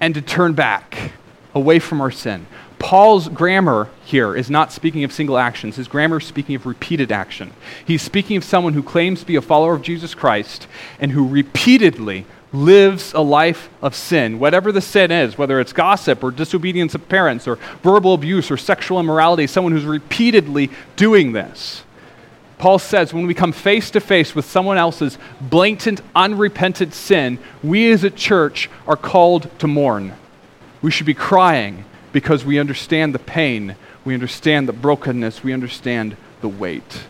and 0.00 0.14
to 0.14 0.22
turn 0.22 0.54
back 0.54 1.12
away 1.54 1.78
from 1.78 2.00
our 2.00 2.10
sin. 2.10 2.46
Paul's 2.84 3.30
grammar 3.30 3.88
here 4.04 4.36
is 4.36 4.50
not 4.50 4.70
speaking 4.70 5.04
of 5.04 5.12
single 5.12 5.38
actions. 5.38 5.76
His 5.76 5.88
grammar 5.88 6.18
is 6.18 6.26
speaking 6.26 6.54
of 6.54 6.66
repeated 6.66 7.10
action. 7.10 7.50
He's 7.82 8.02
speaking 8.02 8.36
of 8.36 8.44
someone 8.44 8.74
who 8.74 8.82
claims 8.82 9.20
to 9.20 9.26
be 9.26 9.36
a 9.36 9.40
follower 9.40 9.72
of 9.72 9.80
Jesus 9.80 10.14
Christ 10.14 10.66
and 11.00 11.10
who 11.10 11.26
repeatedly 11.26 12.26
lives 12.52 13.14
a 13.14 13.22
life 13.22 13.70
of 13.80 13.94
sin, 13.94 14.38
whatever 14.38 14.70
the 14.70 14.82
sin 14.82 15.10
is, 15.10 15.38
whether 15.38 15.60
it's 15.60 15.72
gossip 15.72 16.22
or 16.22 16.30
disobedience 16.30 16.94
of 16.94 17.08
parents 17.08 17.48
or 17.48 17.56
verbal 17.82 18.12
abuse 18.12 18.50
or 18.50 18.58
sexual 18.58 19.00
immorality, 19.00 19.46
someone 19.46 19.72
who's 19.72 19.86
repeatedly 19.86 20.70
doing 20.94 21.32
this. 21.32 21.84
Paul 22.58 22.78
says 22.78 23.14
when 23.14 23.26
we 23.26 23.32
come 23.32 23.52
face 23.52 23.90
to 23.92 24.00
face 24.00 24.34
with 24.34 24.44
someone 24.44 24.76
else's 24.76 25.16
blatant, 25.40 26.02
unrepentant 26.14 26.92
sin, 26.92 27.38
we 27.62 27.90
as 27.92 28.04
a 28.04 28.10
church 28.10 28.68
are 28.86 28.94
called 28.94 29.48
to 29.60 29.66
mourn. 29.66 30.12
We 30.82 30.90
should 30.90 31.06
be 31.06 31.14
crying 31.14 31.86
because 32.14 32.44
we 32.44 32.60
understand 32.60 33.12
the 33.12 33.18
pain, 33.18 33.74
we 34.04 34.14
understand 34.14 34.68
the 34.68 34.72
brokenness, 34.72 35.42
we 35.42 35.52
understand 35.52 36.16
the 36.42 36.48
weight. 36.48 37.06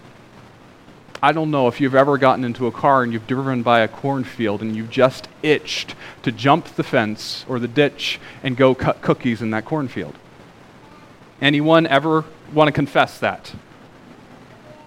I 1.23 1.33
don't 1.33 1.51
know 1.51 1.69
if 1.69 1.79
you've 1.79 1.95
ever 1.95 2.17
gotten 2.17 2.43
into 2.43 2.67
a 2.67 2.73
car 2.73 3.03
and 3.03 3.13
you've 3.13 3.27
driven 3.27 3.63
by 3.63 3.81
a 3.81 3.89
cornfield 3.89 4.63
and 4.63 4.75
you've 4.75 4.89
just 4.89 5.29
itched 5.43 5.95
to 6.23 6.33
jump 6.33 6.65
the 6.77 6.83
fence 6.83 7.45
or 7.49 7.59
the 7.59 7.69
ditch 7.69 8.19
and 8.43 8.57
go 8.57 8.75
cut 8.75 9.03
cookies 9.03 9.43
in 9.43 9.51
that 9.51 9.67
cornfield. 9.67 10.15
Anyone 11.39 11.87
ever 11.87 12.25
want 12.55 12.69
to 12.69 12.73
confess 12.73 13.19
that? 13.19 13.55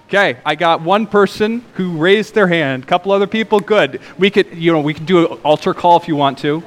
Okay, 0.07 0.39
I 0.43 0.55
got 0.55 0.81
one 0.81 1.05
person 1.05 1.63
who 1.75 1.95
raised 1.97 2.33
their 2.33 2.47
hand. 2.47 2.85
A 2.85 2.87
couple 2.87 3.11
other 3.11 3.27
people, 3.27 3.59
good. 3.59 4.01
We 4.17 4.31
could, 4.31 4.57
you 4.57 4.71
know, 4.71 4.81
we 4.81 4.95
could 4.95 5.05
do 5.05 5.31
an 5.31 5.39
altar 5.43 5.75
call 5.75 5.97
if 5.97 6.07
you 6.07 6.15
want 6.15 6.39
to. 6.39 6.63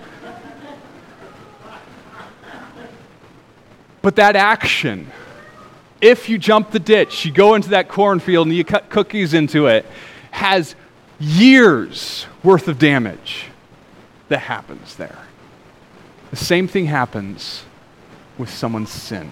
But 4.02 4.16
that 4.16 4.36
action, 4.36 5.10
if 6.00 6.28
you 6.28 6.38
jump 6.38 6.70
the 6.70 6.78
ditch, 6.78 7.24
you 7.24 7.32
go 7.32 7.54
into 7.54 7.70
that 7.70 7.88
cornfield 7.88 8.46
and 8.46 8.56
you 8.56 8.64
cut 8.64 8.88
cookies 8.88 9.34
into 9.34 9.66
it, 9.66 9.84
has 10.30 10.74
years 11.18 12.26
worth 12.42 12.68
of 12.68 12.78
damage 12.78 13.46
that 14.28 14.38
happens 14.38 14.96
there. 14.96 15.18
The 16.30 16.36
same 16.36 16.68
thing 16.68 16.86
happens 16.86 17.64
with 18.38 18.48
someone's 18.48 18.90
sin. 18.90 19.30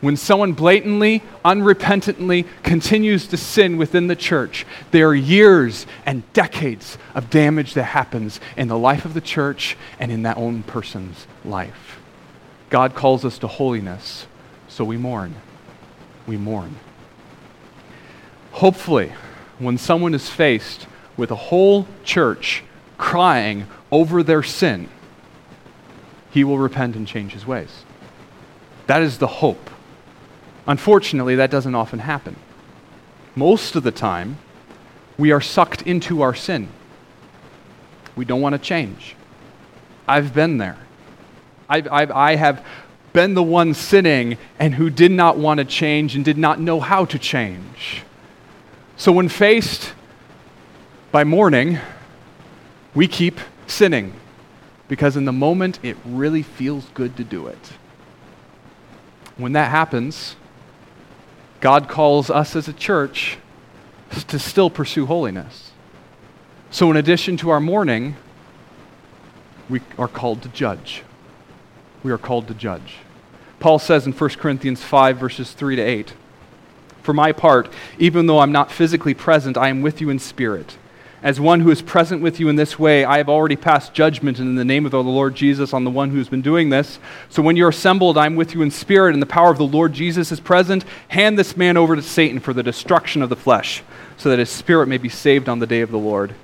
When 0.00 0.16
someone 0.16 0.52
blatantly, 0.52 1.22
unrepentantly 1.44 2.46
continues 2.62 3.26
to 3.28 3.36
sin 3.36 3.78
within 3.78 4.08
the 4.08 4.16
church, 4.16 4.66
there 4.90 5.08
are 5.08 5.14
years 5.14 5.86
and 6.04 6.30
decades 6.32 6.98
of 7.14 7.30
damage 7.30 7.74
that 7.74 7.84
happens 7.84 8.40
in 8.56 8.68
the 8.68 8.78
life 8.78 9.04
of 9.04 9.14
the 9.14 9.20
church 9.20 9.76
and 9.98 10.12
in 10.12 10.22
that 10.22 10.36
own 10.36 10.62
person's 10.64 11.26
life. 11.44 12.00
God 12.70 12.94
calls 12.94 13.24
us 13.24 13.38
to 13.38 13.46
holiness, 13.46 14.26
so 14.68 14.84
we 14.84 14.96
mourn. 14.96 15.34
We 16.26 16.36
mourn. 16.36 16.76
Hopefully, 18.52 19.12
when 19.58 19.78
someone 19.78 20.14
is 20.14 20.28
faced 20.28 20.86
with 21.16 21.30
a 21.30 21.36
whole 21.36 21.86
church 22.04 22.64
crying 22.98 23.66
over 23.90 24.22
their 24.22 24.42
sin, 24.42 24.88
he 26.30 26.44
will 26.44 26.58
repent 26.58 26.96
and 26.96 27.06
change 27.06 27.32
his 27.32 27.46
ways. 27.46 27.84
That 28.86 29.02
is 29.02 29.18
the 29.18 29.26
hope. 29.26 29.70
Unfortunately, 30.66 31.36
that 31.36 31.50
doesn't 31.50 31.74
often 31.74 32.00
happen. 32.00 32.36
Most 33.34 33.76
of 33.76 33.82
the 33.82 33.90
time, 33.92 34.38
we 35.18 35.30
are 35.30 35.40
sucked 35.40 35.82
into 35.82 36.22
our 36.22 36.34
sin. 36.34 36.68
We 38.16 38.24
don't 38.24 38.40
want 38.40 38.54
to 38.54 38.58
change. 38.58 39.14
I've 40.08 40.34
been 40.34 40.58
there. 40.58 40.78
I've, 41.68 41.88
I've, 41.90 42.10
I 42.10 42.36
have 42.36 42.64
been 43.12 43.34
the 43.34 43.42
one 43.42 43.72
sinning 43.72 44.36
and 44.58 44.74
who 44.74 44.90
did 44.90 45.10
not 45.10 45.38
want 45.38 45.58
to 45.58 45.64
change 45.64 46.14
and 46.14 46.24
did 46.24 46.36
not 46.36 46.60
know 46.60 46.80
how 46.80 47.04
to 47.06 47.18
change. 47.18 48.02
So 48.96 49.10
when 49.10 49.28
faced 49.28 49.94
by 51.12 51.24
mourning, 51.24 51.78
we 52.94 53.08
keep 53.08 53.40
sinning 53.66 54.12
because 54.88 55.16
in 55.16 55.24
the 55.24 55.32
moment 55.32 55.78
it 55.82 55.96
really 56.04 56.42
feels 56.42 56.86
good 56.94 57.16
to 57.16 57.24
do 57.24 57.46
it. 57.46 57.72
When 59.36 59.52
that 59.52 59.70
happens, 59.70 60.36
God 61.60 61.88
calls 61.88 62.30
us 62.30 62.54
as 62.54 62.68
a 62.68 62.72
church 62.72 63.38
to 64.28 64.38
still 64.38 64.70
pursue 64.70 65.06
holiness. 65.06 65.72
So, 66.70 66.90
in 66.90 66.96
addition 66.96 67.36
to 67.38 67.50
our 67.50 67.60
mourning, 67.60 68.16
we 69.68 69.80
are 69.98 70.08
called 70.08 70.42
to 70.42 70.48
judge 70.50 71.02
we 72.06 72.12
are 72.12 72.18
called 72.18 72.46
to 72.46 72.54
judge. 72.54 72.98
Paul 73.58 73.80
says 73.80 74.06
in 74.06 74.12
1 74.12 74.30
Corinthians 74.30 74.80
5, 74.80 75.18
verses 75.18 75.52
3 75.52 75.74
to 75.74 75.82
8 75.82 76.14
For 77.02 77.12
my 77.12 77.32
part, 77.32 77.68
even 77.98 78.26
though 78.26 78.38
I'm 78.38 78.52
not 78.52 78.70
physically 78.70 79.12
present, 79.12 79.58
I 79.58 79.68
am 79.68 79.82
with 79.82 80.00
you 80.00 80.08
in 80.08 80.20
spirit. 80.20 80.78
As 81.20 81.40
one 81.40 81.60
who 81.60 81.70
is 81.70 81.82
present 81.82 82.22
with 82.22 82.38
you 82.38 82.48
in 82.48 82.54
this 82.54 82.78
way, 82.78 83.04
I 83.04 83.16
have 83.16 83.28
already 83.28 83.56
passed 83.56 83.92
judgment 83.92 84.38
in 84.38 84.54
the 84.54 84.64
name 84.64 84.84
of 84.84 84.92
the 84.92 85.02
Lord 85.02 85.34
Jesus 85.34 85.72
on 85.72 85.82
the 85.82 85.90
one 85.90 86.10
who 86.10 86.18
has 86.18 86.28
been 86.28 86.42
doing 86.42 86.68
this. 86.68 87.00
So 87.28 87.42
when 87.42 87.56
you're 87.56 87.70
assembled, 87.70 88.16
I'm 88.16 88.36
with 88.36 88.54
you 88.54 88.62
in 88.62 88.70
spirit, 88.70 89.12
and 89.12 89.20
the 89.20 89.26
power 89.26 89.50
of 89.50 89.58
the 89.58 89.66
Lord 89.66 89.92
Jesus 89.92 90.30
is 90.30 90.38
present. 90.38 90.84
Hand 91.08 91.36
this 91.36 91.56
man 91.56 91.76
over 91.76 91.96
to 91.96 92.02
Satan 92.02 92.38
for 92.38 92.52
the 92.52 92.62
destruction 92.62 93.20
of 93.20 93.30
the 93.30 93.34
flesh, 93.34 93.82
so 94.16 94.30
that 94.30 94.38
his 94.38 94.50
spirit 94.50 94.86
may 94.86 94.98
be 94.98 95.08
saved 95.08 95.48
on 95.48 95.58
the 95.58 95.66
day 95.66 95.80
of 95.80 95.90
the 95.90 95.98
Lord. 95.98 96.36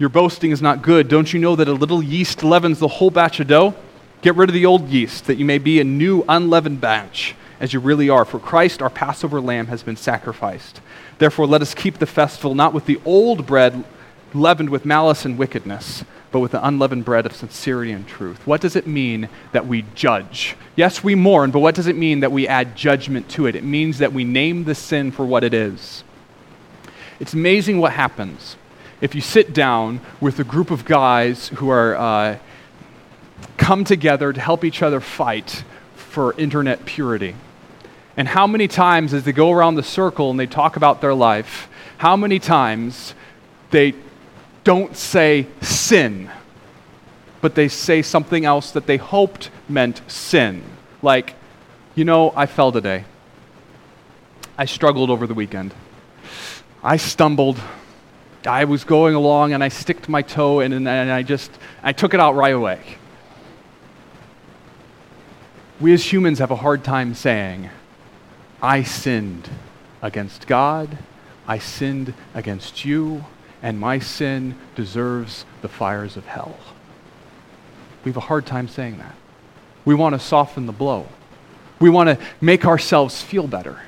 Your 0.00 0.08
boasting 0.08 0.50
is 0.50 0.60
not 0.60 0.82
good. 0.82 1.06
Don't 1.06 1.32
you 1.32 1.38
know 1.38 1.54
that 1.54 1.68
a 1.68 1.72
little 1.72 2.02
yeast 2.02 2.42
leavens 2.42 2.80
the 2.80 2.88
whole 2.88 3.10
batch 3.10 3.38
of 3.38 3.46
dough? 3.46 3.74
Get 4.22 4.34
rid 4.34 4.48
of 4.48 4.54
the 4.54 4.66
old 4.66 4.88
yeast, 4.88 5.26
that 5.26 5.36
you 5.36 5.44
may 5.44 5.58
be 5.58 5.80
a 5.80 5.84
new 5.84 6.24
unleavened 6.28 6.80
batch, 6.80 7.34
as 7.60 7.72
you 7.72 7.80
really 7.80 8.08
are, 8.08 8.24
for 8.24 8.38
Christ, 8.38 8.82
our 8.82 8.90
Passover 8.90 9.40
lamb, 9.40 9.66
has 9.68 9.82
been 9.82 9.96
sacrificed. 9.96 10.80
Therefore, 11.18 11.46
let 11.46 11.62
us 11.62 11.74
keep 11.74 11.98
the 11.98 12.06
festival 12.06 12.54
not 12.54 12.74
with 12.74 12.86
the 12.86 13.00
old 13.04 13.46
bread 13.46 13.84
leavened 14.34 14.70
with 14.70 14.84
malice 14.84 15.24
and 15.24 15.38
wickedness, 15.38 16.04
but 16.30 16.40
with 16.40 16.52
the 16.52 16.66
unleavened 16.66 17.04
bread 17.04 17.24
of 17.24 17.34
sincerity 17.34 17.92
and 17.92 18.06
truth. 18.06 18.46
What 18.46 18.60
does 18.60 18.76
it 18.76 18.86
mean 18.86 19.28
that 19.52 19.66
we 19.66 19.84
judge? 19.94 20.56
Yes, 20.74 21.02
we 21.02 21.14
mourn, 21.14 21.50
but 21.50 21.60
what 21.60 21.74
does 21.74 21.86
it 21.86 21.96
mean 21.96 22.20
that 22.20 22.32
we 22.32 22.48
add 22.48 22.76
judgment 22.76 23.28
to 23.30 23.46
it? 23.46 23.54
It 23.54 23.64
means 23.64 23.98
that 23.98 24.12
we 24.12 24.24
name 24.24 24.64
the 24.64 24.74
sin 24.74 25.12
for 25.12 25.24
what 25.24 25.44
it 25.44 25.54
is. 25.54 26.04
It's 27.20 27.32
amazing 27.32 27.78
what 27.78 27.92
happens 27.92 28.56
if 29.00 29.14
you 29.14 29.20
sit 29.20 29.52
down 29.52 30.00
with 30.20 30.38
a 30.38 30.44
group 30.44 30.70
of 30.70 30.84
guys 30.84 31.48
who 31.48 31.70
are 31.70 31.96
uh, 31.96 32.38
come 33.56 33.84
together 33.84 34.32
to 34.32 34.40
help 34.40 34.64
each 34.64 34.82
other 34.82 35.00
fight 35.00 35.64
for 35.94 36.32
internet 36.34 36.84
purity. 36.86 37.34
And 38.16 38.28
how 38.28 38.46
many 38.46 38.68
times, 38.68 39.12
as 39.12 39.24
they 39.24 39.32
go 39.32 39.52
around 39.52 39.74
the 39.74 39.82
circle 39.82 40.30
and 40.30 40.40
they 40.40 40.46
talk 40.46 40.76
about 40.76 41.00
their 41.00 41.14
life, 41.14 41.68
how 41.98 42.16
many 42.16 42.38
times 42.38 43.14
they 43.70 43.94
don't 44.64 44.96
say 44.96 45.46
sin, 45.60 46.30
but 47.40 47.54
they 47.54 47.68
say 47.68 48.02
something 48.02 48.44
else 48.44 48.70
that 48.72 48.86
they 48.86 48.96
hoped 48.96 49.50
meant 49.68 50.00
sin. 50.10 50.62
Like, 51.02 51.34
you 51.94 52.04
know, 52.04 52.32
I 52.34 52.46
fell 52.46 52.72
today. 52.72 53.04
I 54.58 54.64
struggled 54.64 55.10
over 55.10 55.26
the 55.26 55.34
weekend. 55.34 55.74
I 56.82 56.96
stumbled. 56.96 57.60
I 58.46 58.64
was 58.64 58.84
going 58.84 59.14
along 59.14 59.52
and 59.52 59.62
I 59.62 59.68
sticked 59.68 60.08
my 60.08 60.22
toe 60.22 60.60
in 60.60 60.72
and, 60.72 60.88
and 60.88 61.10
I 61.10 61.22
just, 61.22 61.50
I 61.82 61.92
took 61.92 62.14
it 62.14 62.20
out 62.20 62.34
right 62.34 62.54
away. 62.54 62.80
We 65.78 65.92
as 65.92 66.10
humans 66.10 66.38
have 66.38 66.50
a 66.50 66.56
hard 66.56 66.84
time 66.84 67.14
saying, 67.14 67.68
I 68.62 68.82
sinned 68.82 69.50
against 70.00 70.46
God, 70.46 70.96
I 71.46 71.58
sinned 71.58 72.14
against 72.34 72.86
you, 72.86 73.26
and 73.62 73.78
my 73.78 73.98
sin 73.98 74.56
deserves 74.74 75.44
the 75.60 75.68
fires 75.68 76.16
of 76.16 76.24
hell. 76.24 76.56
We 78.04 78.10
have 78.10 78.16
a 78.16 78.20
hard 78.20 78.46
time 78.46 78.68
saying 78.68 78.96
that. 78.98 79.14
We 79.84 79.94
want 79.94 80.14
to 80.14 80.18
soften 80.18 80.64
the 80.64 80.72
blow. 80.72 81.06
We 81.78 81.90
want 81.90 82.08
to 82.08 82.24
make 82.40 82.64
ourselves 82.64 83.22
feel 83.22 83.46
better. 83.46 83.80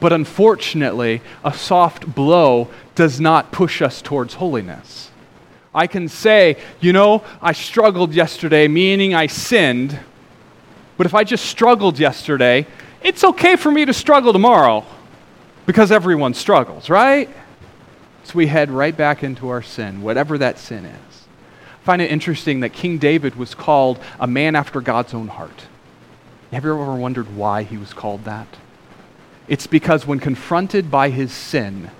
But 0.00 0.12
unfortunately, 0.12 1.22
a 1.42 1.54
soft 1.54 2.14
blow 2.14 2.68
does 2.94 3.20
not 3.20 3.52
push 3.52 3.80
us 3.80 4.02
towards 4.02 4.34
holiness. 4.34 5.10
I 5.74 5.86
can 5.86 6.08
say, 6.08 6.58
you 6.80 6.92
know, 6.92 7.24
I 7.40 7.52
struggled 7.52 8.12
yesterday, 8.12 8.68
meaning 8.68 9.14
I 9.14 9.28
sinned. 9.28 9.98
But 10.96 11.06
if 11.06 11.14
I 11.14 11.24
just 11.24 11.46
struggled 11.46 11.98
yesterday, 11.98 12.66
it's 13.02 13.22
okay 13.22 13.56
for 13.56 13.70
me 13.70 13.84
to 13.84 13.92
struggle 13.92 14.32
tomorrow 14.32 14.84
because 15.66 15.92
everyone 15.92 16.34
struggles, 16.34 16.88
right? 16.88 17.28
So 18.24 18.34
we 18.34 18.46
head 18.46 18.70
right 18.70 18.96
back 18.96 19.22
into 19.22 19.48
our 19.48 19.62
sin, 19.62 20.02
whatever 20.02 20.38
that 20.38 20.58
sin 20.58 20.84
is. 20.84 21.24
I 21.80 21.84
find 21.84 22.02
it 22.02 22.10
interesting 22.10 22.60
that 22.60 22.72
King 22.72 22.98
David 22.98 23.36
was 23.36 23.54
called 23.54 24.00
a 24.18 24.26
man 24.26 24.56
after 24.56 24.80
God's 24.80 25.14
own 25.14 25.28
heart. 25.28 25.66
Have 26.52 26.64
you 26.64 26.72
ever 26.72 26.94
wondered 26.94 27.36
why 27.36 27.62
he 27.62 27.76
was 27.76 27.92
called 27.92 28.24
that? 28.24 28.48
It's 29.48 29.66
because 29.66 30.06
when 30.06 30.18
confronted 30.18 30.90
by 30.90 31.10
his 31.10 31.32
sin, 31.32 31.90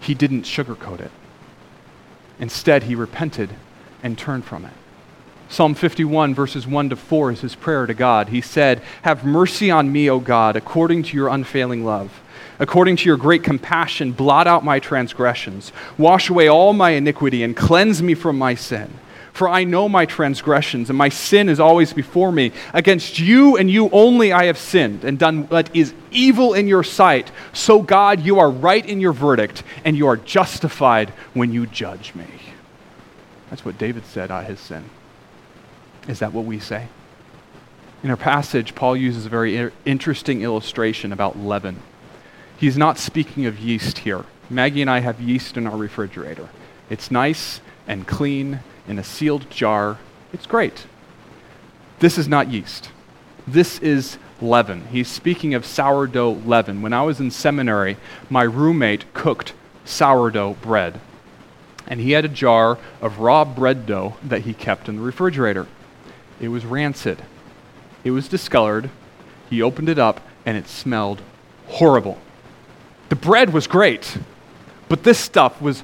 he 0.00 0.14
didn't 0.14 0.42
sugarcoat 0.42 1.00
it. 1.00 1.10
Instead, 2.38 2.84
he 2.84 2.94
repented 2.94 3.50
and 4.02 4.18
turned 4.18 4.44
from 4.44 4.64
it. 4.64 4.72
Psalm 5.54 5.74
51, 5.74 6.34
verses 6.34 6.66
1 6.66 6.90
to 6.90 6.96
4 6.96 7.32
is 7.32 7.40
his 7.40 7.54
prayer 7.54 7.86
to 7.86 7.94
God. 7.94 8.28
He 8.28 8.40
said, 8.40 8.82
Have 9.02 9.24
mercy 9.24 9.70
on 9.70 9.90
me, 9.90 10.10
O 10.10 10.18
God, 10.18 10.56
according 10.56 11.04
to 11.04 11.16
your 11.16 11.28
unfailing 11.28 11.84
love 11.84 12.20
According 12.58 12.96
to 12.96 13.06
your 13.06 13.16
great 13.16 13.42
compassion, 13.42 14.12
blot 14.12 14.46
out 14.46 14.64
my 14.64 14.78
transgressions. 14.78 15.72
Wash 15.98 16.30
away 16.30 16.48
all 16.48 16.72
my 16.72 16.90
iniquity 16.90 17.42
and 17.42 17.56
cleanse 17.56 18.02
me 18.02 18.14
from 18.14 18.38
my 18.38 18.54
sin. 18.54 18.90
For 19.32 19.48
I 19.48 19.64
know 19.64 19.88
my 19.88 20.06
transgressions, 20.06 20.90
and 20.90 20.96
my 20.96 21.08
sin 21.08 21.48
is 21.48 21.58
always 21.58 21.92
before 21.92 22.30
me. 22.30 22.52
Against 22.72 23.18
you 23.18 23.56
and 23.56 23.68
you 23.68 23.90
only 23.90 24.32
I 24.32 24.44
have 24.44 24.58
sinned 24.58 25.02
and 25.02 25.18
done 25.18 25.48
what 25.48 25.74
is 25.74 25.92
evil 26.12 26.54
in 26.54 26.68
your 26.68 26.84
sight. 26.84 27.32
So, 27.52 27.82
God, 27.82 28.20
you 28.20 28.38
are 28.38 28.48
right 28.48 28.86
in 28.86 29.00
your 29.00 29.12
verdict, 29.12 29.64
and 29.84 29.96
you 29.96 30.06
are 30.06 30.16
justified 30.16 31.10
when 31.32 31.52
you 31.52 31.66
judge 31.66 32.14
me. 32.14 32.26
That's 33.50 33.64
what 33.64 33.76
David 33.76 34.06
said 34.06 34.30
on 34.30 34.44
his 34.44 34.60
sin. 34.60 34.84
Is 36.08 36.18
that 36.18 36.32
what 36.32 36.44
we 36.44 36.58
say? 36.58 36.88
In 38.02 38.10
our 38.10 38.16
passage, 38.16 38.74
Paul 38.74 38.96
uses 38.96 39.24
a 39.24 39.30
very 39.30 39.70
interesting 39.86 40.42
illustration 40.42 41.12
about 41.12 41.38
leaven. 41.38 41.80
He's 42.56 42.76
not 42.76 42.98
speaking 42.98 43.46
of 43.46 43.58
yeast 43.58 43.98
here. 43.98 44.24
Maggie 44.50 44.82
and 44.82 44.90
I 44.90 45.00
have 45.00 45.20
yeast 45.20 45.56
in 45.56 45.66
our 45.66 45.76
refrigerator. 45.76 46.50
It's 46.90 47.10
nice 47.10 47.60
and 47.86 48.06
clean 48.06 48.60
in 48.86 48.98
a 48.98 49.04
sealed 49.04 49.50
jar. 49.50 49.98
It's 50.32 50.46
great. 50.46 50.86
This 52.00 52.18
is 52.18 52.28
not 52.28 52.50
yeast. 52.50 52.90
This 53.46 53.78
is 53.78 54.18
leaven. 54.40 54.86
He's 54.88 55.08
speaking 55.08 55.54
of 55.54 55.64
sourdough 55.64 56.32
leaven. 56.44 56.82
When 56.82 56.92
I 56.92 57.02
was 57.02 57.20
in 57.20 57.30
seminary, 57.30 57.96
my 58.28 58.42
roommate 58.42 59.14
cooked 59.14 59.54
sourdough 59.84 60.54
bread. 60.60 61.00
And 61.86 62.00
he 62.00 62.12
had 62.12 62.24
a 62.24 62.28
jar 62.28 62.78
of 63.00 63.18
raw 63.18 63.44
bread 63.44 63.86
dough 63.86 64.16
that 64.22 64.42
he 64.42 64.54
kept 64.54 64.88
in 64.88 64.96
the 64.96 65.02
refrigerator. 65.02 65.66
It 66.44 66.48
was 66.48 66.66
rancid. 66.66 67.22
It 68.04 68.10
was 68.10 68.28
discolored. 68.28 68.90
He 69.48 69.62
opened 69.62 69.88
it 69.88 69.98
up 69.98 70.20
and 70.44 70.58
it 70.58 70.68
smelled 70.68 71.22
horrible. 71.68 72.18
The 73.08 73.16
bread 73.16 73.54
was 73.54 73.66
great, 73.66 74.18
but 74.90 75.04
this 75.04 75.18
stuff 75.18 75.62
was 75.62 75.82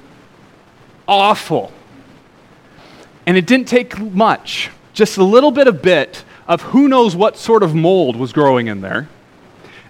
awful. 1.09 1.73
And 3.25 3.39
it 3.39 3.47
didn't 3.47 3.69
take 3.69 3.99
much, 3.99 4.69
just 4.93 5.17
a 5.17 5.25
little 5.25 5.51
bit 5.51 5.67
of 5.67 5.81
bit 5.81 6.25
of 6.47 6.61
who 6.61 6.89
knows 6.89 7.17
what 7.17 7.39
sort 7.39 7.63
of 7.63 7.75
mold 7.75 8.17
was 8.17 8.35
growing 8.35 8.67
in 8.67 8.83
there. 8.83 9.09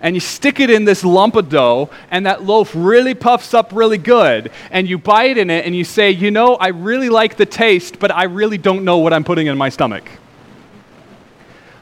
And 0.01 0.15
you 0.15 0.21
stick 0.21 0.61
it 0.61 0.71
in 0.71 0.85
this 0.85 1.03
lump 1.03 1.35
of 1.35 1.49
dough, 1.49 1.91
and 2.13 2.27
that 2.27 2.45
loaf 2.45 2.73
really 2.77 3.15
puffs 3.15 3.55
up 3.55 3.73
really 3.75 3.99
good. 3.99 4.53
And 4.71 4.89
you 4.89 4.99
bite 4.99 5.37
in 5.37 5.51
it, 5.51 5.67
and 5.67 5.75
you 5.75 5.85
say, 5.85 6.11
You 6.11 6.31
know, 6.31 6.55
I 6.55 6.69
really 6.69 7.09
like 7.09 7.37
the 7.37 7.45
taste, 7.45 7.99
but 7.99 8.15
I 8.15 8.25
really 8.25 8.57
don't 8.57 8.85
know 8.85 8.99
what 8.99 9.13
I'm 9.13 9.25
putting 9.25 9.49
in 9.49 9.59
my 9.59 9.69
stomach. 9.69 10.09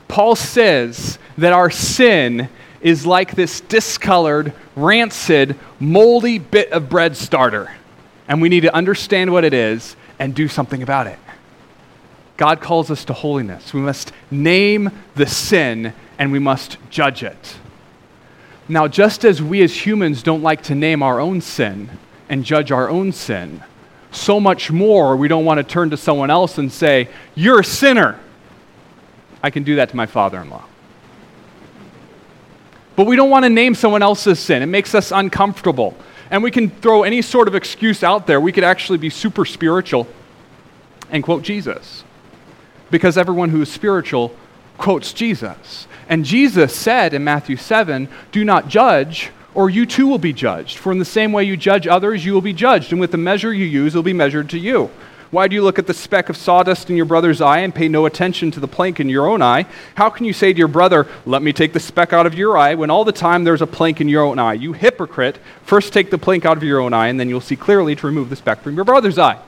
Paul 0.08 0.34
says 0.34 1.18
that 1.36 1.52
our 1.52 1.70
sin 1.70 2.48
is 2.80 3.06
like 3.06 3.34
this 3.34 3.60
discolored, 3.60 4.52
rancid, 4.74 5.58
moldy 5.78 6.38
bit 6.38 6.72
of 6.72 6.88
bread 6.88 7.16
starter. 7.16 7.70
And 8.26 8.42
we 8.42 8.48
need 8.48 8.60
to 8.60 8.74
understand 8.74 9.32
what 9.32 9.44
it 9.44 9.54
is 9.54 9.96
and 10.18 10.34
do 10.34 10.48
something 10.48 10.82
about 10.82 11.06
it. 11.06 11.18
God 12.36 12.60
calls 12.60 12.90
us 12.90 13.04
to 13.06 13.12
holiness. 13.12 13.74
We 13.74 13.80
must 13.80 14.12
name 14.30 14.90
the 15.14 15.26
sin 15.26 15.92
and 16.18 16.32
we 16.32 16.38
must 16.38 16.78
judge 16.88 17.22
it. 17.22 17.56
Now, 18.68 18.86
just 18.86 19.24
as 19.24 19.42
we 19.42 19.62
as 19.62 19.86
humans 19.86 20.22
don't 20.22 20.42
like 20.42 20.62
to 20.64 20.74
name 20.74 21.02
our 21.02 21.20
own 21.20 21.40
sin 21.40 21.90
and 22.28 22.44
judge 22.44 22.70
our 22.70 22.88
own 22.88 23.12
sin, 23.12 23.62
so 24.10 24.38
much 24.38 24.70
more 24.70 25.16
we 25.16 25.26
don't 25.26 25.44
want 25.44 25.58
to 25.58 25.64
turn 25.64 25.90
to 25.90 25.96
someone 25.96 26.30
else 26.30 26.58
and 26.58 26.70
say, 26.70 27.08
You're 27.34 27.60
a 27.60 27.64
sinner. 27.64 28.20
I 29.42 29.50
can 29.50 29.62
do 29.62 29.76
that 29.76 29.90
to 29.90 29.96
my 29.96 30.06
father 30.06 30.40
in 30.40 30.50
law. 30.50 30.64
But 32.96 33.06
we 33.06 33.14
don't 33.14 33.30
want 33.30 33.44
to 33.44 33.48
name 33.48 33.74
someone 33.74 34.02
else's 34.02 34.40
sin. 34.40 34.62
It 34.62 34.66
makes 34.66 34.94
us 34.94 35.12
uncomfortable. 35.12 35.96
And 36.30 36.42
we 36.42 36.50
can 36.50 36.68
throw 36.68 37.04
any 37.04 37.22
sort 37.22 37.46
of 37.46 37.54
excuse 37.54 38.02
out 38.02 38.26
there. 38.26 38.40
We 38.40 38.52
could 38.52 38.64
actually 38.64 38.98
be 38.98 39.08
super 39.08 39.44
spiritual 39.44 40.08
and 41.10 41.22
quote 41.22 41.42
Jesus. 41.42 42.04
Because 42.90 43.16
everyone 43.16 43.50
who 43.50 43.62
is 43.62 43.70
spiritual 43.70 44.34
quotes 44.78 45.12
Jesus. 45.12 45.86
And 46.08 46.24
Jesus 46.24 46.74
said 46.74 47.14
in 47.14 47.22
Matthew 47.22 47.56
7 47.56 48.08
Do 48.32 48.44
not 48.44 48.68
judge, 48.68 49.30
or 49.54 49.70
you 49.70 49.86
too 49.86 50.06
will 50.06 50.18
be 50.18 50.32
judged. 50.32 50.78
For 50.78 50.90
in 50.90 50.98
the 50.98 51.04
same 51.04 51.32
way 51.32 51.44
you 51.44 51.56
judge 51.56 51.86
others, 51.86 52.24
you 52.24 52.32
will 52.32 52.40
be 52.40 52.52
judged. 52.52 52.92
And 52.92 53.00
with 53.00 53.12
the 53.12 53.18
measure 53.18 53.52
you 53.52 53.64
use, 53.64 53.94
it 53.94 53.98
will 53.98 54.02
be 54.02 54.12
measured 54.12 54.50
to 54.50 54.58
you. 54.58 54.90
Why 55.30 55.46
do 55.46 55.54
you 55.54 55.62
look 55.62 55.78
at 55.78 55.86
the 55.86 55.92
speck 55.92 56.30
of 56.30 56.38
sawdust 56.38 56.88
in 56.88 56.96
your 56.96 57.04
brother's 57.04 57.42
eye 57.42 57.58
and 57.58 57.74
pay 57.74 57.86
no 57.86 58.06
attention 58.06 58.50
to 58.52 58.60
the 58.60 58.68
plank 58.68 58.98
in 58.98 59.10
your 59.10 59.28
own 59.28 59.42
eye? 59.42 59.66
How 59.94 60.08
can 60.08 60.24
you 60.24 60.32
say 60.32 60.54
to 60.54 60.58
your 60.58 60.68
brother, 60.68 61.06
Let 61.26 61.42
me 61.42 61.52
take 61.52 61.74
the 61.74 61.80
speck 61.80 62.14
out 62.14 62.26
of 62.26 62.34
your 62.34 62.56
eye, 62.56 62.74
when 62.74 62.88
all 62.88 63.04
the 63.04 63.12
time 63.12 63.44
there's 63.44 63.60
a 63.60 63.66
plank 63.66 64.00
in 64.00 64.08
your 64.08 64.22
own 64.22 64.38
eye? 64.38 64.54
You 64.54 64.72
hypocrite, 64.72 65.38
first 65.62 65.92
take 65.92 66.10
the 66.10 66.16
plank 66.16 66.46
out 66.46 66.56
of 66.56 66.62
your 66.62 66.80
own 66.80 66.94
eye, 66.94 67.08
and 67.08 67.20
then 67.20 67.28
you'll 67.28 67.42
see 67.42 67.56
clearly 67.56 67.94
to 67.96 68.06
remove 68.06 68.30
the 68.30 68.36
speck 68.36 68.62
from 68.62 68.74
your 68.74 68.86
brother's 68.86 69.18
eye. 69.18 69.38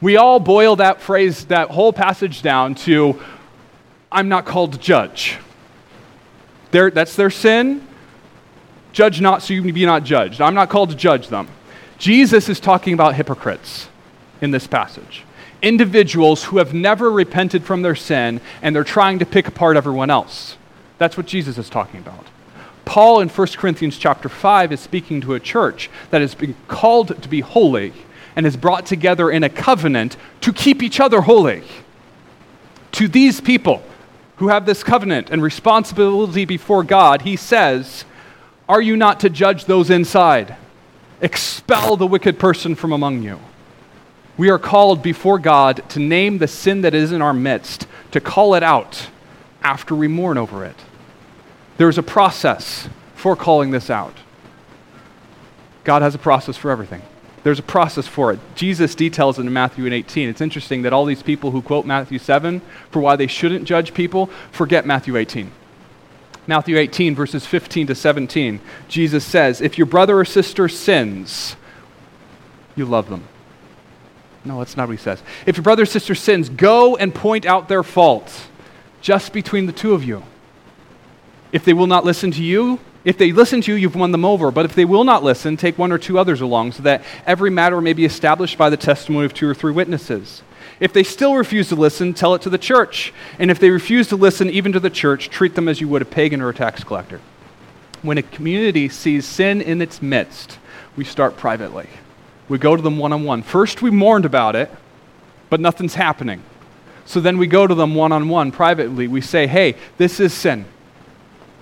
We 0.00 0.16
all 0.16 0.40
boil 0.40 0.76
that 0.76 1.00
phrase, 1.00 1.44
that 1.44 1.70
whole 1.70 1.92
passage 1.92 2.42
down 2.42 2.74
to, 2.76 3.20
I'm 4.10 4.28
not 4.28 4.46
called 4.46 4.72
to 4.72 4.78
judge. 4.78 5.38
That's 6.72 7.14
their 7.14 7.30
sin. 7.30 7.86
Judge 8.92 9.20
not 9.20 9.42
so 9.42 9.54
you 9.54 9.72
be 9.72 9.86
not 9.86 10.02
judged. 10.02 10.40
I'm 10.40 10.54
not 10.54 10.70
called 10.70 10.90
to 10.90 10.96
judge 10.96 11.28
them. 11.28 11.46
Jesus 11.98 12.48
is 12.48 12.58
talking 12.58 12.94
about 12.94 13.14
hypocrites 13.14 13.88
in 14.40 14.50
this 14.50 14.66
passage. 14.66 15.24
Individuals 15.62 16.44
who 16.44 16.58
have 16.58 16.72
never 16.72 17.10
repented 17.10 17.64
from 17.64 17.82
their 17.82 17.94
sin 17.94 18.40
and 18.62 18.74
they're 18.74 18.84
trying 18.84 19.18
to 19.18 19.26
pick 19.26 19.46
apart 19.46 19.76
everyone 19.76 20.10
else. 20.10 20.56
That's 20.98 21.16
what 21.16 21.26
Jesus 21.26 21.58
is 21.58 21.68
talking 21.68 22.00
about. 22.00 22.26
Paul 22.84 23.20
in 23.20 23.28
1 23.28 23.46
Corinthians 23.56 23.98
chapter 23.98 24.28
5 24.28 24.72
is 24.72 24.80
speaking 24.80 25.20
to 25.20 25.34
a 25.34 25.40
church 25.40 25.90
that 26.10 26.20
has 26.20 26.34
been 26.34 26.56
called 26.66 27.22
to 27.22 27.28
be 27.28 27.40
holy 27.40 27.92
and 28.34 28.46
is 28.46 28.56
brought 28.56 28.86
together 28.86 29.30
in 29.30 29.44
a 29.44 29.48
covenant 29.48 30.16
to 30.40 30.52
keep 30.52 30.82
each 30.82 30.98
other 30.98 31.20
holy. 31.20 31.62
To 32.92 33.06
these 33.06 33.40
people 33.40 33.82
who 34.36 34.48
have 34.48 34.66
this 34.66 34.82
covenant 34.82 35.30
and 35.30 35.42
responsibility 35.42 36.44
before 36.44 36.82
God, 36.82 37.22
he 37.22 37.36
says, 37.36 38.04
Are 38.68 38.80
you 38.80 38.96
not 38.96 39.20
to 39.20 39.30
judge 39.30 39.66
those 39.66 39.90
inside? 39.90 40.56
Expel 41.20 41.96
the 41.96 42.06
wicked 42.06 42.38
person 42.38 42.74
from 42.74 42.92
among 42.92 43.22
you. 43.22 43.38
We 44.40 44.48
are 44.48 44.58
called 44.58 45.02
before 45.02 45.38
God 45.38 45.86
to 45.90 45.98
name 45.98 46.38
the 46.38 46.48
sin 46.48 46.80
that 46.80 46.94
is 46.94 47.12
in 47.12 47.20
our 47.20 47.34
midst, 47.34 47.86
to 48.12 48.22
call 48.22 48.54
it 48.54 48.62
out 48.62 49.10
after 49.62 49.94
we 49.94 50.08
mourn 50.08 50.38
over 50.38 50.64
it. 50.64 50.76
There's 51.76 51.98
a 51.98 52.02
process 52.02 52.88
for 53.14 53.36
calling 53.36 53.70
this 53.70 53.90
out. 53.90 54.16
God 55.84 56.00
has 56.00 56.14
a 56.14 56.18
process 56.18 56.56
for 56.56 56.70
everything. 56.70 57.02
There's 57.42 57.58
a 57.58 57.62
process 57.62 58.06
for 58.06 58.32
it. 58.32 58.40
Jesus 58.54 58.94
details 58.94 59.38
it 59.38 59.42
in 59.42 59.52
Matthew 59.52 59.92
18. 59.92 60.30
It's 60.30 60.40
interesting 60.40 60.80
that 60.82 60.94
all 60.94 61.04
these 61.04 61.22
people 61.22 61.50
who 61.50 61.60
quote 61.60 61.84
Matthew 61.84 62.18
7 62.18 62.62
for 62.90 63.00
why 63.00 63.16
they 63.16 63.26
shouldn't 63.26 63.66
judge 63.66 63.92
people 63.92 64.30
forget 64.52 64.86
Matthew 64.86 65.18
18. 65.18 65.52
Matthew 66.46 66.78
18, 66.78 67.14
verses 67.14 67.44
15 67.44 67.88
to 67.88 67.94
17, 67.94 68.58
Jesus 68.88 69.22
says, 69.22 69.60
If 69.60 69.76
your 69.76 69.86
brother 69.86 70.18
or 70.18 70.24
sister 70.24 70.66
sins, 70.66 71.56
you 72.74 72.86
love 72.86 73.10
them. 73.10 73.24
No, 74.44 74.58
that's 74.58 74.76
not 74.76 74.88
what 74.88 74.96
he 74.96 75.02
says. 75.02 75.22
If 75.46 75.56
your 75.56 75.64
brother 75.64 75.82
or 75.82 75.86
sister 75.86 76.14
sins, 76.14 76.48
go 76.48 76.96
and 76.96 77.14
point 77.14 77.44
out 77.44 77.68
their 77.68 77.82
fault 77.82 78.48
just 79.00 79.32
between 79.32 79.66
the 79.66 79.72
two 79.72 79.92
of 79.92 80.04
you. 80.04 80.22
If 81.52 81.64
they 81.64 81.72
will 81.72 81.86
not 81.86 82.04
listen 82.04 82.30
to 82.32 82.42
you, 82.42 82.78
if 83.04 83.16
they 83.16 83.32
listen 83.32 83.60
to 83.62 83.72
you, 83.72 83.78
you've 83.78 83.96
won 83.96 84.12
them 84.12 84.24
over. 84.24 84.50
But 84.50 84.66
if 84.66 84.74
they 84.74 84.84
will 84.84 85.04
not 85.04 85.22
listen, 85.22 85.56
take 85.56 85.78
one 85.78 85.92
or 85.92 85.98
two 85.98 86.18
others 86.18 86.40
along, 86.40 86.72
so 86.72 86.82
that 86.82 87.02
every 87.26 87.50
matter 87.50 87.80
may 87.80 87.92
be 87.92 88.04
established 88.04 88.58
by 88.58 88.70
the 88.70 88.76
testimony 88.76 89.24
of 89.24 89.34
two 89.34 89.48
or 89.48 89.54
three 89.54 89.72
witnesses. 89.72 90.42
If 90.80 90.92
they 90.92 91.02
still 91.02 91.34
refuse 91.34 91.68
to 91.68 91.76
listen, 91.76 92.14
tell 92.14 92.34
it 92.34 92.42
to 92.42 92.50
the 92.50 92.58
church. 92.58 93.12
And 93.38 93.50
if 93.50 93.58
they 93.58 93.70
refuse 93.70 94.08
to 94.08 94.16
listen 94.16 94.48
even 94.50 94.72
to 94.72 94.80
the 94.80 94.90
church, 94.90 95.28
treat 95.28 95.54
them 95.54 95.68
as 95.68 95.80
you 95.80 95.88
would 95.88 96.02
a 96.02 96.06
pagan 96.06 96.40
or 96.40 96.50
a 96.50 96.54
tax 96.54 96.84
collector. 96.84 97.20
When 98.02 98.16
a 98.18 98.22
community 98.22 98.88
sees 98.88 99.26
sin 99.26 99.60
in 99.60 99.82
its 99.82 100.00
midst, 100.00 100.58
we 100.96 101.04
start 101.04 101.36
privately. 101.36 101.88
We 102.50 102.58
go 102.58 102.74
to 102.74 102.82
them 102.82 102.98
one 102.98 103.12
on 103.12 103.22
one. 103.22 103.42
First, 103.44 103.80
we 103.80 103.92
mourned 103.92 104.24
about 104.24 104.56
it, 104.56 104.70
but 105.50 105.60
nothing's 105.60 105.94
happening. 105.94 106.42
So 107.06 107.20
then 107.20 107.38
we 107.38 107.46
go 107.46 107.64
to 107.64 107.74
them 107.76 107.94
one 107.94 108.10
on 108.10 108.28
one 108.28 108.50
privately. 108.50 109.06
We 109.06 109.20
say, 109.20 109.46
hey, 109.46 109.76
this 109.98 110.18
is 110.18 110.34
sin. 110.34 110.64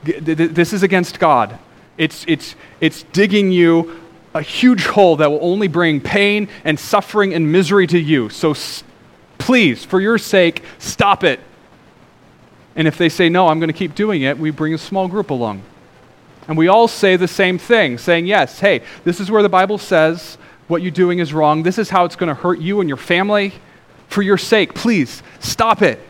This 0.02 0.72
is 0.72 0.82
against 0.82 1.20
God. 1.20 1.58
It's, 1.98 2.24
it's, 2.26 2.54
it's 2.80 3.02
digging 3.02 3.52
you 3.52 4.00
a 4.32 4.40
huge 4.40 4.86
hole 4.86 5.16
that 5.16 5.30
will 5.30 5.42
only 5.42 5.68
bring 5.68 6.00
pain 6.00 6.48
and 6.64 6.80
suffering 6.80 7.34
and 7.34 7.52
misery 7.52 7.86
to 7.88 7.98
you. 7.98 8.30
So 8.30 8.52
s- 8.52 8.82
please, 9.36 9.84
for 9.84 10.00
your 10.00 10.16
sake, 10.16 10.62
stop 10.78 11.22
it. 11.22 11.38
And 12.76 12.88
if 12.88 12.96
they 12.96 13.10
say, 13.10 13.28
no, 13.28 13.48
I'm 13.48 13.58
going 13.58 13.68
to 13.68 13.78
keep 13.78 13.94
doing 13.94 14.22
it, 14.22 14.38
we 14.38 14.50
bring 14.52 14.72
a 14.72 14.78
small 14.78 15.06
group 15.06 15.28
along. 15.28 15.62
And 16.46 16.56
we 16.56 16.68
all 16.68 16.88
say 16.88 17.16
the 17.16 17.28
same 17.28 17.58
thing, 17.58 17.98
saying, 17.98 18.26
yes, 18.26 18.58
hey, 18.60 18.80
this 19.04 19.20
is 19.20 19.30
where 19.30 19.42
the 19.42 19.50
Bible 19.50 19.76
says 19.76 20.38
what 20.68 20.82
you're 20.82 20.90
doing 20.90 21.18
is 21.18 21.32
wrong. 21.32 21.62
This 21.62 21.78
is 21.78 21.90
how 21.90 22.04
it's 22.04 22.16
going 22.16 22.28
to 22.28 22.34
hurt 22.34 22.60
you 22.60 22.80
and 22.80 22.88
your 22.88 22.98
family. 22.98 23.52
For 24.08 24.22
your 24.22 24.38
sake, 24.38 24.74
please 24.74 25.22
stop 25.40 25.82
it. 25.82 26.00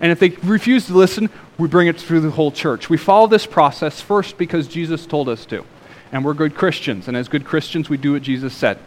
And 0.00 0.10
if 0.10 0.18
they 0.18 0.30
refuse 0.30 0.86
to 0.86 0.94
listen, 0.94 1.30
we 1.58 1.68
bring 1.68 1.86
it 1.86 2.00
through 2.00 2.20
the 2.20 2.30
whole 2.30 2.50
church. 2.50 2.88
We 2.88 2.96
follow 2.96 3.26
this 3.26 3.46
process 3.46 4.00
first 4.00 4.38
because 4.38 4.66
Jesus 4.66 5.06
told 5.06 5.28
us 5.28 5.44
to. 5.46 5.64
And 6.10 6.24
we're 6.24 6.34
good 6.34 6.54
Christians. 6.54 7.06
And 7.06 7.16
as 7.16 7.28
good 7.28 7.44
Christians, 7.44 7.88
we 7.88 7.96
do 7.96 8.14
what 8.14 8.22
Jesus 8.22 8.54
said. 8.54 8.78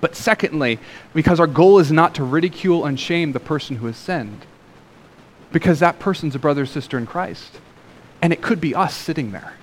But 0.00 0.16
secondly, 0.16 0.78
because 1.14 1.38
our 1.40 1.46
goal 1.46 1.78
is 1.78 1.92
not 1.92 2.14
to 2.16 2.24
ridicule 2.24 2.84
and 2.84 2.98
shame 2.98 3.32
the 3.32 3.40
person 3.40 3.76
who 3.76 3.86
has 3.86 3.96
sinned. 3.96 4.44
Because 5.52 5.80
that 5.80 5.98
person's 5.98 6.34
a 6.34 6.38
brother 6.38 6.62
or 6.62 6.66
sister 6.66 6.98
in 6.98 7.06
Christ. 7.06 7.60
And 8.20 8.32
it 8.32 8.42
could 8.42 8.60
be 8.60 8.74
us 8.74 8.94
sitting 8.94 9.32
there. 9.32 9.54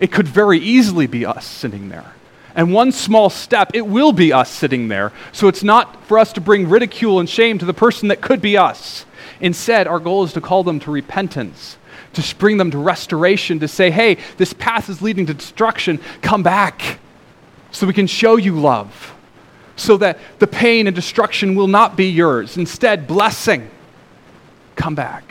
It 0.00 0.12
could 0.12 0.28
very 0.28 0.58
easily 0.58 1.06
be 1.06 1.24
us 1.24 1.46
sitting 1.46 1.88
there. 1.88 2.12
And 2.54 2.72
one 2.72 2.92
small 2.92 3.30
step, 3.30 3.70
it 3.74 3.86
will 3.86 4.12
be 4.12 4.32
us 4.32 4.50
sitting 4.50 4.88
there. 4.88 5.12
So 5.32 5.48
it's 5.48 5.62
not 5.62 6.04
for 6.04 6.18
us 6.18 6.32
to 6.34 6.40
bring 6.40 6.68
ridicule 6.68 7.20
and 7.20 7.28
shame 7.28 7.58
to 7.58 7.64
the 7.64 7.74
person 7.74 8.08
that 8.08 8.20
could 8.20 8.42
be 8.42 8.56
us. 8.56 9.06
Instead, 9.40 9.86
our 9.86 9.98
goal 9.98 10.24
is 10.24 10.32
to 10.34 10.40
call 10.40 10.64
them 10.64 10.80
to 10.80 10.90
repentance, 10.90 11.78
to 12.12 12.36
bring 12.36 12.56
them 12.56 12.70
to 12.70 12.78
restoration, 12.78 13.60
to 13.60 13.68
say, 13.68 13.90
hey, 13.90 14.18
this 14.36 14.52
path 14.52 14.88
is 14.88 15.00
leading 15.00 15.26
to 15.26 15.34
destruction. 15.34 15.98
Come 16.22 16.42
back 16.42 16.98
so 17.70 17.86
we 17.86 17.92
can 17.92 18.06
show 18.06 18.36
you 18.36 18.58
love, 18.58 19.14
so 19.76 19.96
that 19.96 20.18
the 20.40 20.46
pain 20.46 20.86
and 20.86 20.94
destruction 20.94 21.54
will 21.54 21.68
not 21.68 21.96
be 21.96 22.06
yours. 22.06 22.56
Instead, 22.56 23.06
blessing. 23.06 23.70
Come 24.74 24.94
back. 24.94 25.24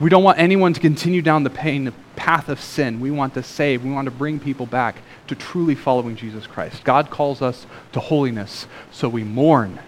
We 0.00 0.10
don't 0.10 0.22
want 0.22 0.38
anyone 0.38 0.72
to 0.74 0.80
continue 0.80 1.22
down 1.22 1.42
the 1.42 1.50
pain 1.50 1.92
path 2.14 2.48
of 2.48 2.60
sin. 2.60 3.00
We 3.00 3.10
want 3.10 3.34
to 3.34 3.42
save. 3.42 3.82
We 3.82 3.90
want 3.90 4.06
to 4.06 4.12
bring 4.12 4.38
people 4.38 4.66
back 4.66 4.96
to 5.26 5.34
truly 5.34 5.74
following 5.74 6.14
Jesus 6.14 6.46
Christ. 6.46 6.84
God 6.84 7.10
calls 7.10 7.42
us 7.42 7.66
to 7.92 8.00
holiness, 8.00 8.66
so 8.92 9.08
we 9.08 9.24
mourn 9.24 9.80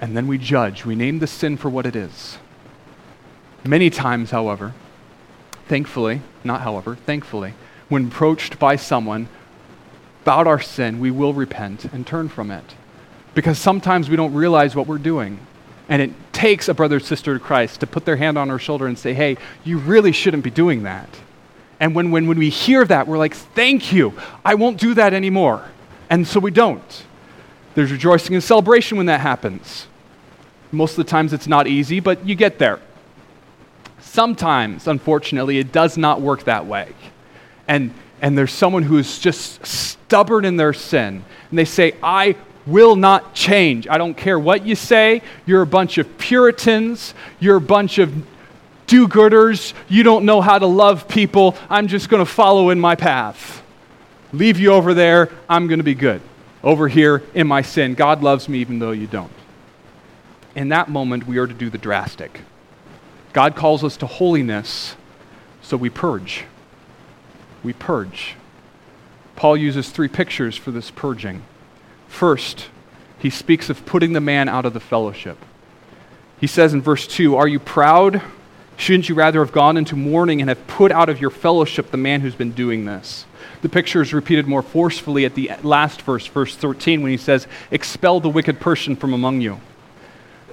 and 0.00 0.16
then 0.16 0.26
we 0.26 0.38
judge. 0.38 0.84
We 0.84 0.94
name 0.94 1.18
the 1.18 1.26
sin 1.26 1.56
for 1.56 1.68
what 1.68 1.86
it 1.86 1.96
is. 1.96 2.38
Many 3.64 3.90
times, 3.90 4.30
however, 4.30 4.74
thankfully, 5.66 6.22
not 6.44 6.62
however, 6.62 6.96
thankfully, 6.96 7.54
when 7.88 8.06
approached 8.06 8.58
by 8.58 8.76
someone 8.76 9.28
about 10.22 10.46
our 10.46 10.60
sin, 10.60 11.00
we 11.00 11.10
will 11.10 11.32
repent 11.32 11.84
and 11.86 12.06
turn 12.06 12.28
from 12.28 12.50
it. 12.50 12.74
Because 13.34 13.58
sometimes 13.58 14.08
we 14.08 14.16
don't 14.16 14.34
realize 14.34 14.76
what 14.76 14.86
we're 14.86 14.98
doing. 14.98 15.40
And 15.88 16.02
it 16.02 16.12
takes 16.32 16.68
a 16.68 16.74
brother 16.74 16.96
or 16.96 17.00
sister 17.00 17.34
to 17.34 17.40
Christ 17.40 17.80
to 17.80 17.86
put 17.86 18.04
their 18.04 18.16
hand 18.16 18.36
on 18.36 18.50
our 18.50 18.58
shoulder 18.58 18.86
and 18.86 18.98
say, 18.98 19.14
hey, 19.14 19.38
you 19.64 19.78
really 19.78 20.12
shouldn't 20.12 20.44
be 20.44 20.50
doing 20.50 20.82
that. 20.82 21.08
And 21.80 21.94
when, 21.94 22.10
when, 22.10 22.26
when 22.26 22.38
we 22.38 22.50
hear 22.50 22.84
that, 22.84 23.06
we're 23.06 23.18
like, 23.18 23.34
thank 23.34 23.92
you, 23.92 24.12
I 24.44 24.54
won't 24.54 24.78
do 24.78 24.94
that 24.94 25.14
anymore. 25.14 25.64
And 26.10 26.26
so 26.26 26.40
we 26.40 26.50
don't. 26.50 27.04
There's 27.74 27.92
rejoicing 27.92 28.34
and 28.34 28.42
celebration 28.42 28.96
when 28.96 29.06
that 29.06 29.20
happens. 29.20 29.86
Most 30.72 30.92
of 30.92 31.04
the 31.04 31.10
times 31.10 31.32
it's 31.32 31.46
not 31.46 31.66
easy, 31.66 32.00
but 32.00 32.26
you 32.26 32.34
get 32.34 32.58
there. 32.58 32.80
Sometimes, 34.00 34.88
unfortunately, 34.88 35.58
it 35.58 35.70
does 35.70 35.96
not 35.96 36.20
work 36.20 36.44
that 36.44 36.66
way. 36.66 36.92
And, 37.68 37.94
and 38.20 38.36
there's 38.36 38.52
someone 38.52 38.82
who 38.82 38.98
is 38.98 39.18
just 39.18 39.64
stubborn 39.64 40.44
in 40.44 40.56
their 40.56 40.72
sin. 40.72 41.24
And 41.50 41.58
they 41.58 41.64
say, 41.64 41.94
I 42.02 42.36
will 42.68 42.96
not 42.96 43.34
change. 43.34 43.88
I 43.88 43.98
don't 43.98 44.16
care 44.16 44.38
what 44.38 44.66
you 44.66 44.74
say. 44.74 45.22
You're 45.46 45.62
a 45.62 45.66
bunch 45.66 45.98
of 45.98 46.18
Puritans. 46.18 47.14
You're 47.40 47.56
a 47.56 47.60
bunch 47.60 47.98
of 47.98 48.14
do 48.86 49.08
gooders. 49.08 49.74
You 49.88 50.02
don't 50.02 50.24
know 50.24 50.40
how 50.40 50.58
to 50.58 50.66
love 50.66 51.08
people. 51.08 51.56
I'm 51.68 51.88
just 51.88 52.08
going 52.08 52.24
to 52.24 52.30
follow 52.30 52.70
in 52.70 52.80
my 52.80 52.94
path. 52.94 53.62
Leave 54.32 54.58
you 54.58 54.72
over 54.72 54.94
there. 54.94 55.30
I'm 55.48 55.66
going 55.66 55.78
to 55.78 55.84
be 55.84 55.94
good. 55.94 56.22
Over 56.62 56.88
here 56.88 57.22
in 57.34 57.46
my 57.46 57.62
sin. 57.62 57.94
God 57.94 58.22
loves 58.22 58.48
me 58.48 58.58
even 58.58 58.78
though 58.78 58.92
you 58.92 59.06
don't 59.06 59.30
in 60.58 60.70
that 60.70 60.88
moment, 60.88 61.24
we 61.24 61.38
are 61.38 61.46
to 61.46 61.54
do 61.54 61.70
the 61.70 61.78
drastic. 61.78 62.40
God 63.32 63.54
calls 63.54 63.84
us 63.84 63.96
to 63.98 64.06
holiness, 64.06 64.96
so 65.62 65.76
we 65.76 65.88
purge. 65.88 66.44
We 67.62 67.72
purge. 67.72 68.34
Paul 69.36 69.56
uses 69.56 69.90
three 69.90 70.08
pictures 70.08 70.56
for 70.56 70.72
this 70.72 70.90
purging. 70.90 71.42
First, 72.08 72.68
he 73.18 73.30
speaks 73.30 73.70
of 73.70 73.86
putting 73.86 74.12
the 74.12 74.20
man 74.20 74.48
out 74.48 74.66
of 74.66 74.74
the 74.74 74.80
fellowship. 74.80 75.38
He 76.40 76.46
says 76.46 76.74
in 76.74 76.82
verse 76.82 77.06
2 77.06 77.36
Are 77.36 77.48
you 77.48 77.60
proud? 77.60 78.22
Shouldn't 78.76 79.08
you 79.08 79.16
rather 79.16 79.40
have 79.44 79.52
gone 79.52 79.76
into 79.76 79.96
mourning 79.96 80.40
and 80.40 80.48
have 80.48 80.66
put 80.68 80.92
out 80.92 81.08
of 81.08 81.20
your 81.20 81.30
fellowship 81.30 81.90
the 81.90 81.96
man 81.96 82.20
who's 82.20 82.36
been 82.36 82.52
doing 82.52 82.84
this? 82.84 83.24
The 83.60 83.68
picture 83.68 84.00
is 84.00 84.14
repeated 84.14 84.46
more 84.46 84.62
forcefully 84.62 85.24
at 85.24 85.34
the 85.34 85.50
last 85.62 86.02
verse, 86.02 86.26
verse 86.26 86.54
13, 86.54 87.02
when 87.02 87.10
he 87.10 87.16
says, 87.16 87.48
Expel 87.72 88.20
the 88.20 88.28
wicked 88.28 88.60
person 88.60 88.94
from 88.94 89.12
among 89.14 89.40
you 89.40 89.60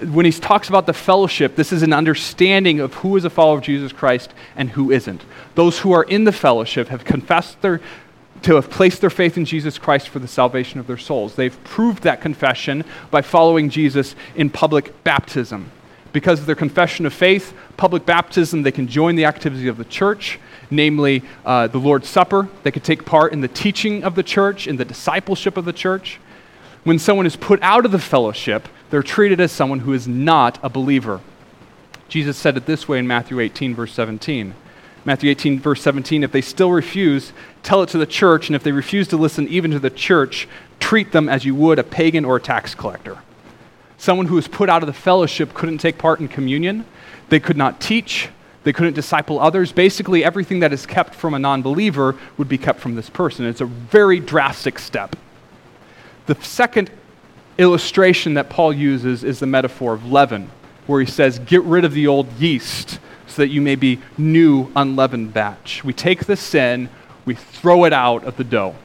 when 0.02 0.26
he 0.26 0.32
talks 0.32 0.68
about 0.68 0.86
the 0.86 0.94
fellowship, 0.94 1.56
this 1.56 1.72
is 1.72 1.82
an 1.82 1.94
understanding 1.94 2.80
of 2.80 2.94
who 2.96 3.16
is 3.16 3.24
a 3.24 3.30
follower 3.30 3.58
of 3.58 3.64
Jesus 3.64 3.94
Christ 3.94 4.34
and 4.56 4.70
who 4.70 4.92
isn't. 4.92 5.22
Those 5.56 5.80
who 5.80 5.94
are 5.94 6.04
in 6.04 6.26
the 6.26 6.32
fellowship 6.32 6.90
have 6.90 7.06
confessed 7.06 7.62
their 7.62 7.80
to 8.46 8.56
have 8.56 8.70
placed 8.70 9.02
their 9.02 9.10
faith 9.10 9.38
in 9.38 9.46
Jesus 9.46 9.80
Christ 9.80 10.08
for 10.08 10.20
the 10.20 10.28
salvation 10.28 10.80
of 10.80 10.86
their 10.86 11.00
souls. 11.00 11.34
They've 11.34 11.64
proved 11.64 12.04
that 12.04 12.22
confession 12.22 12.86
by 13.10 13.24
following 13.24 13.72
Jesus 13.72 14.16
in 14.36 14.52
public 14.52 15.04
baptism. 15.04 15.72
Because 16.14 16.40
of 16.40 16.46
their 16.46 16.56
confession 16.56 17.08
of 17.08 17.14
faith, 17.14 17.56
public 17.76 18.06
baptism, 18.06 18.62
they 18.62 18.72
can 18.72 18.88
join 18.88 19.16
the 19.16 19.26
activity 19.26 19.68
of 19.68 19.78
the 19.78 19.84
church, 19.84 20.40
namely 20.70 21.24
uh, 21.44 21.66
the 21.66 21.80
Lord's 21.80 22.08
Supper. 22.08 22.48
They 22.62 22.70
could 22.70 22.84
take 22.84 23.04
part 23.04 23.34
in 23.34 23.42
the 23.42 23.48
teaching 23.48 24.04
of 24.04 24.14
the 24.14 24.22
church, 24.22 24.68
in 24.68 24.78
the 24.78 24.86
discipleship 24.86 25.58
of 25.58 25.66
the 25.66 25.74
church. 25.74 26.20
When 26.84 27.00
someone 27.00 27.26
is 27.26 27.36
put 27.36 27.60
out 27.64 27.84
of 27.84 27.92
the 27.92 27.98
fellowship, 27.98 28.68
they're 28.92 29.02
treated 29.02 29.42
as 29.42 29.52
someone 29.52 29.80
who 29.80 29.94
is 29.94 30.08
not 30.08 30.60
a 30.62 30.70
believer. 30.70 31.20
Jesus 32.10 32.38
said 32.38 32.58
it 32.58 32.68
this 32.68 32.88
way 32.88 33.00
in 33.00 33.08
Matthew 33.08 33.40
18, 33.40 33.74
verse 33.74 33.94
17 33.94 34.54
Matthew 35.06 35.30
18, 35.30 35.60
verse 35.60 35.84
17, 35.84 36.24
if 36.24 36.32
they 36.32 36.42
still 36.42 36.72
refuse, 36.72 37.32
tell 37.62 37.84
it 37.84 37.90
to 37.90 38.00
the 38.00 38.08
church, 38.08 38.50
and 38.50 38.56
if 38.56 38.64
they 38.64 38.72
refuse 38.72 39.08
to 39.10 39.18
listen 39.18 39.48
even 39.48 39.70
to 39.72 39.80
the 39.80 39.92
church, 39.92 40.48
treat 40.80 41.12
them 41.12 41.30
as 41.30 41.46
you 41.46 41.54
would 41.54 41.78
a 41.78 41.84
pagan 41.84 42.26
or 42.26 42.38
a 42.38 42.42
tax 42.42 42.74
collector. 42.74 43.20
Someone 44.00 44.26
who 44.26 44.36
was 44.36 44.48
put 44.48 44.68
out 44.68 44.82
of 44.82 44.88
the 44.88 44.94
fellowship 44.94 45.54
couldn't 45.54 45.78
take 45.78 46.00
part 46.00 46.20
in 46.20 46.28
communion, 46.28 46.86
they 47.30 47.40
could 47.40 47.56
not 47.56 47.80
teach, 47.80 48.30
they 48.64 48.74
couldn't 48.74 48.96
disciple 48.96 49.40
others. 49.40 49.72
Basically, 49.72 50.24
everything 50.24 50.60
that 50.62 50.74
is 50.74 50.88
kept 50.88 51.14
from 51.14 51.36
a 51.36 51.40
non 51.40 51.62
believer 51.62 52.16
would 52.38 52.50
be 52.50 52.58
kept 52.58 52.80
from 52.80 52.96
this 52.96 53.10
person. 53.10 53.46
It's 53.46 53.62
a 53.62 53.66
very 53.66 54.20
drastic 54.20 54.80
step. 54.80 55.16
The 56.26 56.36
second 56.42 56.90
illustration 57.60 58.34
that 58.34 58.50
Paul 58.50 58.74
uses 58.74 59.24
is 59.24 59.40
the 59.40 59.46
metaphor 59.46 59.94
of 59.94 60.12
leaven, 60.12 60.50
where 60.88 61.00
he 61.00 61.06
says, 61.06 61.38
Get 61.38 61.62
rid 61.62 61.86
of 61.86 61.94
the 61.94 62.08
old 62.08 62.32
yeast 62.34 63.00
so 63.28 63.42
that 63.42 63.50
you 63.50 63.62
may 63.62 63.76
be 63.76 64.00
new, 64.18 64.72
unleavened 64.76 65.34
batch. 65.34 65.84
We 65.84 65.94
take 65.94 66.26
the 66.26 66.36
sin, 66.36 66.90
we 67.26 67.36
throw 67.36 67.86
it 67.86 67.94
out 67.94 68.24
of 68.24 68.38
the 68.38 68.44
dough. 68.44 68.76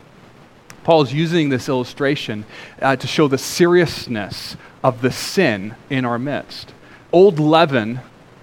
Paul 0.82 1.02
is 1.02 1.12
using 1.12 1.50
this 1.50 1.68
illustration 1.68 2.44
uh, 2.80 2.96
to 2.96 3.06
show 3.06 3.28
the 3.28 3.38
seriousness 3.38 4.56
of 4.82 5.02
the 5.02 5.10
sin 5.10 5.74
in 5.90 6.04
our 6.04 6.18
midst. 6.18 6.72
Old 7.12 7.38
leaven 7.38 8.00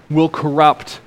will 0.08 0.28
corrupt 0.28 1.00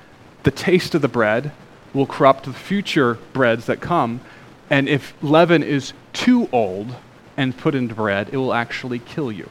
the 0.43 0.51
taste 0.51 0.93
of 0.93 1.01
the 1.01 1.07
bread, 1.07 1.51
will 1.93 2.05
corrupt 2.05 2.45
the 2.45 2.53
future 2.53 3.15
breads 3.33 3.65
that 3.67 3.79
come. 3.79 4.21
And 4.69 4.89
if 4.89 5.13
leaven 5.21 5.63
is 5.63 5.93
too 6.13 6.49
old 6.51 6.95
and 7.37 7.57
put 7.57 7.75
into 7.75 7.95
bread, 7.95 8.29
it 8.31 8.37
will 8.37 8.53
actually 8.53 8.99
kill 8.99 9.31
you. 9.31 9.49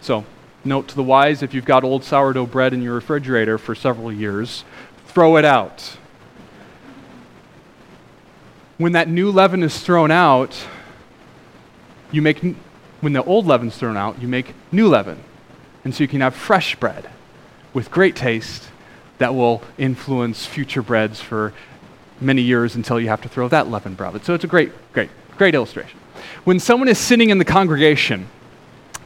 So, 0.00 0.24
note 0.64 0.88
to 0.88 0.96
the 0.96 1.02
wise 1.02 1.42
if 1.42 1.54
you've 1.54 1.64
got 1.64 1.84
old 1.84 2.04
sourdough 2.04 2.46
bread 2.46 2.72
in 2.72 2.82
your 2.82 2.94
refrigerator 2.94 3.58
for 3.58 3.74
several 3.74 4.12
years, 4.12 4.64
throw 5.06 5.36
it 5.36 5.44
out. 5.44 5.96
When 8.78 8.92
that 8.92 9.08
new 9.08 9.30
leaven 9.30 9.62
is 9.62 9.80
thrown 9.80 10.10
out, 10.10 10.66
you 12.12 12.22
make 12.22 12.56
when 13.00 13.12
the 13.12 13.22
old 13.24 13.46
leaven's 13.46 13.76
thrown 13.76 13.96
out, 13.96 14.20
you 14.20 14.28
make 14.28 14.54
new 14.70 14.88
leaven. 14.88 15.22
And 15.84 15.94
so 15.94 16.04
you 16.04 16.08
can 16.08 16.20
have 16.20 16.34
fresh 16.34 16.76
bread 16.76 17.08
with 17.72 17.90
great 17.90 18.14
taste 18.14 18.68
that 19.18 19.34
will 19.34 19.62
influence 19.78 20.46
future 20.46 20.82
breads 20.82 21.20
for 21.20 21.52
many 22.20 22.42
years 22.42 22.74
until 22.74 23.00
you 23.00 23.08
have 23.08 23.22
to 23.22 23.28
throw 23.28 23.48
that 23.48 23.68
leaven 23.68 23.96
out. 23.98 24.24
So 24.24 24.34
it's 24.34 24.44
a 24.44 24.48
great, 24.48 24.72
great, 24.92 25.10
great 25.36 25.54
illustration. 25.54 25.98
When 26.44 26.60
someone 26.60 26.88
is 26.88 26.98
sitting 26.98 27.30
in 27.30 27.38
the 27.38 27.44
congregation, 27.44 28.28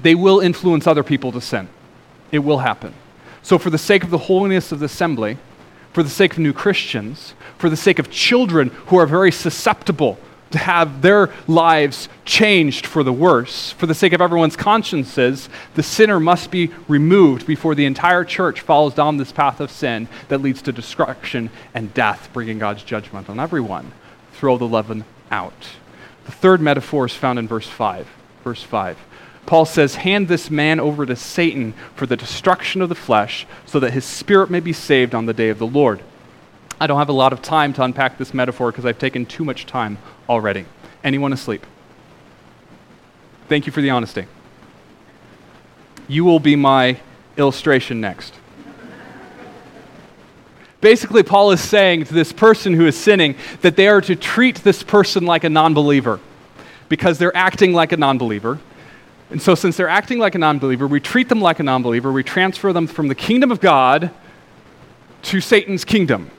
they 0.04 0.14
will 0.14 0.38
influence 0.38 0.86
other 0.86 1.02
people 1.02 1.32
to 1.32 1.40
sin. 1.40 1.68
It 2.30 2.40
will 2.40 2.58
happen. 2.58 2.94
So, 3.42 3.58
for 3.58 3.70
the 3.70 3.78
sake 3.78 4.04
of 4.04 4.10
the 4.10 4.18
holiness 4.18 4.70
of 4.70 4.78
the 4.78 4.84
assembly, 4.84 5.38
for 5.92 6.02
the 6.02 6.10
sake 6.10 6.34
of 6.34 6.38
new 6.38 6.52
Christians, 6.52 7.34
for 7.56 7.70
the 7.70 7.76
sake 7.76 7.98
of 7.98 8.10
children 8.10 8.68
who 8.86 8.98
are 8.98 9.06
very 9.06 9.32
susceptible 9.32 10.18
to 10.50 10.58
have 10.58 11.02
their 11.02 11.32
lives 11.48 12.08
changed 12.24 12.86
for 12.86 13.02
the 13.02 13.12
worse. 13.12 13.72
For 13.72 13.86
the 13.86 13.94
sake 13.94 14.12
of 14.12 14.20
everyone's 14.20 14.56
consciences, 14.56 15.48
the 15.74 15.82
sinner 15.82 16.20
must 16.20 16.50
be 16.50 16.70
removed 16.86 17.46
before 17.46 17.74
the 17.74 17.86
entire 17.86 18.24
church 18.24 18.60
follows 18.60 18.94
down 18.94 19.16
this 19.16 19.32
path 19.32 19.58
of 19.58 19.70
sin 19.70 20.06
that 20.28 20.42
leads 20.42 20.60
to 20.62 20.72
destruction 20.72 21.50
and 21.72 21.94
death, 21.94 22.28
bringing 22.32 22.58
God's 22.58 22.82
judgment 22.82 23.30
on 23.30 23.40
everyone. 23.40 23.92
Throw 24.32 24.58
the 24.58 24.68
leaven 24.68 25.04
out. 25.30 25.70
The 26.26 26.32
third 26.32 26.60
metaphor 26.60 27.06
is 27.06 27.14
found 27.14 27.38
in 27.38 27.48
verse 27.48 27.68
5. 27.68 28.06
Verse 28.44 28.62
5. 28.62 28.98
Paul 29.46 29.64
says, 29.64 29.96
Hand 29.96 30.28
this 30.28 30.50
man 30.50 30.80
over 30.80 31.04
to 31.06 31.16
Satan 31.16 31.74
for 31.94 32.06
the 32.06 32.16
destruction 32.16 32.80
of 32.82 32.88
the 32.88 32.94
flesh, 32.94 33.46
so 33.66 33.78
that 33.80 33.92
his 33.92 34.04
spirit 34.04 34.50
may 34.50 34.60
be 34.60 34.72
saved 34.72 35.14
on 35.14 35.26
the 35.26 35.34
day 35.34 35.48
of 35.48 35.58
the 35.58 35.66
Lord. 35.66 36.00
I 36.80 36.86
don't 36.86 36.98
have 36.98 37.08
a 37.08 37.12
lot 37.12 37.32
of 37.32 37.42
time 37.42 37.72
to 37.74 37.82
unpack 37.82 38.18
this 38.18 38.34
metaphor 38.34 38.70
because 38.70 38.84
I've 38.84 38.98
taken 38.98 39.26
too 39.26 39.44
much 39.44 39.66
time 39.66 39.98
already. 40.28 40.64
Anyone 41.02 41.32
asleep? 41.32 41.64
Thank 43.48 43.66
you 43.66 43.72
for 43.72 43.80
the 43.80 43.90
honesty. 43.90 44.26
You 46.08 46.24
will 46.24 46.40
be 46.40 46.56
my 46.56 47.00
illustration 47.36 48.00
next. 48.00 48.34
Basically, 50.80 51.22
Paul 51.22 51.50
is 51.52 51.62
saying 51.62 52.04
to 52.04 52.14
this 52.14 52.32
person 52.32 52.74
who 52.74 52.86
is 52.86 52.96
sinning 52.96 53.36
that 53.62 53.76
they 53.76 53.88
are 53.88 54.02
to 54.02 54.16
treat 54.16 54.56
this 54.56 54.82
person 54.82 55.24
like 55.24 55.44
a 55.44 55.48
non 55.48 55.72
believer 55.72 56.20
because 56.90 57.16
they're 57.16 57.34
acting 57.34 57.72
like 57.72 57.92
a 57.92 57.96
non 57.96 58.18
believer. 58.18 58.58
And 59.34 59.42
so, 59.42 59.56
since 59.56 59.76
they're 59.76 59.88
acting 59.88 60.20
like 60.20 60.36
a 60.36 60.38
non 60.38 60.60
believer, 60.60 60.86
we 60.86 61.00
treat 61.00 61.28
them 61.28 61.40
like 61.40 61.58
a 61.58 61.64
non 61.64 61.82
believer. 61.82 62.12
We 62.12 62.22
transfer 62.22 62.72
them 62.72 62.86
from 62.86 63.08
the 63.08 63.16
kingdom 63.16 63.50
of 63.50 63.58
God 63.58 64.12
to 65.22 65.40
Satan's 65.40 65.84
kingdom 65.84 66.30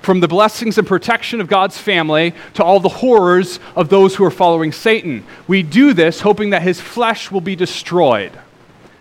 from 0.00 0.20
the 0.20 0.26
blessings 0.26 0.78
and 0.78 0.88
protection 0.88 1.42
of 1.42 1.48
God's 1.48 1.76
family 1.76 2.32
to 2.54 2.64
all 2.64 2.80
the 2.80 2.88
horrors 2.88 3.60
of 3.76 3.90
those 3.90 4.16
who 4.16 4.24
are 4.24 4.30
following 4.30 4.72
Satan. 4.72 5.22
We 5.48 5.62
do 5.62 5.92
this 5.92 6.22
hoping 6.22 6.48
that 6.48 6.62
his 6.62 6.80
flesh 6.80 7.30
will 7.30 7.42
be 7.42 7.54
destroyed. 7.54 8.32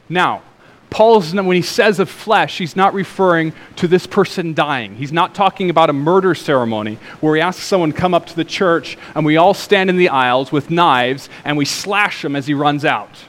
Now, 0.10 0.42
Paul's, 0.90 1.34
when 1.34 1.56
he 1.56 1.62
says 1.62 2.00
of 2.00 2.10
flesh, 2.10 2.58
he's 2.58 2.76
not 2.76 2.94
referring 2.94 3.54
to 3.78 3.88
this 3.88 4.06
person 4.06 4.54
dying. 4.54 4.98
He's 4.98 5.14
not 5.14 5.34
talking 5.34 5.70
about 5.70 5.90
a 5.90 5.94
murder 5.94 6.36
ceremony 6.36 6.98
where 7.22 7.36
he 7.36 7.42
asks 7.42 7.64
someone 7.64 7.94
come 7.94 8.14
up 8.14 8.26
to 8.26 8.36
the 8.36 8.44
church 8.44 8.98
and 9.16 9.26
we 9.26 9.38
all 9.38 9.54
stand 9.54 9.90
in 9.90 9.96
the 9.96 10.10
aisles 10.10 10.52
with 10.52 10.70
knives 10.70 11.30
and 11.46 11.56
we 11.56 11.64
slash 11.64 12.26
him 12.26 12.36
as 12.36 12.46
he 12.48 12.54
runs 12.54 12.84
out. 12.84 13.24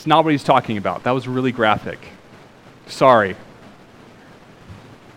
It's 0.00 0.06
not 0.06 0.24
what 0.24 0.30
he's 0.30 0.42
talking 0.42 0.78
about. 0.78 1.02
That 1.02 1.10
was 1.10 1.28
really 1.28 1.52
graphic. 1.52 1.98
Sorry. 2.86 3.36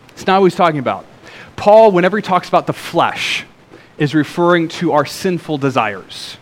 It's 0.09 0.27
not 0.27 0.41
what 0.41 0.47
he's 0.47 0.57
talking 0.57 0.81
about. 0.81 1.05
Paul, 1.55 1.93
whenever 1.93 2.17
he 2.17 2.21
talks 2.21 2.49
about 2.49 2.67
the 2.67 2.73
flesh, 2.73 3.45
is 3.97 4.13
referring 4.13 4.67
to 4.67 4.91
our 4.91 5.05
sinful 5.05 5.59
desires. 5.59 6.35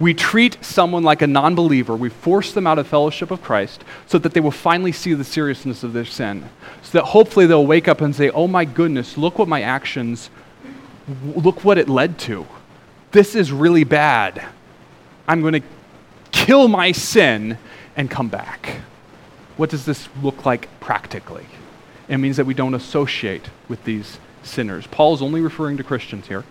We 0.00 0.14
treat 0.14 0.64
someone 0.64 1.04
like 1.04 1.22
a 1.22 1.28
non 1.28 1.54
believer, 1.54 1.94
we 1.94 2.08
force 2.08 2.50
them 2.50 2.66
out 2.66 2.80
of 2.80 2.88
fellowship 2.88 3.30
of 3.30 3.40
Christ 3.40 3.84
so 4.08 4.18
that 4.18 4.34
they 4.34 4.40
will 4.40 4.50
finally 4.50 4.90
see 4.90 5.14
the 5.14 5.22
seriousness 5.22 5.84
of 5.84 5.92
their 5.92 6.04
sin. 6.04 6.50
So 6.82 6.98
that 6.98 7.04
hopefully 7.04 7.46
they'll 7.46 7.64
wake 7.64 7.86
up 7.86 8.00
and 8.00 8.16
say, 8.16 8.30
Oh 8.30 8.48
my 8.48 8.64
goodness, 8.64 9.16
look 9.16 9.38
what 9.38 9.46
my 9.46 9.62
actions, 9.62 10.28
look 11.24 11.62
what 11.62 11.78
it 11.78 11.88
led 11.88 12.18
to. 12.20 12.48
This 13.12 13.36
is 13.36 13.52
really 13.52 13.84
bad. 13.84 14.44
I'm 15.28 15.40
going 15.40 15.52
to 15.52 15.62
kill 16.46 16.68
my 16.68 16.90
sin 16.90 17.58
and 17.96 18.10
come 18.10 18.28
back. 18.28 18.80
What 19.56 19.70
does 19.70 19.84
this 19.84 20.08
look 20.22 20.46
like 20.46 20.68
practically? 20.80 21.46
It 22.08 22.16
means 22.16 22.38
that 22.38 22.46
we 22.46 22.54
don't 22.54 22.74
associate 22.74 23.50
with 23.68 23.84
these 23.84 24.18
sinners. 24.42 24.86
Paul 24.86 25.14
is 25.14 25.22
only 25.22 25.40
referring 25.40 25.76
to 25.76 25.84
Christians 25.84 26.28
here. 26.28 26.44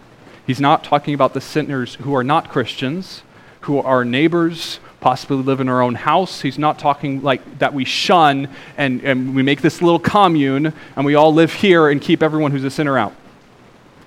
He's 0.45 0.61
not 0.61 0.83
talking 0.83 1.13
about 1.13 1.33
the 1.33 1.41
sinners 1.41 1.95
who 1.95 2.15
are 2.15 2.23
not 2.23 2.49
Christians, 2.49 3.23
who 3.61 3.79
are 3.79 4.05
neighbors, 4.05 4.79
possibly 5.01 5.37
live 5.37 5.59
in 5.59 5.67
our 5.67 5.81
own 5.81 5.95
house. 5.95 6.41
He's 6.41 6.59
not 6.59 6.77
talking 6.77 7.21
like 7.21 7.59
that 7.59 7.73
we 7.73 7.83
shun 7.83 8.47
and, 8.77 9.03
and 9.03 9.35
we 9.35 9.41
make 9.41 9.61
this 9.61 9.81
little 9.81 9.99
commune 9.99 10.71
and 10.95 11.05
we 11.05 11.15
all 11.15 11.33
live 11.33 11.53
here 11.53 11.89
and 11.89 11.99
keep 11.99 12.21
everyone 12.21 12.51
who's 12.51 12.63
a 12.63 12.71
sinner 12.71 12.97
out. 12.97 13.13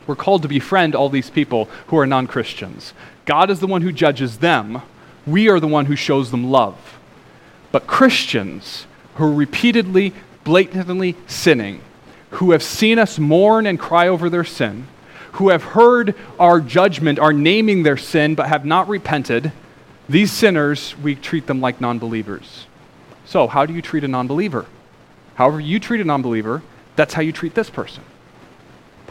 We're 0.06 0.16
called 0.16 0.42
to 0.42 0.48
befriend 0.48 0.94
all 0.94 1.08
these 1.08 1.30
people 1.30 1.68
who 1.88 1.98
are 1.98 2.06
non 2.06 2.26
Christians. 2.26 2.94
God 3.24 3.50
is 3.50 3.60
the 3.60 3.66
one 3.66 3.82
who 3.82 3.92
judges 3.92 4.38
them, 4.38 4.82
we 5.26 5.48
are 5.48 5.60
the 5.60 5.68
one 5.68 5.86
who 5.86 5.96
shows 5.96 6.30
them 6.30 6.50
love. 6.50 6.98
But 7.70 7.86
Christians 7.86 8.86
who 9.14 9.24
are 9.24 9.32
repeatedly, 9.32 10.12
blatantly 10.44 11.16
sinning, 11.26 11.80
who 12.30 12.52
have 12.52 12.62
seen 12.62 12.98
us 12.98 13.18
mourn 13.18 13.66
and 13.66 13.78
cry 13.78 14.08
over 14.08 14.30
their 14.30 14.44
sin, 14.44 14.86
who 15.32 15.48
have 15.50 15.62
heard 15.62 16.14
our 16.38 16.60
judgment, 16.60 17.18
are 17.18 17.32
naming 17.32 17.82
their 17.82 17.96
sin, 17.96 18.34
but 18.34 18.48
have 18.48 18.64
not 18.64 18.88
repented, 18.88 19.52
these 20.08 20.32
sinners, 20.32 20.96
we 20.98 21.14
treat 21.14 21.46
them 21.46 21.60
like 21.60 21.80
non 21.80 21.98
believers. 21.98 22.66
So, 23.24 23.46
how 23.46 23.64
do 23.66 23.72
you 23.72 23.80
treat 23.80 24.04
a 24.04 24.08
non 24.08 24.26
believer? 24.26 24.66
However, 25.34 25.60
you 25.60 25.80
treat 25.80 26.00
a 26.00 26.04
non 26.04 26.22
believer, 26.22 26.62
that's 26.96 27.14
how 27.14 27.22
you 27.22 27.32
treat 27.32 27.54
this 27.54 27.70
person. 27.70 28.02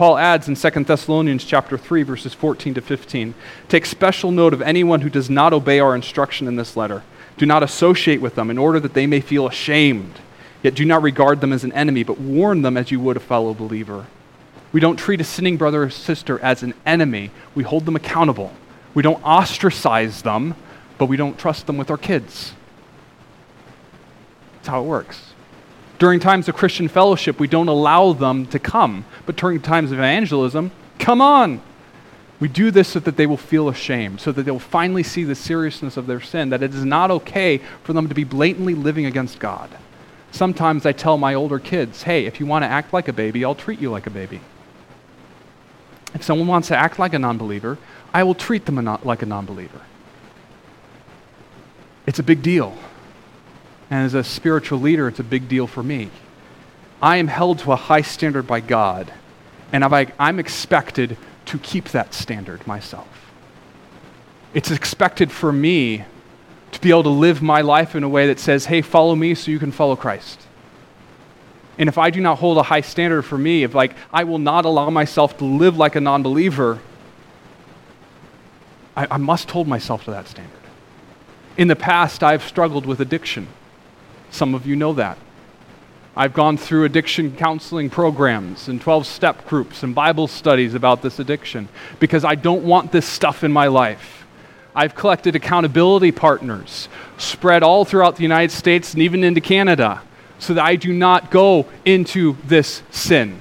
Paul 0.02 0.18
adds 0.18 0.48
in 0.48 0.56
2 0.56 0.84
Thessalonians 0.86 1.46
chapter 1.46 1.78
3 1.78 2.02
verses 2.02 2.34
14 2.34 2.74
to 2.74 2.82
15, 2.82 3.36
take 3.70 3.86
special 3.86 4.32
note 4.32 4.52
of 4.52 4.60
anyone 4.60 5.02
who 5.02 5.12
does 5.12 5.30
not 5.30 5.54
obey 5.54 5.80
our 5.80 5.94
instruction 5.94 6.48
in 6.48 6.56
this 6.56 6.76
letter. 6.76 7.04
Do 7.38 7.46
not 7.46 7.62
associate 7.62 8.20
with 8.20 8.34
them 8.34 8.50
in 8.50 8.58
order 8.58 8.80
that 8.80 8.96
they 8.96 9.06
may 9.06 9.22
feel 9.22 9.46
ashamed 9.46 10.20
Yet 10.64 10.74
do 10.74 10.86
not 10.86 11.04
regard 11.04 11.40
them 11.40 11.54
as 11.54 11.64
an 11.64 11.72
enemy, 11.74 12.02
but 12.02 12.20
warn 12.20 12.64
them 12.64 12.78
as 12.78 12.90
you 12.90 13.00
would 13.00 13.16
a 13.16 13.20
fellow 13.20 13.54
believer. 13.54 14.08
We 14.72 14.80
don't 14.80 14.98
treat 14.98 15.22
a 15.22 15.24
sinning 15.24 15.58
brother 15.58 15.84
or 15.84 15.92
sister 15.92 16.40
as 16.40 16.64
an 16.64 16.74
enemy, 16.84 17.30
we 17.54 17.64
hold 17.64 17.86
them 17.86 17.96
accountable. 17.96 18.54
We 18.96 19.04
don't 19.04 19.24
ostracize 19.24 20.24
them, 20.24 20.56
but 20.98 21.06
we 21.06 21.16
don't 21.16 21.38
trust 21.38 21.68
them 21.68 21.78
with 21.78 21.92
our 21.92 21.98
kids. 21.98 22.54
That's 24.54 24.68
how 24.68 24.82
it 24.82 24.88
works. 24.88 25.31
During 26.02 26.20
times 26.20 26.50
of 26.50 26.56
Christian 26.56 26.88
fellowship, 26.88 27.40
we 27.40 27.48
don't 27.48 27.68
allow 27.68 28.14
them 28.14 28.48
to 28.48 28.58
come, 28.58 29.06
but 29.28 29.36
during 29.36 29.62
times 29.62 29.92
of 29.92 30.00
evangelism, 30.00 30.72
come 30.98 31.22
on. 31.22 31.62
We 32.40 32.48
do 32.48 32.72
this 32.72 32.88
so 32.88 33.00
that 33.02 33.18
they 33.18 33.28
will 33.28 33.38
feel 33.38 33.70
ashamed, 33.70 34.20
so 34.20 34.32
that 34.32 34.42
they 34.42 34.50
will 34.50 34.58
finally 34.58 35.04
see 35.04 35.24
the 35.24 35.36
seriousness 35.36 35.98
of 35.98 36.08
their 36.08 36.20
sin, 36.20 36.50
that 36.50 36.64
it 36.64 36.74
is 36.74 36.84
not 36.84 37.12
okay 37.12 37.60
for 37.84 37.94
them 37.94 38.08
to 38.08 38.16
be 38.16 38.24
blatantly 38.24 38.74
living 38.74 39.06
against 39.06 39.38
God 39.38 39.70
Sometimes 40.32 40.86
I 40.86 40.94
tell 40.94 41.18
my 41.18 41.34
older 41.34 41.60
kids, 41.60 42.04
hey, 42.04 42.26
if 42.26 42.40
you 42.40 42.46
want 42.46 42.64
to 42.64 42.68
act 42.68 42.94
like 42.94 43.10
a 43.10 43.14
baby, 43.14 43.44
I'll 43.44 43.56
treat 43.56 43.80
you 43.80 43.92
like 43.92 44.08
a 44.08 44.10
baby. 44.10 44.40
If 46.14 46.24
someone 46.24 46.48
wants 46.48 46.70
to 46.70 46.78
act 46.78 47.00
like 47.00 47.14
a 47.14 47.20
non 47.20 47.38
believer, 47.38 47.78
I 48.14 48.24
will 48.24 48.34
treat 48.34 48.66
them 48.66 48.84
like 49.04 49.22
a 49.22 49.26
non 49.26 49.46
believer. 49.46 49.82
It's 52.08 52.20
a 52.20 52.24
big 52.24 52.42
deal. 52.42 52.78
And 53.92 54.06
as 54.06 54.14
a 54.14 54.24
spiritual 54.24 54.80
leader, 54.80 55.10
it's 55.10 55.20
a 55.20 55.24
big 55.24 55.50
deal 55.50 55.68
for 55.68 55.84
me. 55.84 56.10
I 57.02 57.18
am 57.18 57.28
held 57.28 57.60
to 57.60 57.74
a 57.74 57.76
high 57.76 58.02
standard 58.02 58.48
by 58.48 58.62
God, 58.62 59.12
and 59.74 59.84
I'm 59.84 60.40
expected 60.40 61.18
to 61.48 61.60
keep 61.60 61.90
that 61.90 62.14
standard 62.14 62.66
myself. 62.66 63.08
It's 64.54 64.72
expected 64.72 65.30
for 65.30 65.52
me 65.52 66.06
to 66.72 66.82
be 66.82 66.90
able 66.90 67.04
to 67.04 67.10
live 67.10 67.42
my 67.42 67.62
life 67.62 67.94
in 67.94 68.04
a 68.04 68.10
way 68.10 68.28
that 68.28 68.40
says, 68.40 68.66
hey, 68.66 68.82
follow 68.82 69.14
me 69.14 69.36
so 69.36 69.52
you 69.52 69.60
can 69.60 69.74
follow 69.74 69.98
Christ. 69.98 70.40
And 71.78 71.90
if 71.90 71.98
I 71.98 72.12
do 72.12 72.22
not 72.22 72.38
hold 72.38 72.58
a 72.58 72.64
high 72.64 72.82
standard 72.82 73.24
for 73.24 73.38
me, 73.38 73.64
if 73.64 73.74
like 73.74 73.96
I 74.14 74.24
will 74.24 74.40
not 74.40 74.64
allow 74.64 74.90
myself 74.90 75.38
to 75.40 75.46
live 75.46 75.78
like 75.78 75.96
a 75.96 76.02
non 76.02 76.22
believer, 76.24 76.80
I, 78.96 79.08
I 79.12 79.18
must 79.18 79.52
hold 79.52 79.68
myself 79.68 80.06
to 80.06 80.12
that 80.12 80.28
standard. 80.28 80.60
In 81.58 81.68
the 81.68 81.76
past, 81.76 82.24
I've 82.24 82.44
struggled 82.44 82.86
with 82.86 83.02
addiction. 83.02 83.48
Some 84.32 84.56
of 84.56 84.66
you 84.66 84.76
know 84.76 84.94
that. 84.94 85.18
I've 86.16 86.34
gone 86.34 86.58
through 86.58 86.84
addiction 86.84 87.36
counseling 87.38 87.90
programs 87.90 88.68
and 88.68 88.82
12 88.82 89.08
step 89.08 89.48
groups 89.48 89.84
and 89.84 89.96
Bible 89.96 90.28
studies 90.28 90.74
about 90.74 91.02
this 91.02 91.20
addiction 91.20 91.70
because 92.00 92.26
I 92.26 92.36
don't 92.36 92.64
want 92.64 92.92
this 92.92 93.06
stuff 93.06 93.44
in 93.44 93.52
my 93.52 93.68
life. 93.68 94.26
I've 94.76 94.96
collected 94.96 95.36
accountability 95.36 96.12
partners 96.12 96.90
spread 97.18 97.64
all 97.64 97.86
throughout 97.86 98.18
the 98.18 98.24
United 98.24 98.52
States 98.52 98.94
and 98.94 99.02
even 99.04 99.24
into 99.24 99.40
Canada 99.40 100.02
so 100.40 100.54
that 100.54 100.66
I 100.66 100.76
do 100.76 100.92
not 100.92 101.32
go 101.32 101.66
into 101.86 102.36
this 102.46 102.82
sin. 102.90 103.40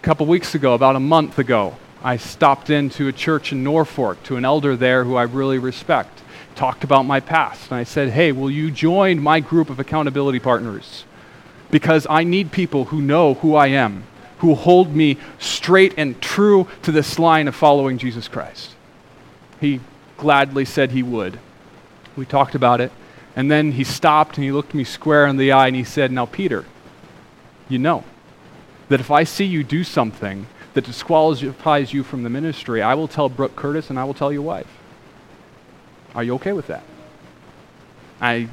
A 0.00 0.02
couple 0.02 0.26
weeks 0.26 0.54
ago, 0.54 0.74
about 0.74 0.96
a 0.96 1.00
month 1.00 1.38
ago, 1.38 1.76
I 2.02 2.16
stopped 2.16 2.70
into 2.70 3.08
a 3.08 3.12
church 3.12 3.52
in 3.52 3.62
Norfolk 3.62 4.22
to 4.24 4.36
an 4.36 4.44
elder 4.44 4.74
there 4.74 5.04
who 5.04 5.16
I 5.16 5.22
really 5.24 5.58
respect. 5.58 6.21
Talked 6.54 6.84
about 6.84 7.04
my 7.04 7.20
past, 7.20 7.70
and 7.70 7.78
I 7.78 7.84
said, 7.84 8.10
Hey, 8.10 8.32
will 8.32 8.50
you 8.50 8.70
join 8.70 9.20
my 9.20 9.40
group 9.40 9.70
of 9.70 9.80
accountability 9.80 10.38
partners? 10.38 11.04
Because 11.70 12.06
I 12.10 12.24
need 12.24 12.52
people 12.52 12.86
who 12.86 13.00
know 13.00 13.34
who 13.34 13.54
I 13.54 13.68
am, 13.68 14.04
who 14.38 14.54
hold 14.54 14.94
me 14.94 15.16
straight 15.38 15.94
and 15.96 16.20
true 16.20 16.68
to 16.82 16.92
this 16.92 17.18
line 17.18 17.48
of 17.48 17.54
following 17.54 17.96
Jesus 17.96 18.28
Christ. 18.28 18.74
He 19.60 19.80
gladly 20.18 20.64
said 20.64 20.90
he 20.90 21.02
would. 21.02 21.38
We 22.16 22.26
talked 22.26 22.54
about 22.54 22.80
it, 22.80 22.92
and 23.34 23.50
then 23.50 23.72
he 23.72 23.84
stopped 23.84 24.36
and 24.36 24.44
he 24.44 24.52
looked 24.52 24.74
me 24.74 24.84
square 24.84 25.26
in 25.26 25.38
the 25.38 25.52
eye 25.52 25.68
and 25.68 25.76
he 25.76 25.84
said, 25.84 26.12
Now, 26.12 26.26
Peter, 26.26 26.66
you 27.68 27.78
know 27.78 28.04
that 28.88 29.00
if 29.00 29.10
I 29.10 29.24
see 29.24 29.44
you 29.44 29.64
do 29.64 29.84
something 29.84 30.46
that 30.74 30.84
disqualifies 30.84 31.92
you 31.92 32.02
from 32.02 32.22
the 32.22 32.30
ministry, 32.30 32.82
I 32.82 32.94
will 32.94 33.08
tell 33.08 33.28
Brooke 33.28 33.56
Curtis 33.56 33.88
and 33.88 33.98
I 33.98 34.04
will 34.04 34.14
tell 34.14 34.32
your 34.32 34.42
wife. 34.42 34.66
Are 36.14 36.22
you 36.22 36.34
okay 36.34 36.52
with 36.52 36.66
that? 36.66 36.84
I 38.20 38.48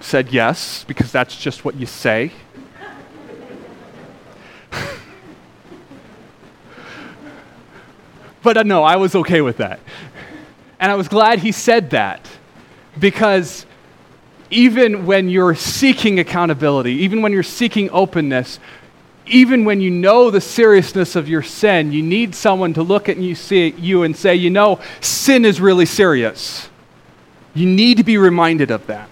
said 0.00 0.32
yes, 0.32 0.84
because 0.84 1.12
that's 1.12 1.36
just 1.36 1.64
what 1.64 1.74
you 1.76 1.84
say. 1.86 2.32
but 8.42 8.56
uh, 8.56 8.62
no, 8.62 8.82
I 8.82 8.96
was 8.96 9.14
okay 9.14 9.42
with 9.42 9.58
that. 9.58 9.80
And 10.80 10.90
I 10.90 10.94
was 10.94 11.08
glad 11.08 11.38
he 11.40 11.52
said 11.52 11.90
that 11.90 12.26
because 12.98 13.66
even 14.50 15.06
when 15.06 15.28
you're 15.28 15.54
seeking 15.54 16.18
accountability, 16.18 16.92
even 16.92 17.22
when 17.22 17.32
you're 17.32 17.42
seeking 17.42 17.90
openness, 17.90 18.58
even 19.26 19.64
when 19.64 19.80
you 19.80 19.90
know 19.90 20.30
the 20.30 20.40
seriousness 20.40 21.16
of 21.16 21.28
your 21.28 21.42
sin, 21.42 21.92
you 21.92 22.02
need 22.02 22.34
someone 22.34 22.74
to 22.74 22.82
look 22.82 23.08
at 23.08 23.16
you, 23.16 23.34
see 23.34 23.70
you 23.78 24.02
and 24.02 24.16
say, 24.16 24.34
you 24.34 24.50
know, 24.50 24.80
sin 25.00 25.44
is 25.44 25.60
really 25.60 25.86
serious. 25.86 26.68
You 27.54 27.66
need 27.66 27.98
to 27.98 28.04
be 28.04 28.18
reminded 28.18 28.70
of 28.70 28.86
that. 28.88 29.08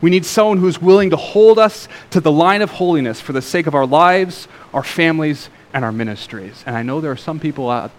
We 0.00 0.10
need 0.10 0.24
someone 0.24 0.58
who's 0.58 0.80
willing 0.80 1.10
to 1.10 1.16
hold 1.16 1.58
us 1.58 1.88
to 2.10 2.20
the 2.20 2.32
line 2.32 2.62
of 2.62 2.70
holiness 2.70 3.20
for 3.20 3.32
the 3.32 3.42
sake 3.42 3.66
of 3.66 3.74
our 3.74 3.86
lives, 3.86 4.48
our 4.72 4.82
families, 4.82 5.50
and 5.72 5.84
our 5.84 5.92
ministries. 5.92 6.62
And 6.66 6.76
I 6.76 6.82
know 6.82 7.00
there 7.00 7.12
are 7.12 7.16
some 7.16 7.38
people 7.38 7.70
out 7.70 7.92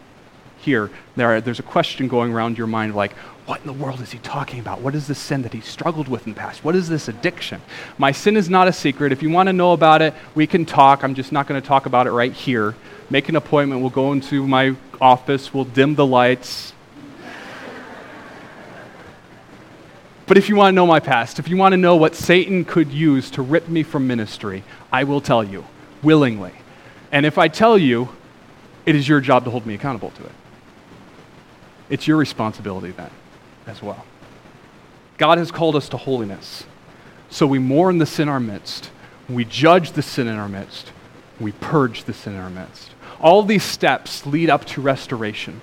here, 0.62 0.90
there 1.16 1.36
are, 1.36 1.42
there's 1.42 1.60
a 1.60 1.64
question 1.64 2.08
going 2.08 2.34
around 2.34 2.58
your 2.58 2.68
mind 2.68 2.96
like, 2.96 3.14
what 3.46 3.62
in 3.62 3.68
the 3.68 3.74
world 3.74 4.00
is 4.02 4.12
he 4.12 4.20
talking 4.20 4.60
about? 4.60 4.82
What 4.82 4.96
is 4.96 5.08
this 5.08 5.20
sin 5.20 5.42
that 5.42 5.54
he 5.54 5.62
struggled 5.62 6.08
with 6.08 6.26
in 6.28 6.34
the 6.34 6.40
past? 6.40 6.64
What 6.64 6.76
is 6.76 6.88
this 6.88 7.08
addiction? 7.08 7.62
My 7.98 8.12
sin 8.12 8.38
is 8.38 8.50
not 8.50 8.68
a 8.68 8.74
secret. 8.74 9.12
If 9.12 9.22
you 9.22 9.30
want 9.30 9.48
to 9.48 9.54
know 9.54 9.74
about 9.74 10.02
it, 10.02 10.14
we 10.36 10.48
can 10.48 10.66
talk. 10.66 11.04
I'm 11.04 11.16
just 11.16 11.32
not 11.32 11.48
going 11.48 11.60
to 11.60 11.68
talk 11.68 11.86
about 11.86 12.08
it 12.08 12.12
right 12.12 12.32
here. 12.32 12.76
Make 13.10 13.30
an 13.30 13.36
appointment. 13.36 13.82
We'll 13.82 13.90
go 13.90 14.14
into 14.14 14.48
my 14.48 14.76
office. 15.02 15.54
We'll 15.54 15.66
dim 15.66 15.96
the 15.96 16.06
lights. 16.06 16.74
But 20.28 20.38
if 20.38 20.48
you 20.48 20.56
want 20.56 20.72
to 20.72 20.76
know 20.76 20.88
my 20.88 21.02
past, 21.02 21.40
if 21.40 21.50
you 21.50 21.58
want 21.58 21.74
to 21.74 21.78
know 21.78 21.98
what 21.98 22.16
Satan 22.16 22.64
could 22.64 22.90
use 22.90 23.32
to 23.32 23.42
rip 23.42 23.68
me 23.68 23.84
from 23.84 24.08
ministry, 24.08 24.64
I 24.90 25.04
will 25.04 25.20
tell 25.20 25.44
you 25.44 25.66
willingly. 26.02 26.54
And 27.12 27.26
if 27.26 27.38
I 27.38 27.50
tell 27.50 27.78
you, 27.78 28.08
it 28.86 28.96
is 28.96 29.10
your 29.10 29.20
job 29.20 29.44
to 29.44 29.52
hold 29.52 29.66
me 29.66 29.74
accountable 29.74 30.12
to 30.12 30.24
it. 30.24 30.32
It's 31.92 32.08
your 32.08 32.18
responsibility 32.18 32.92
then 32.92 33.12
as 33.68 33.84
well. 33.84 34.06
God 35.18 35.38
has 35.38 35.52
called 35.52 35.76
us 35.76 35.90
to 35.90 35.98
holiness. 35.98 36.64
So 37.30 37.46
we 37.46 37.60
mourn 37.60 38.00
the 38.00 38.06
sin 38.06 38.24
in 38.24 38.30
our 38.30 38.40
midst. 38.40 38.90
We 39.30 39.46
judge 39.46 39.92
the 39.92 40.02
sin 40.02 40.28
in 40.28 40.38
our 40.38 40.50
midst. 40.50 40.92
We 41.40 41.52
purge 41.52 42.06
the 42.06 42.14
sin 42.14 42.34
in 42.34 42.40
our 42.40 42.50
midst. 42.50 42.92
All 43.20 43.44
these 43.44 43.64
steps 43.64 44.26
lead 44.26 44.50
up 44.50 44.66
to 44.66 44.82
restoration. 44.82 45.62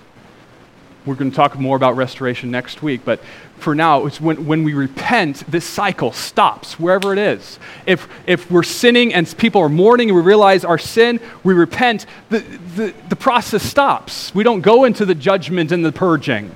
We're 1.08 1.14
going 1.14 1.30
to 1.30 1.36
talk 1.36 1.58
more 1.58 1.74
about 1.74 1.96
restoration 1.96 2.50
next 2.50 2.82
week, 2.82 3.00
but 3.02 3.20
for 3.56 3.74
now, 3.74 4.04
it's 4.04 4.20
when, 4.20 4.46
when 4.46 4.62
we 4.62 4.74
repent, 4.74 5.42
this 5.50 5.64
cycle 5.64 6.12
stops 6.12 6.78
wherever 6.78 7.14
it 7.14 7.18
is. 7.18 7.58
If, 7.86 8.08
if 8.26 8.50
we're 8.50 8.62
sinning 8.62 9.14
and 9.14 9.34
people 9.38 9.62
are 9.62 9.70
mourning 9.70 10.10
and 10.10 10.16
we 10.16 10.22
realize 10.22 10.66
our 10.66 10.76
sin, 10.76 11.18
we 11.42 11.54
repent, 11.54 12.04
the, 12.28 12.40
the, 12.40 12.94
the 13.08 13.16
process 13.16 13.62
stops. 13.62 14.34
We 14.34 14.44
don't 14.44 14.60
go 14.60 14.84
into 14.84 15.06
the 15.06 15.14
judgment 15.14 15.72
and 15.72 15.82
the 15.82 15.92
purging. 15.92 16.54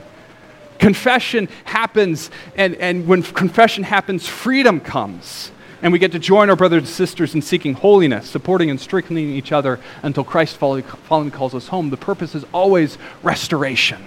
Confession 0.78 1.48
happens, 1.64 2.30
and, 2.54 2.74
and 2.74 3.06
when 3.06 3.22
confession 3.22 3.84
happens, 3.84 4.28
freedom 4.28 4.80
comes. 4.80 5.50
And 5.80 5.94
we 5.94 5.98
get 5.98 6.12
to 6.12 6.18
join 6.18 6.50
our 6.50 6.56
brothers 6.56 6.82
and 6.82 6.88
sisters 6.88 7.34
in 7.34 7.40
seeking 7.40 7.72
holiness, 7.72 8.28
supporting 8.28 8.68
and 8.68 8.78
strengthening 8.78 9.30
each 9.30 9.50
other 9.50 9.80
until 10.02 10.24
Christ 10.24 10.58
finally 10.58 10.82
calls 11.30 11.54
us 11.54 11.68
home. 11.68 11.88
The 11.88 11.96
purpose 11.96 12.34
is 12.34 12.44
always 12.52 12.98
restoration, 13.22 14.04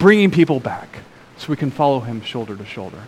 bringing 0.00 0.30
people 0.30 0.58
back 0.58 0.88
so 1.36 1.48
we 1.50 1.56
can 1.56 1.70
follow 1.70 2.00
him 2.00 2.22
shoulder 2.22 2.56
to 2.56 2.64
shoulder. 2.64 3.02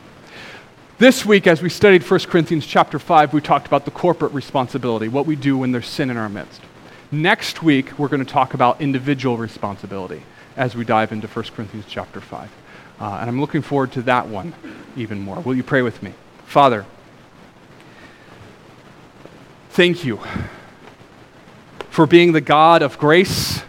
This 0.99 1.25
week, 1.25 1.47
as 1.47 1.63
we 1.63 1.71
studied 1.71 2.09
1 2.09 2.21
Corinthians 2.21 2.67
chapter 2.67 2.99
5, 2.99 3.33
we 3.33 3.41
talked 3.41 3.67
about 3.67 3.87
the 3.87 3.91
corporate 3.91 4.33
responsibility, 4.33 5.09
what 5.09 5.27
we 5.27 5.35
do 5.35 5.57
when 5.57 5.73
there's 5.73 5.89
sin 5.89 6.11
in 6.11 6.19
our 6.19 6.29
midst. 6.29 6.61
Next 7.11 7.63
week, 7.63 7.99
we're 7.99 8.09
going 8.09 8.25
to 8.25 8.31
talk 8.31 8.53
about 8.53 8.81
individual 8.81 9.39
responsibility 9.39 10.23
as 10.55 10.77
we 10.77 10.85
dive 10.85 11.13
into 11.13 11.27
1 11.27 11.45
Corinthians 11.57 11.87
chapter 11.89 12.21
5. 12.21 12.51
Uh, 13.01 13.19
and 13.21 13.29
I'm 13.29 13.41
looking 13.41 13.63
forward 13.63 13.91
to 13.93 14.03
that 14.03 14.29
one 14.29 14.53
even 14.95 15.19
more. 15.19 15.41
Will 15.41 15.55
you 15.55 15.65
pray 15.65 15.81
with 15.81 16.03
me? 16.03 16.13
Father, 16.45 16.85
thank 19.71 20.05
you 20.05 20.21
for 21.89 22.07
being 22.07 22.33
the 22.33 22.41
God 22.43 22.83
of 22.83 22.99
grace, 22.99 23.63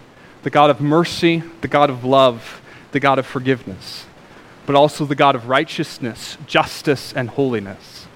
the 0.44 0.50
God 0.50 0.70
of 0.70 0.82
mercy, 0.82 1.42
the 1.62 1.70
God 1.70 1.90
of 1.90 2.04
love, 2.04 2.60
the 2.94 3.00
God 3.00 3.20
of 3.20 3.26
forgiveness, 3.26 4.06
but 4.66 4.76
also 4.76 5.06
the 5.06 5.16
God 5.16 5.36
of 5.36 5.50
righteousness, 5.50 6.38
justice, 6.48 7.12
and 7.14 7.30
holiness. 7.30 8.08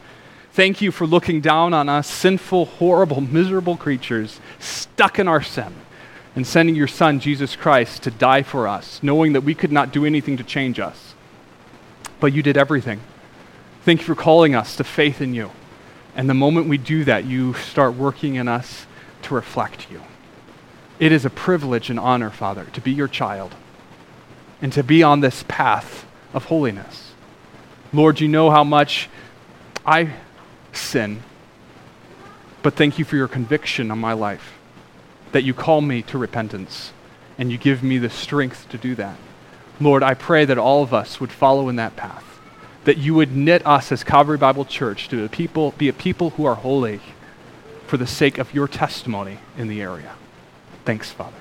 Thank 0.54 0.82
you 0.82 0.92
for 0.92 1.06
looking 1.06 1.42
down 1.42 1.74
on 1.74 1.90
us, 1.90 2.08
sinful, 2.08 2.66
horrible, 2.66 3.22
miserable 3.22 3.78
creatures 3.78 4.40
stuck 4.60 5.20
in 5.20 5.28
our 5.28 5.42
sin 5.42 5.76
and 6.36 6.48
sending 6.48 6.76
your 6.76 6.88
Son, 6.88 7.20
Jesus 7.20 7.56
Christ, 7.56 8.04
to 8.04 8.12
die 8.12 8.44
for 8.44 8.68
us, 8.68 9.00
knowing 9.04 9.34
that 9.34 9.42
we 9.42 9.54
could 9.54 9.72
not 9.72 9.92
do 9.92 10.06
anything 10.06 10.38
to 10.38 10.44
change 10.44 10.80
us. 10.80 11.14
But 12.20 12.34
you 12.34 12.42
did 12.42 12.58
everything. 12.58 13.02
Thank 13.84 14.00
you 14.00 14.06
for 14.06 14.16
calling 14.16 14.56
us 14.56 14.76
to 14.78 14.84
faith 14.84 15.22
in 15.22 15.34
you. 15.34 15.52
And 16.16 16.30
the 16.30 16.34
moment 16.34 16.68
we 16.68 16.78
do 16.78 17.04
that, 17.04 17.26
you 17.26 17.54
start 17.54 17.94
working 17.94 18.36
in 18.36 18.48
us 18.48 18.88
to 19.24 19.36
reflect 19.36 19.92
you. 19.92 20.02
It 21.00 21.12
is 21.12 21.26
a 21.26 21.30
privilege 21.30 21.90
and 21.90 22.00
honor, 22.00 22.32
Father, 22.32 22.66
to 22.74 22.82
be 22.82 22.92
your 22.92 23.08
child 23.08 23.56
and 24.62 24.74
to 24.74 24.84
be 24.84 25.04
on 25.04 25.20
this 25.20 25.44
path 25.48 26.06
of 26.34 26.46
holiness. 26.46 27.14
Lord, 27.94 28.20
you 28.20 28.28
know 28.28 28.50
how 28.50 28.64
much 28.64 29.10
I 29.86 30.14
sin, 30.74 31.24
but 32.62 32.74
thank 32.74 33.00
you 33.00 33.06
for 33.06 33.16
your 33.16 33.28
conviction 33.28 33.92
on 33.92 34.00
my 34.00 34.14
life, 34.14 34.58
that 35.32 35.44
you 35.44 35.54
call 35.54 35.82
me 35.82 36.02
to 36.04 36.18
repentance 36.18 36.92
and 37.38 37.52
you 37.52 37.58
give 37.58 37.84
me 37.84 37.98
the 37.98 38.10
strength 38.10 38.68
to 38.70 38.78
do 38.78 38.96
that. 38.96 39.18
Lord, 39.80 40.02
I 40.02 40.16
pray 40.16 40.44
that 40.46 40.58
all 40.58 40.82
of 40.82 40.94
us 40.94 41.20
would 41.20 41.32
follow 41.32 41.70
in 41.70 41.76
that 41.76 41.96
path, 41.96 42.26
that 42.84 42.98
you 42.98 43.14
would 43.14 43.36
knit 43.36 43.66
us 43.66 43.92
as 43.92 44.04
Calvary 44.04 44.38
Bible 44.38 44.66
Church 44.66 45.08
to 45.10 45.24
a 45.24 45.30
people, 45.30 45.72
be 45.78 45.88
a 45.88 45.94
people 45.94 46.32
who 46.32 46.46
are 46.46 46.56
holy 46.56 47.00
for 47.86 47.98
the 47.98 48.08
sake 48.08 48.38
of 48.38 48.54
your 48.54 48.68
testimony 48.68 49.38
in 49.58 49.68
the 49.68 49.82
area. 49.82 50.14
Thanks, 50.84 51.12
Father. 51.12 51.38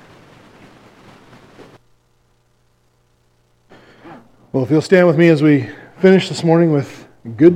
Well, 4.57 4.65
if 4.65 4.71
you'll 4.71 4.81
stand 4.81 5.07
with 5.07 5.19
me 5.19 5.29
as 5.29 5.43
we 5.43 5.69
finish 5.99 6.31
this 6.31 6.43
morning 6.43 6.73
with 6.73 7.07
good. 7.37 7.55